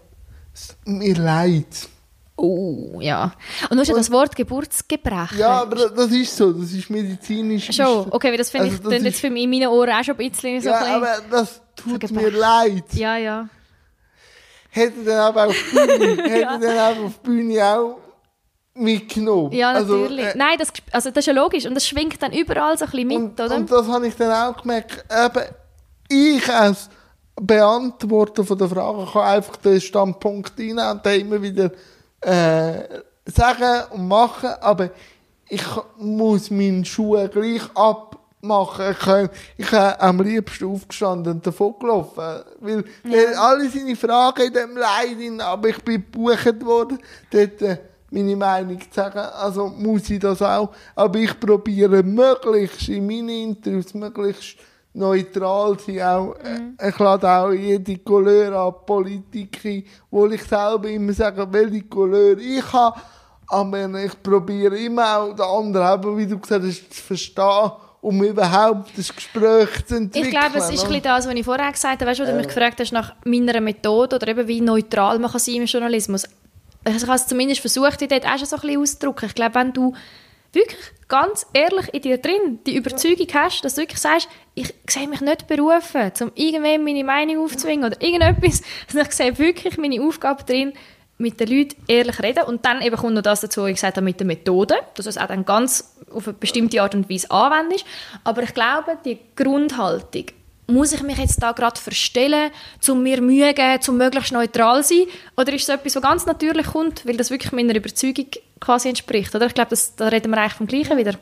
[0.53, 1.89] Es tut mir leid.
[2.39, 3.33] Oh, ja.
[3.71, 5.39] Und du hast ja das Wort Geburtsgebrechen.
[5.39, 7.71] Ja, aber das ist so, das ist medizinisch.
[7.73, 10.19] Schon, okay, weil das finde also, ich jetzt für mich in meinen Ohren auch schon
[10.19, 12.85] ein bisschen so Ja, aber das tut mir leid.
[12.93, 13.49] Ja, ja.
[14.77, 16.59] Hätte dann aber auf Bühne, hätte ja.
[16.59, 17.97] dann aber auf Bühne auch
[18.75, 19.53] mitgenommen.
[19.53, 20.27] Ja, also, natürlich.
[20.27, 21.65] Also, äh, Nein, das, also das ist ja logisch.
[21.65, 23.57] Und das schwingt dann überall so ein bisschen mit, und, oder?
[23.57, 25.03] Und das habe ich dann auch gemerkt.
[25.11, 25.45] Eben,
[26.11, 26.91] ich als
[27.41, 31.71] Beantworter von der Frage kann einfach den Standpunkt einnehmen und dann immer wieder
[32.21, 34.91] äh, sagen und machen, aber
[35.49, 35.65] ich
[35.97, 37.63] muss meine Schuhe gleich
[38.47, 38.93] abmachen.
[38.93, 42.43] Ich, kann, ich habe am liebsten aufgestanden und davon gelaufen.
[42.61, 43.31] Weil ja.
[43.39, 46.99] alle seine Fragen in dem Leid, aber ich bin gebucht worden,
[47.31, 47.79] dort, äh,
[48.11, 49.19] meine Meinung zu sagen.
[49.19, 50.71] Also muss ich das auch.
[50.95, 54.57] Aber ich probiere möglichst in meinen Interviews möglichst
[54.95, 56.03] neutral zu sein.
[56.03, 56.79] Auch, äh, mhm.
[56.89, 62.73] Ich lade auch jede Couleur an Politik wo ich selber immer sage, welche Couleur ich
[62.73, 63.01] habe.
[63.49, 67.71] Aber ich probiere immer auch den anderen, wie du gesagt hast, zu verstehen
[68.07, 70.25] um überhaupt das Gespräch zu entwickeln.
[70.27, 72.35] Ich glaube, es ist ein bisschen das, was ich vorher gesagt habe, weißt, wo du
[72.35, 76.25] mich gefragt hast nach meiner Methode oder eben wie neutral man kann sein im Journalismus
[76.89, 79.29] ich habe es zumindest versucht, ich dort auch schon so ein bisschen auszudrücken.
[79.29, 79.93] Ich glaube, wenn du
[80.53, 80.79] wirklich
[81.09, 85.21] ganz ehrlich in dir drin die Überzeugung hast, dass du wirklich sagst, ich sehe mich
[85.21, 90.45] nicht berufen, um irgendwem meine Meinung aufzuzwingen oder irgendetwas, sondern ich sehe wirklich meine Aufgabe
[90.45, 90.73] drin,
[91.19, 94.05] mit den Leuten ehrlich reden und dann eben kommt noch das dazu, ich gesagt habe,
[94.05, 97.31] mit der Methode, dass du es auch dann ganz auf eine bestimmte Art und Weise
[97.31, 97.85] anwendest.
[98.25, 100.27] Aber ich glaube, die Grundhaltung,
[100.69, 102.51] muss ich mich jetzt da gerade verstellen,
[102.89, 105.07] um mir Mühe geben, um möglichst neutral zu sein?
[105.37, 108.27] Oder ist es etwas, was ganz natürlich kommt, weil das wirklich meiner Überzeugung
[108.61, 109.35] quasi entspricht?
[109.35, 109.47] Oder?
[109.47, 111.15] Ich glaube, da reden wir eigentlich vom Gleichen wieder.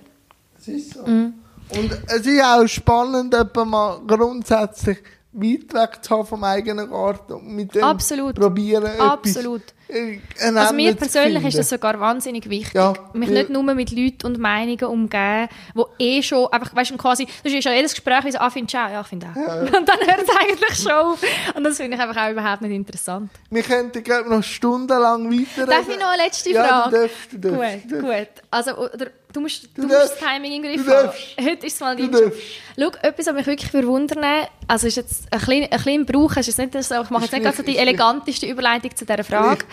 [0.56, 1.06] Das ist so.
[1.06, 1.34] Mhm.
[1.76, 4.98] Und es ist auch spannend, mal grundsätzlich
[5.32, 8.36] weit weg zu haben vom eigenen Garten und mit dem Absolut.
[8.36, 9.62] probieren, Absolut.
[9.62, 9.73] Etwas,
[10.40, 14.38] also mir persönlich ist das sogar wahnsinnig wichtig, ja, mich nicht nur mit Leuten und
[14.38, 18.32] Meinungen umgeben, wo eh schon einfach, weißt du, quasi, das ist ja jedes Gespräch wie
[18.32, 18.90] so, ah, findest du auch?
[18.90, 19.36] Ja, ich finde auch.
[19.36, 19.60] Ja.
[19.78, 21.22] Und dann hört es eigentlich schon auf.
[21.54, 23.30] Und das finde ich einfach auch überhaupt nicht interessant.
[23.50, 26.90] Wir könnten, glaube noch stundenlang weiter Darf ich noch eine letzte Frage?
[26.90, 27.88] Du darfst, du darfst.
[27.88, 28.28] Gut, gut.
[28.50, 31.10] Also, oder, Du musst, du, du musst das Timing im Griff haben.
[31.40, 32.32] Heute ist es mal dein Job.
[32.78, 36.84] Schau, etwas, was mich wirklich verwundern also ist jetzt ein kleiner, ein Brauch, ist nicht
[36.84, 39.64] so, ich mache jetzt nicht ganz so die eleganteste Überleitung zu dieser Frage,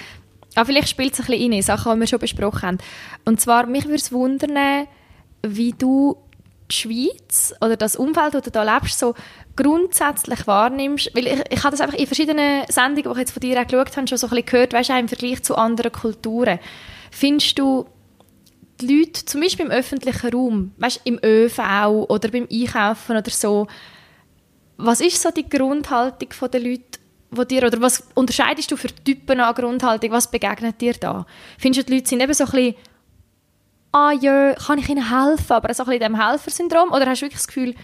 [0.55, 2.77] aber vielleicht spielt es ein bisschen rein, Sachen, die wir schon besprochen haben.
[3.25, 4.87] Und zwar, mich würde es wundern,
[5.43, 6.17] wie du
[6.69, 9.13] die Schweiz oder das Umfeld, das du da lebst, so
[9.55, 13.41] grundsätzlich wahrnimmst, weil ich, ich habe das einfach in verschiedenen Sendungen, die ich jetzt von
[13.41, 15.91] dir auch geschaut habe, schon so ein bisschen gehört, weißt du, im Vergleich zu anderen
[15.91, 16.59] Kulturen.
[17.11, 17.85] Findest du,
[18.79, 21.59] die Leute, zum Beispiel im öffentlichen Raum, weißt, im ÖV
[22.09, 23.67] oder beim Einkaufen oder so,
[24.77, 26.99] was ist so die Grundhaltung der Leute,
[27.31, 31.25] wo dir, oder was unterscheidest du für Typen an Grundhaltung, was begegnet dir da?
[31.57, 32.75] Findest du, die Leute sind eben so ein bisschen,
[33.93, 37.21] ah ja, kann ich ihnen helfen, aber so ein bisschen in diesem Helfersyndrom, oder hast
[37.21, 37.75] du wirklich das Gefühl,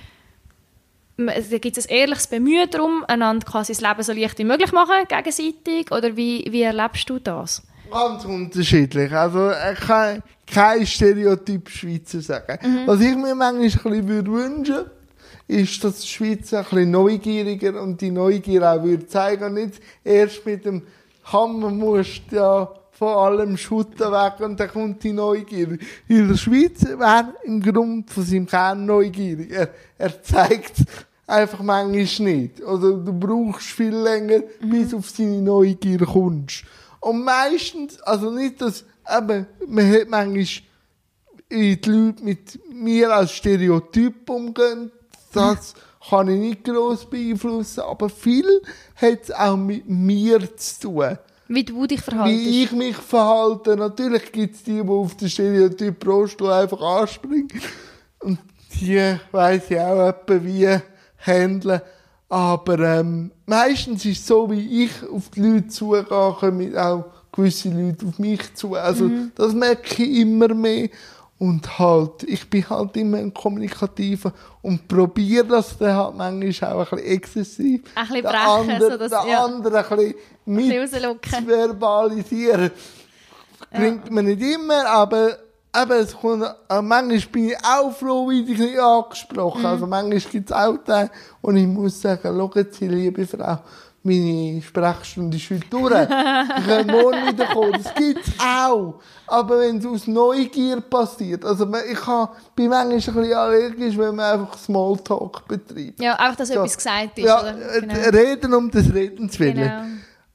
[1.17, 4.71] da gibt es ein ehrliches Bemühen darum, einander quasi das Leben so leicht wie möglich
[4.71, 7.63] machen, gegenseitig, oder wie, wie erlebst du das?
[7.89, 9.11] Ganz unterschiedlich.
[9.13, 12.59] Also, ich kann kein Stereotyp Schweizer sagen.
[12.61, 12.87] Mhm.
[12.87, 14.85] Was ich mir manchmal ein bisschen wünschen
[15.47, 19.45] ist, dass die Schweizer ein bisschen neugieriger und die Neugier auch würde zeigen.
[19.45, 20.83] Und nicht erst mit dem
[21.23, 25.77] Hammer musst ja von allem Schutten weg und dann kommt die Neugier.
[26.07, 29.51] In der Schweiz wäre im Grund von seinem Kern neugierig.
[29.51, 30.83] Er, er zeigt
[31.27, 32.61] einfach manchmal nicht.
[32.61, 34.69] Oder du brauchst viel länger, mhm.
[34.69, 36.63] bis auf seine Neugier kommst.
[36.99, 38.83] Und meistens, also nicht, dass,
[39.15, 40.45] eben, man hat manchmal
[41.51, 44.91] die Leute mit mir als Stereotyp umgehen,
[45.33, 45.73] das
[46.09, 48.61] kann ich nicht gross beeinflussen, aber viel
[48.95, 51.17] hat es auch mit mir zu tun.
[51.49, 52.45] Wie du dich verhaltest.
[52.45, 53.77] Wie ich mich verhalte.
[53.77, 57.47] Natürlich gibt es die, die auf den Stereotyp Rosto einfach anspringen.
[58.19, 58.39] Und
[58.79, 60.77] die weiss ich auch etwa wie
[61.17, 61.81] handeln.
[62.29, 67.69] Aber ähm, meistens ist es so, wie ich auf die Leute zugehe, kommen auch gewisse
[67.69, 68.75] Leute auf mich zu.
[68.75, 69.31] Also mhm.
[69.35, 70.89] das merke ich immer mehr.
[71.39, 74.33] Und halt, ich bin halt immer ein Kommunikativer
[74.63, 77.81] und probiere das dann halt manchmal auch ein bisschen exzessiv.
[77.93, 79.45] Ein bisschen brechen, andere, so dass, den ja.
[79.45, 82.71] anderen ein bisschen mit zu verbalisieren.
[83.71, 84.13] Klingt ja.
[84.13, 85.37] mir nicht immer, aber
[85.75, 89.61] eben, es kommt, äh, manchmal bin ich auch froh, wie ich nicht angesprochen.
[89.61, 89.65] Mhm.
[89.67, 91.11] Also manchmal gibt es auch Tage,
[91.41, 93.59] und ich muss sagen, schauen Sie, liebe Frau,
[94.07, 95.91] meine Sprechstunde ist heute durch.
[96.01, 97.73] ich kann morgen wieder kommen.
[97.83, 98.95] Das gibt es auch.
[99.27, 104.15] Aber wenn es aus Neugier passiert, also ich kann, bin manchmal ein bisschen allergisch, wenn
[104.15, 106.01] man einfach Smalltalk betreibt.
[106.01, 106.55] Ja, einfach, dass so.
[106.55, 107.25] etwas gesagt ist.
[107.25, 107.75] Ja, oder?
[107.75, 107.93] Äh, genau.
[108.17, 109.55] reden um des Redens willen.
[109.55, 109.83] Genau.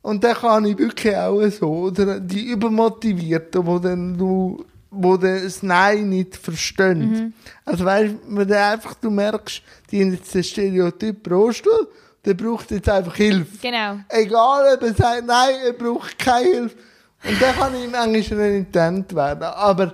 [0.03, 5.63] Und dann kann ich wirklich auch so, oder die Übermotivierten, wo dann du wo das
[5.63, 7.11] Nein nicht verstehen.
[7.11, 7.33] Mhm.
[7.65, 11.89] Also weißt du, einfach, du merkst, die haben jetzt den Stereotyp Rohstuhl,
[12.25, 13.59] der braucht jetzt einfach Hilfe.
[13.61, 13.99] Genau.
[14.09, 16.77] Egal, ob er sagt, nein, er braucht keine Hilfe.
[17.25, 19.45] Und dann kann ich manchmal renitent werden.
[19.45, 19.93] Aber,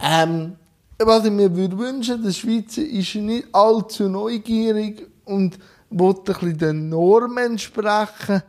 [0.00, 0.56] ähm,
[0.98, 5.58] was ich mir würde wünschen, der Schweizer ist nicht allzu neugierig und
[5.90, 8.42] will ein bisschen den Normen entsprechen,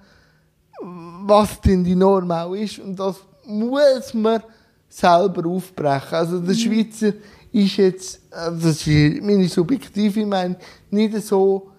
[0.81, 2.79] was denn die Norm auch ist.
[2.79, 4.43] Und das muss man
[4.89, 6.13] selber aufbrechen.
[6.13, 6.59] Also der mhm.
[6.59, 7.13] Schweizer
[7.51, 10.57] ist jetzt, äh, das ist meine subjektive Meinung,
[10.89, 11.70] nicht so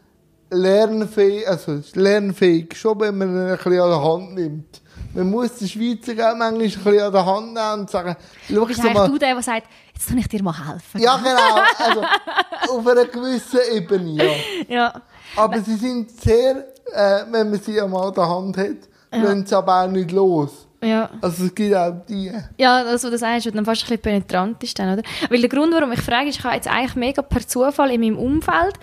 [0.53, 4.83] lernfähig, also lernfähig, schon wenn man ihn ein bisschen an der Hand nimmt.
[5.15, 8.17] Man muss den Schweizer auch manchmal ein bisschen an der Hand nehmen und sagen,
[8.49, 9.09] schau ich mal.
[9.09, 11.01] du der, der sagt, jetzt soll ich dir mal helfen.
[11.01, 11.63] Ja, genau.
[11.79, 12.03] Also,
[12.79, 14.75] auf einer gewissen Ebene, ja.
[14.75, 15.03] ja.
[15.37, 19.23] Aber sie sind sehr, äh, wenn man sie einmal an der Hand hat, ja.
[19.23, 20.67] lassen sie aber auch nicht los.
[20.83, 21.11] Ja.
[21.21, 22.33] Also es gibt auch die.
[22.59, 25.03] Ja, das, was du sagst, was dann fast ein bisschen penetrant ist dann, oder?
[25.31, 28.01] Weil der Grund, warum ich frage, ist, ich habe jetzt eigentlich mega per Zufall in
[28.01, 28.75] meinem Umfeld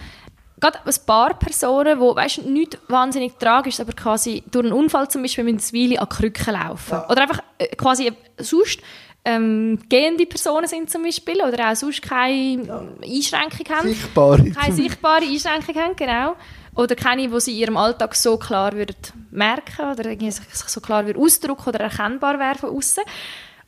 [0.60, 5.08] gerade ein paar Personen, die, weißt du, nicht wahnsinnig tragisch, aber quasi durch einen Unfall
[5.10, 6.94] zum Beispiel mit Zwieli an Krücken laufen.
[6.94, 7.10] Ja.
[7.10, 8.82] Oder einfach äh, quasi sonst
[9.26, 12.84] ähm, gehende Personen sind zum Beispiel oder auch sonst keine ja.
[13.04, 13.88] Einschränkung haben.
[13.90, 14.52] Sichtbare.
[14.52, 16.36] Keine sichtbare Einschränkung haben, genau.
[16.76, 18.96] Oder keine, die sie in ihrem Alltag so klar würden
[19.32, 23.04] merken oder sich so klar würden ausdrücken oder erkennbar wäre von außen.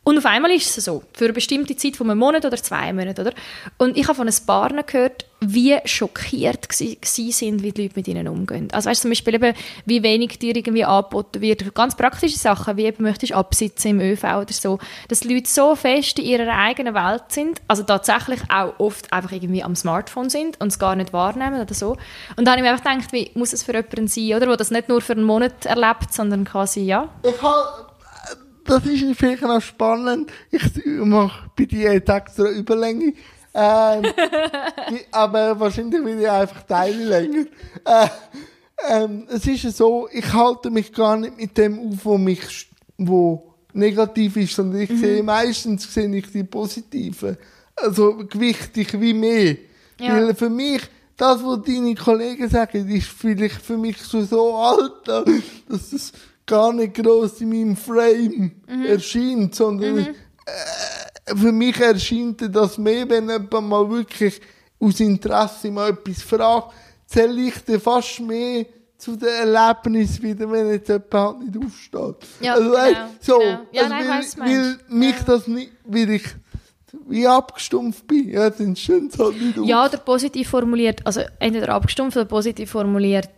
[0.04, 2.92] Und auf einmal ist es so, für eine bestimmte Zeit von einem Monat oder zwei
[2.92, 3.34] Monaten, oder?
[3.78, 8.08] Und ich habe von ein paar gehört, wie schockiert sie sind, wie die Leute mit
[8.08, 8.68] ihnen umgehen.
[8.72, 11.74] Also weißt du, zum Beispiel eben, wie wenig dir irgendwie angeboten wird.
[11.74, 14.78] Ganz praktische Sachen, wie eben möchtest du absitzen im ÖV oder so.
[15.08, 19.32] Dass die Leute so fest in ihrer eigenen Welt sind, also tatsächlich auch oft einfach
[19.32, 21.98] irgendwie am Smartphone sind und es gar nicht wahrnehmen oder so.
[22.36, 24.46] Und da habe ich mir einfach gedacht, wie muss es für jemanden sein, oder?
[24.46, 27.10] Der das nicht nur für einen Monat erlebt, sondern quasi, ja.
[27.24, 27.92] Ich habe
[28.64, 30.32] das ist vielleicht noch spannend.
[30.52, 33.14] Ich mache bei dir jetzt extra Überlänge.
[33.54, 34.06] Ähm,
[35.12, 37.46] aber wahrscheinlich will ich einfach Teile länger.
[37.86, 38.08] Äh,
[38.90, 43.54] ähm, es ist so, ich halte mich gar nicht mit dem auf, wo mich, wo
[43.74, 44.98] negativ ist, sondern ich mhm.
[44.98, 47.38] sehe, meistens sehe ich die positiven.
[47.76, 49.58] Also gewichtig wie mehr.
[50.00, 50.16] Ja.
[50.16, 50.82] Weil für mich,
[51.16, 55.08] das, was deine Kollegen sagen, ist vielleicht für mich schon so alt,
[55.70, 56.12] dass es
[56.46, 58.86] gar nicht groß in meinem Frame mhm.
[58.86, 60.08] erscheint, sondern mhm.
[60.46, 60.91] äh,
[61.36, 64.40] für mich erscheint das mehr, wenn jemand mal wirklich
[64.80, 66.74] aus Interesse mal etwas fragt,
[67.06, 68.66] zähle ich dann fast mehr
[68.98, 72.30] zu den Erlebnissen wieder, wenn jetzt jemand halt nicht aufsteht.
[72.40, 73.60] Ja, also, genau, so, genau.
[73.72, 75.24] Ja, also, nein, weil, weil mich ja.
[75.26, 76.24] das nicht, weil ich
[77.08, 78.30] wie abgestumpft bin.
[78.30, 79.66] Ja, dann stimmt halt nicht auf.
[79.66, 83.30] Ja, oder positiv formuliert, also entweder abgestumpft oder positiv formuliert,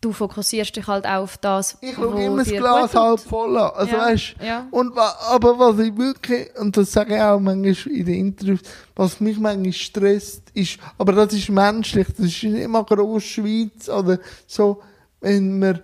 [0.00, 3.70] du fokussierst dich halt auch auf das, Ich schaue immer das Glas halb voll an.
[3.74, 4.06] Also, ja.
[4.06, 4.66] weißt, ja.
[4.70, 8.60] und, aber was ich wirklich, und das sage ich auch manchmal in den Interviews,
[8.96, 13.88] was mich manchmal stresst, ist, aber das ist menschlich, das ist nicht immer groß Schweiz
[13.88, 14.82] oder so,
[15.20, 15.80] wenn man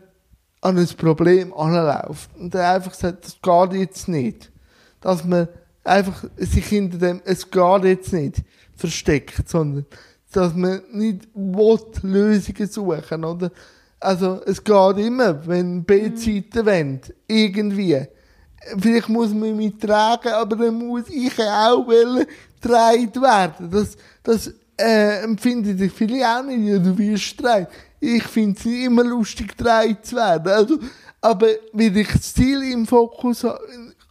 [0.62, 4.50] an ein Problem anläuft und dann einfach sagt, das geht jetzt nicht.
[5.00, 5.48] Dass man
[5.84, 8.42] einfach sich hinter dem, es geht jetzt nicht,
[8.74, 9.86] versteckt, sondern
[10.32, 13.50] dass man nicht will, Lösungen suchen, oder?
[14.00, 16.66] Also, es geht immer, wenn beide mhm.
[16.66, 18.06] Wollen, irgendwie.
[18.78, 23.70] vielleicht muss man mich tragen, aber dann muss ich auch getragen werden.
[23.70, 27.68] Das, das, äh, empfinden die viele auch nicht, ja, du wirst streit.
[27.98, 30.48] Ich finde es immer lustig, getragen zu werden.
[30.48, 30.78] Also,
[31.20, 33.60] aber wenn ich das Ziel im Fokus habe,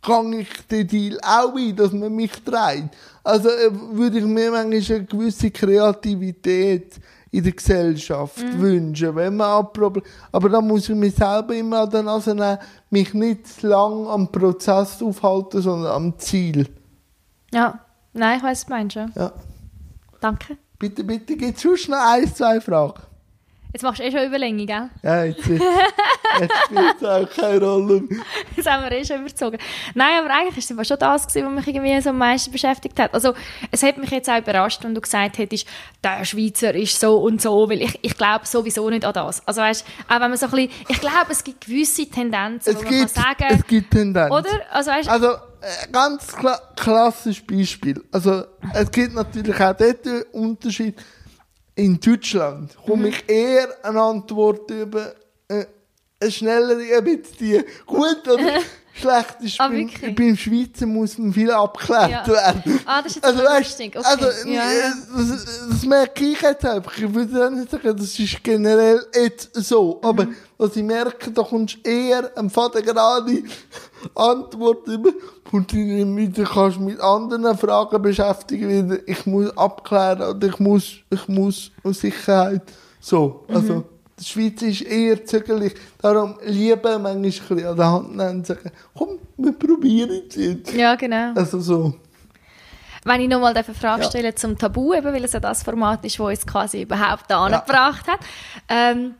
[0.02, 2.96] kann ich den Deal auch ein, dass man mich trägt.
[3.24, 6.96] Also äh, würde ich mir manchmal eine gewisse Kreativität
[7.36, 8.62] in der Gesellschaft mhm.
[8.62, 12.58] wünschen, wenn man Problem aber da muss ich mich selber immer an der Nase nehmen,
[12.90, 16.68] mich nicht zu lang am Prozess aufhalten, sondern am Ziel.
[17.54, 17.80] Ja,
[18.14, 18.96] nein, ich weiß, du meinst.
[18.96, 19.32] Ja.
[20.22, 20.58] Danke.
[20.80, 23.02] Bitte, bitte, es sonst noch ein, zwei Fragen?
[23.76, 24.90] Jetzt machst du eh schon Überlänge, gell?
[25.04, 25.62] Ja, jetzt, jetzt,
[26.40, 28.22] jetzt spielt es auch keine Rolle mehr.
[28.56, 29.58] Das haben wir eh schon überzogen.
[29.94, 33.14] Nein, aber eigentlich war es schon das, was mich irgendwie so am meisten beschäftigt hat.
[33.14, 33.34] Also,
[33.72, 35.68] es hat mich jetzt auch überrascht, wenn du gesagt hättest,
[36.02, 39.46] der Schweizer ist so und so, weil ich, ich glaube sowieso nicht an das.
[39.46, 42.78] Also, weißt auch wenn man so ein bisschen, ich glaube, es gibt gewisse Tendenzen, es
[42.78, 43.60] wo man gibt, kann sagen...
[43.60, 44.32] Es gibt Tendenzen.
[44.32, 44.62] Oder?
[44.72, 48.02] Also, weißt, also äh, ganz kla klassisches Beispiel.
[48.14, 50.96] Also, es gibt natürlich auch dort Unterschied
[51.76, 53.06] in Deutschland komme mhm.
[53.08, 55.14] ich eher eine Antwort über
[55.48, 55.66] äh,
[56.20, 58.60] eine schnellere, ein bisschen gut oder
[58.96, 59.60] schlecht ist.
[59.60, 62.28] Ah, beim, beim Schweizer muss man viel abgeklärt ja.
[62.28, 62.80] werden.
[62.86, 63.96] Ah, das ist jetzt also, lustig.
[63.96, 64.06] Okay.
[64.06, 64.94] Also, ja, ja.
[65.16, 66.98] Das, das, merke ich jetzt einfach.
[66.98, 70.00] Ich würde nicht sagen, das ist generell jetzt so.
[70.02, 70.36] Aber mhm.
[70.58, 73.44] was ich merke, da kommst du eher am Vater gerade
[74.16, 75.12] Antwort über
[75.52, 80.96] und dann kannst du mit anderen Fragen beschäftigen, wie ich muss abklären oder ich muss,
[81.10, 82.64] ich muss aus Sicherheit.
[83.00, 83.84] So, also, mhm.
[84.20, 85.74] Die Schweiz ist eher zögerlich.
[86.02, 90.36] Darum liebe manchmal ein bisschen an der Hand nehmen und sagen, komm, wir probieren es
[90.36, 90.74] jetzt.
[90.74, 91.34] Ja, genau.
[91.36, 91.96] Also so.
[93.04, 94.10] Wenn ich nochmal eine Frage ja.
[94.10, 98.08] stelle zum Tabu, eben, weil es ja das Format ist, das uns quasi überhaupt angebracht
[98.08, 98.14] ja.
[98.14, 98.20] hat.
[98.70, 99.16] Ähm,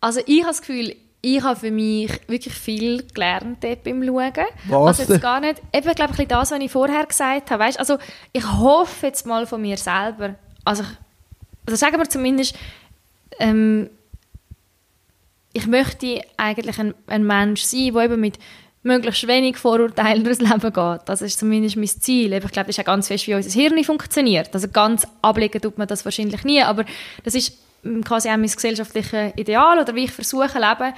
[0.00, 4.32] also ich habe das Gefühl, ich habe für mich wirklich viel gelernt beim Schauen.
[4.68, 5.00] Was?
[5.00, 7.64] Also jetzt gar nicht, eben glaube ich das, was ich vorher gesagt habe.
[7.64, 7.78] Weißt?
[7.78, 7.96] Also
[8.32, 10.34] ich hoffe jetzt mal von mir selber,
[10.66, 10.84] also,
[11.64, 12.54] also sagen wir zumindest,
[13.38, 13.88] ähm,
[15.54, 18.38] ich möchte eigentlich ein, ein Mensch sein, der eben mit
[18.82, 21.00] möglichst wenig Vorurteilen durchs Leben geht.
[21.06, 22.32] Das ist zumindest mein Ziel.
[22.34, 24.50] Ich glaube, das ist auch ganz fest, wie unser Hirn funktioniert.
[24.52, 26.84] Also ganz ablegen tut man das wahrscheinlich nie, aber
[27.22, 27.56] das ist
[28.04, 30.92] quasi auch mein gesellschaftliches Ideal oder wie ich versuche, leben,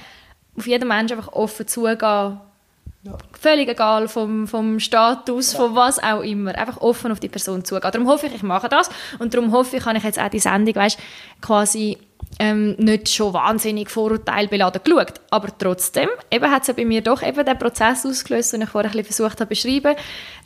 [0.57, 2.39] auf jeden Menschen einfach offen zugehen.
[3.03, 3.17] Ja.
[3.39, 5.59] Völlig egal vom, vom Status, ja.
[5.59, 6.55] von was auch immer.
[6.55, 7.91] Einfach offen auf die Person zugehen.
[7.91, 8.89] Darum hoffe ich, ich mache das.
[9.19, 10.99] Und darum hoffe ich, kann ich jetzt auch die Sendung, weißt,
[11.41, 11.97] quasi
[12.39, 15.13] ähm, nicht schon wahnsinnig vorurteilbeladen geschaut.
[15.29, 18.91] Aber trotzdem, hat es ja bei mir doch eben den Prozess ausgelöst, den ich vorher
[18.91, 19.95] ein bisschen versucht habe beschreiben,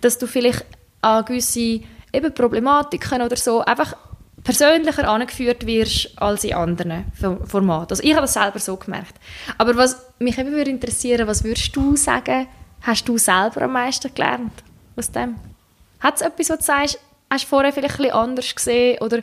[0.01, 0.65] dass du vielleicht
[1.01, 1.81] an gewisse
[2.13, 3.95] eben Problematiken oder so einfach
[4.43, 7.05] persönlicher angeführt wirst als in anderen
[7.45, 7.91] Formaten.
[7.91, 9.13] Also ich habe das selber so gemerkt.
[9.57, 12.47] Aber was mich eben würde interessieren, was würdest du sagen,
[12.81, 14.53] hast du selber am meisten gelernt
[14.95, 15.35] aus dem?
[15.99, 16.99] Hat es etwas, was du sagst,
[17.29, 19.21] hast du vorher vielleicht ein bisschen anders gesehen oder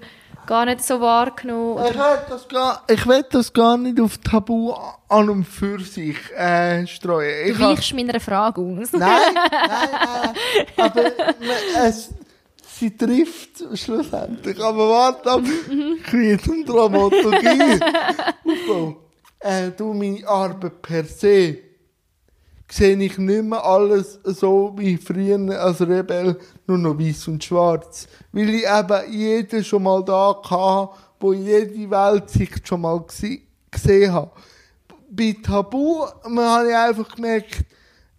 [0.48, 1.84] gar nicht so wahrgenommen?
[1.86, 4.72] Ich will das gar, ich will das gar nicht auf Tabu
[5.08, 7.50] an und für sich äh, streuen.
[7.50, 8.92] Ich du weichst meiner Frage aus.
[8.92, 9.00] nein,
[9.34, 9.34] nein,
[10.76, 10.90] nein.
[10.90, 11.12] Aber
[11.86, 12.08] es,
[12.66, 14.58] sie trifft schlussendlich.
[14.58, 15.42] Aber warte ab,
[16.04, 17.80] kriegt eine Dramaturgie.
[19.40, 21.58] äh, du, meine Arbeit per se,
[22.70, 26.38] sehe ich nicht mehr alles so wie früher als Rebell,
[26.68, 28.06] nur noch weiß und schwarz.
[28.32, 34.12] Weil ich eben jeden schon mal da hatte, wo jede Welt sich schon mal gesehen
[34.12, 34.32] hat.
[35.10, 37.64] Bei Tabu, habe ich einfach gemerkt,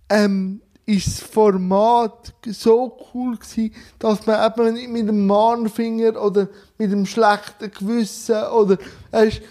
[0.10, 6.50] ähm, ist das Format so cool gewesen, dass man eben nicht mit dem Mahnfinger oder
[6.80, 8.78] mit dem schlechten Gewissen oder,
[9.12, 9.42] weißt,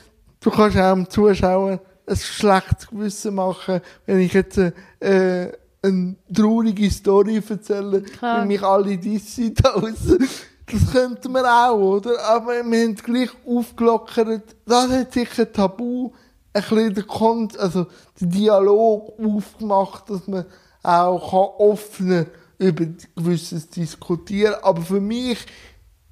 [0.40, 5.52] du kannst auch dem Zuschauer ein schlechtes Gewissen machen, wenn ich jetzt äh,
[5.82, 8.42] eine traurige Story erzähle, Klar.
[8.42, 10.28] wie mich alle dissen draussen.
[10.70, 12.22] Das könnte man auch, oder?
[12.24, 14.42] Aber wir haben gleich aufgelockert.
[14.66, 16.10] Das hat sicher Tabu
[16.52, 17.86] ein bisschen den Kon also
[18.20, 20.44] den Dialog aufgemacht, dass man
[20.82, 22.26] auch offener
[22.58, 22.86] über
[23.16, 24.56] gewisses diskutieren.
[24.62, 25.38] Aber für mich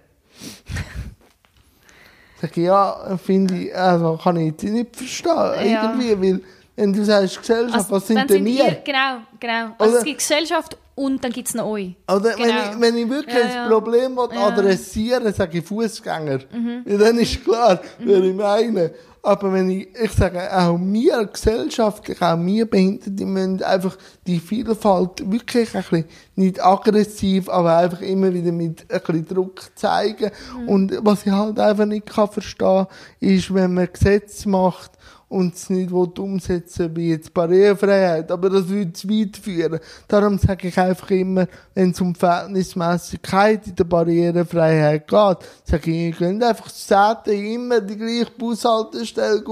[2.41, 5.32] Sag ich, ja, finde ich, also kann ich jetzt nicht verstehen.
[5.72, 5.91] Ja.
[5.94, 6.41] Irgendwie, weil,
[6.78, 8.82] wenn du sagst Gesellschaft, Also, was sind denn wir?
[8.86, 9.76] genau, genau.
[9.78, 11.96] Also es gibt Gesellschaft und dann gibt es noch euch.
[12.08, 12.72] Oder wenn, Genau.
[12.72, 13.68] ich, wenn ich wirklich Ja, ein ja.
[13.68, 14.40] Problem will Ja.
[14.40, 14.54] Mhm.
[14.54, 16.40] adressieren sage ich Fußgänger.
[16.86, 18.91] Ja, dann ist klar, wer ich meine.
[19.22, 25.30] Aber wenn ich, ich sage, auch wir gesellschaftlich, auch wir Behinderte, müssen einfach die Vielfalt
[25.30, 26.06] wirklich ein bisschen,
[26.36, 30.32] nicht aggressiv, aber einfach immer wieder mit ein bisschen Druck zeigen.
[30.62, 30.70] Mhm.
[30.70, 32.88] Und was ich halt einfach nicht kann verstehen,
[33.20, 34.91] ist, wenn man Gesetze macht,
[35.30, 39.80] und es nicht umsetzen wie jetzt Barrierefreiheit, aber das würde zu weit führen.
[40.08, 46.08] Darum sage ich einfach immer, wenn es um Verhältnismäßigkeit in der Barrierefreiheit geht, sage ich,
[46.08, 49.44] ihr könnt einfach Städte immer die gleiche Bushaltestelle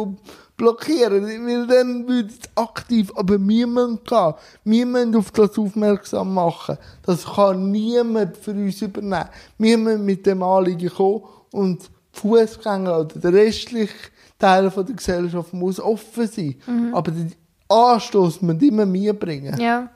[0.58, 4.34] blockieren, weil dann würde es aktiv, aber müssen gehen.
[4.64, 6.78] Müssen auf das aufmerksam machen.
[7.04, 9.30] Das kann niemand für uns übernehmen.
[9.60, 11.22] Wir müssen mit dem Anliegen kommen
[11.52, 13.94] und Fußgänger oder der restliche
[14.40, 16.56] Teil von der Gesellschaft muss offen sein.
[16.94, 17.34] Aber den
[17.68, 19.60] Anstoß müssen immer wir bringen.
[19.60, 19.90] Ja.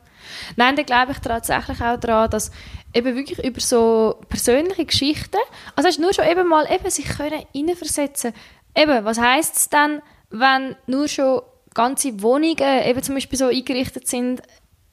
[0.55, 2.51] Nein, da glaube ich tatsächlich auch daran, dass
[2.93, 5.38] eben wirklich über so persönliche Geschichten,
[5.76, 8.34] also hast nur schon eben mal eben sich können reinversetzen.
[8.76, 11.41] Eben, was heisst es dann, wenn nur schon
[11.73, 14.41] ganze Wohnungen eben zum Beispiel so eingerichtet sind,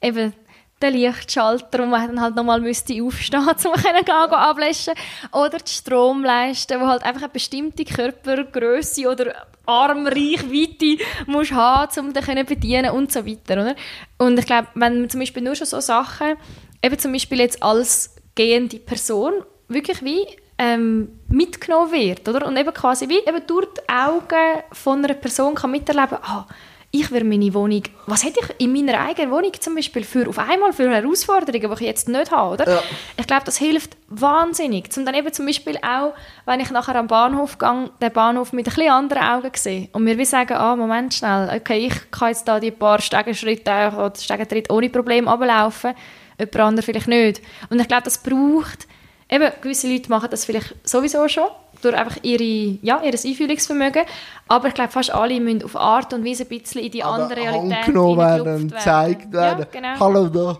[0.01, 0.33] eben
[0.81, 4.93] der Lichtschalter und man dann halt nochmal müsste aufstehen, um können gehen, ablöschen
[5.31, 12.45] oder die Stromleiste, wo halt einfach eine bestimmte Körpergröße oder Armreichweite musst haben, um den
[12.45, 13.75] bedienen und so weiter, oder?
[14.17, 16.35] Und ich glaube, wenn man zum Beispiel nur schon so Sachen,
[16.81, 19.33] eben zum Beispiel jetzt als gehende Person
[19.67, 20.25] wirklich wie
[20.57, 22.47] ähm, mitgenommen wird, oder?
[22.47, 26.47] Und eben quasi wie eben durch die Augen von einer Person kann miterleben, ah,
[26.91, 30.39] ich will meine Wohnung, was hätte ich in meiner eigenen Wohnung zum Beispiel für, auf
[30.39, 32.67] einmal für Herausforderungen, die ich jetzt nicht habe, oder?
[32.67, 32.83] Ja.
[33.15, 34.91] Ich glaube, das hilft wahnsinnig.
[34.91, 36.13] Zum dann eben zum Beispiel auch,
[36.45, 40.03] wenn ich nachher am Bahnhof gehe, den Bahnhof mit ein bisschen anderen Augen sehe und
[40.03, 44.13] mir wie sagen, ah, Moment schnell, okay, ich kann jetzt da die paar Stegenschritte oder
[44.17, 45.93] Stegentritte ohne Problem ablaufen,
[46.39, 47.41] jemand anderes vielleicht nicht.
[47.69, 48.87] Und ich glaube, das braucht,
[49.29, 51.49] eben, gewisse Leute machen das vielleicht sowieso schon,
[51.81, 54.03] durch einfach ihre, ja, ihr Einfühlungsvermögen,
[54.47, 57.23] aber ich glaube, fast alle müssen auf Art und Weise ein bisschen in die Aber
[57.23, 59.59] andere Realität angenommen werden und gezeigt werden.
[59.59, 59.99] Ja, genau.
[59.99, 60.59] Hallo da.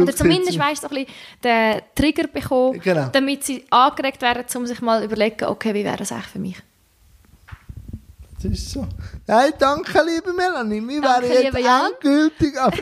[0.00, 3.08] Oder zumindest weißt du, so ein bisschen den Trigger bekommen, Genau.
[3.12, 6.38] damit sie angeregt werden, um sich mal zu überlegen, okay, wie wäre das eigentlich für
[6.38, 6.56] mich?
[8.42, 8.86] Das ist so.
[9.26, 10.80] Nein, danke, liebe Melanie.
[10.86, 12.76] Wir Danke, wären jetzt endgültig aber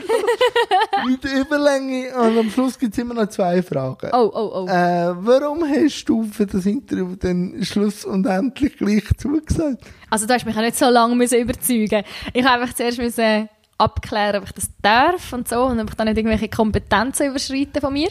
[1.05, 2.15] mit Überlänge.
[2.15, 4.09] Und am Schluss gibt es immer noch zwei Fragen.
[4.13, 4.67] Oh, oh, oh.
[4.67, 9.83] Äh, warum hast du für das Interview den Schluss und endlich gleich zugesagt?
[10.09, 12.03] Also du hast mich auch nicht so lange müssen überzeugen
[12.33, 15.95] Ich habe einfach zuerst müssen abklären, ob ich das darf und so und ob ich
[15.95, 18.09] dann nicht irgendwelche Kompetenzen überschreiten von mir.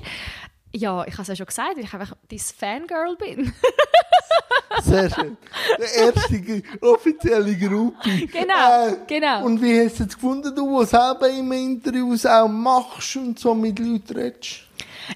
[0.72, 3.52] Ja, ich habe es ja schon gesagt, weil ich einfach dein Fangirl bin.
[4.82, 5.36] Sehr schön.
[5.78, 8.26] Der erste offizielle Gruppe.
[8.32, 9.44] Genau, genau.
[9.44, 13.54] Und wie hast du es gefunden, du, der selber immer Interviews auch machst und so
[13.54, 14.60] mit Leuten redest?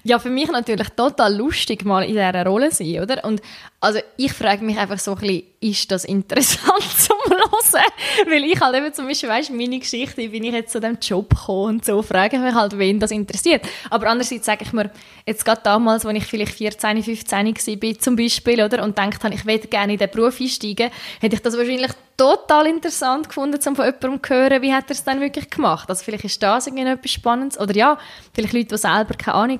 [0.03, 3.23] Ja, für mich natürlich total lustig, mal in dieser Rolle zu sein, oder?
[3.23, 3.41] Und
[3.83, 7.83] also ich frage mich einfach so ein bisschen, ist das interessant zum Hören?
[8.29, 10.97] Weil ich halt eben zum Beispiel, weißt meine Geschichte, wie bin ich jetzt zu diesem
[11.01, 13.63] Job gekommen und so, frage ich mich halt, wen das interessiert.
[13.89, 14.89] Aber andererseits sage ich mir,
[15.25, 18.83] jetzt gerade damals, als ich vielleicht 14, 15 war, zum Beispiel, oder?
[18.83, 20.89] Und gedacht habe, ich würde gerne in diesen Beruf einsteigen,
[21.19, 24.91] hätte ich das wahrscheinlich total interessant gefunden, um von jemandem zu hören, wie hat er
[24.91, 25.89] es dann wirklich gemacht.
[25.89, 27.59] Also vielleicht ist das irgendwie etwas Spannendes.
[27.59, 27.97] Oder ja,
[28.33, 29.59] vielleicht Leute, die selber, keine Ahnung,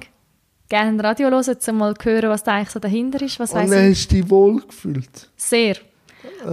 [0.73, 3.39] gerne ein Radio hören, um mal zu hören, was da eigentlich so dahinter ist.
[3.39, 3.99] Was Und dann ich.
[3.99, 5.29] hast du dich wohl gefühlt.
[5.37, 5.75] Sehr.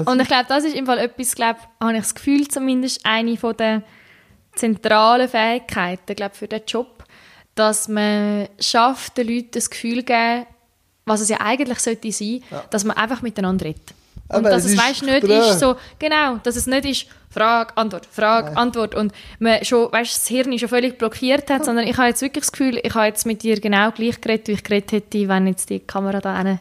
[0.04, 3.38] Und ich glaube, das ist im Fall etwas, glaub, habe ich das Gefühl, zumindest eine
[3.38, 3.82] von der
[4.56, 7.04] zentralen Fähigkeiten, glaub, für den Job,
[7.54, 10.44] dass man schafft, den Leuten das Gefühl geben,
[11.06, 13.94] was es ja eigentlich sollte sein, dass man einfach miteinander redet.
[14.30, 15.50] Und Aber dass es es, ist weißt, nicht Gespräch.
[15.50, 20.16] ist so, genau, dass es nicht ist, Frage, Antwort, Frage, Antwort und man schon, weißt,
[20.16, 23.06] das Hirn schon völlig blockiert hat, sondern ich habe jetzt wirklich das Gefühl, ich habe
[23.06, 26.36] jetzt mit dir genau gleich geredet, wie ich geredet hätte, wenn jetzt die Kamera da
[26.36, 26.60] hinten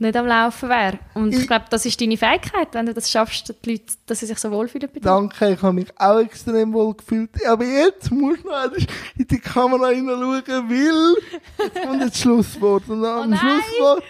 [0.00, 1.00] nicht am Laufen wäre.
[1.14, 3.84] Und ich, Ich- glaube, das ist deine Fähigkeit, wenn du das schaffst, dass die Leute,
[4.06, 5.06] dass sie sich so wohlfühlen bei dir.
[5.06, 7.30] Danke, ich habe mich auch extrem wohl gefühlt.
[7.48, 8.78] Aber jetzt musst du noch einmal
[9.16, 11.16] in die Kamera hineinschauen, weil
[11.66, 12.88] jetzt kommt das Schlusswort.
[12.88, 13.40] Und am Oh nein!
[13.40, 14.04] Schlusswort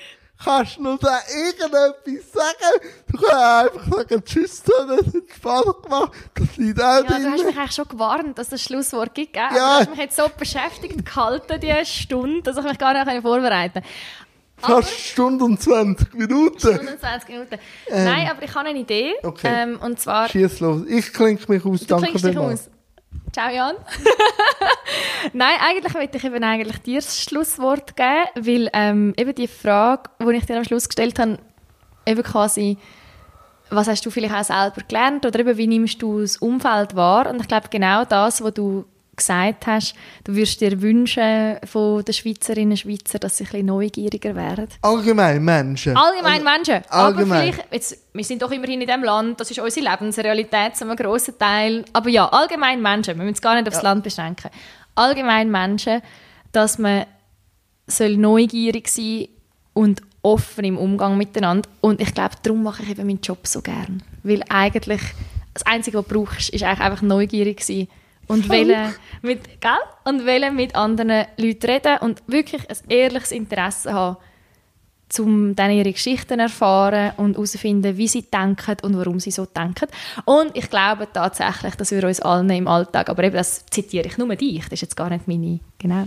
[0.44, 2.80] kannst du noch da irgendetwas sagen?
[3.10, 7.22] Du kannst einfach sagen, tschüss, das hat Spaß gemacht, das liegt auch Ja, drin.
[7.24, 9.42] du hast mich eigentlich schon gewarnt, dass das Schlusswort gibt, gell?
[9.42, 9.48] Ja.
[9.56, 13.82] Du hast mich jetzt so beschäftigt gehalten, diese Stunde, dass ich mich gar nicht vorbereiten
[14.60, 14.82] konnte.
[14.82, 16.58] Fast Stunde und 20 Minuten.
[16.58, 17.58] 25 Minuten.
[17.90, 19.10] Nein, aber ich habe eine Idee.
[19.22, 19.28] Ähm.
[19.28, 19.48] Okay.
[19.62, 20.82] Ähm, und zwar, Schieß los.
[20.88, 22.68] Ich klinke mich aus, du danke dich aus.
[23.32, 23.76] Ciao, Jan.
[25.32, 30.10] Nein, eigentlich wollte ich eben eigentlich dir das Schlusswort geben, weil ähm, eben die Frage,
[30.20, 31.38] die ich dir am Schluss gestellt habe,
[32.06, 32.78] eben quasi,
[33.70, 37.28] was hast du vielleicht auch selber gelernt oder eben, wie nimmst du das Umfeld wahr?
[37.30, 38.86] Und ich glaube, genau das, was du
[39.18, 43.66] gesagt hast, du würdest dir wünschen von den Schweizerinnen und Schweizer, dass sie ein bisschen
[43.66, 44.68] neugieriger werden.
[44.82, 45.96] Allgemein Menschen.
[45.96, 46.82] Allgemein Menschen.
[46.88, 47.54] Allgemein.
[47.54, 50.96] Aber jetzt, wir sind doch immerhin in diesem Land, das ist unsere Lebensrealität zu einem
[50.96, 51.84] grossen Teil.
[51.92, 54.50] Aber ja, allgemein Menschen, wir müssen es gar nicht aufs Land beschränken.
[54.94, 56.00] Allgemein Menschen,
[56.52, 57.04] dass man
[57.86, 59.28] soll neugierig sein
[59.74, 61.68] und offen im Umgang miteinander.
[61.80, 64.02] Und ich glaube, darum mache ich eben meinen Job so gern.
[64.22, 65.00] Weil eigentlich
[65.54, 67.88] das Einzige, was du brauchst, ist eigentlich einfach neugierig sein
[68.28, 69.70] und wollen mit, gell?
[70.04, 74.16] und wollen mit anderen Leuten reden und wirklich ein ehrliches Interesse haben,
[75.18, 79.86] um dann ihre Geschichten erfahren und herausfinden, wie sie denken und warum sie so denken.
[80.26, 84.18] Und ich glaube tatsächlich, dass wir uns allen im Alltag, aber eben das zitiere ich
[84.18, 86.06] nur dich, das ist jetzt gar nicht meine, genau.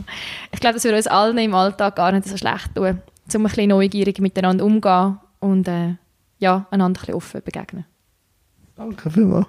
[0.52, 3.02] Ich glaube, dass wir uns allen im Alltag gar nicht so schlecht tun,
[3.34, 5.95] um ein bisschen neugierig miteinander umzugehen und äh,
[6.38, 7.85] ja, einander ein bisschen offen begegnen.
[8.76, 9.48] Danke vielmals.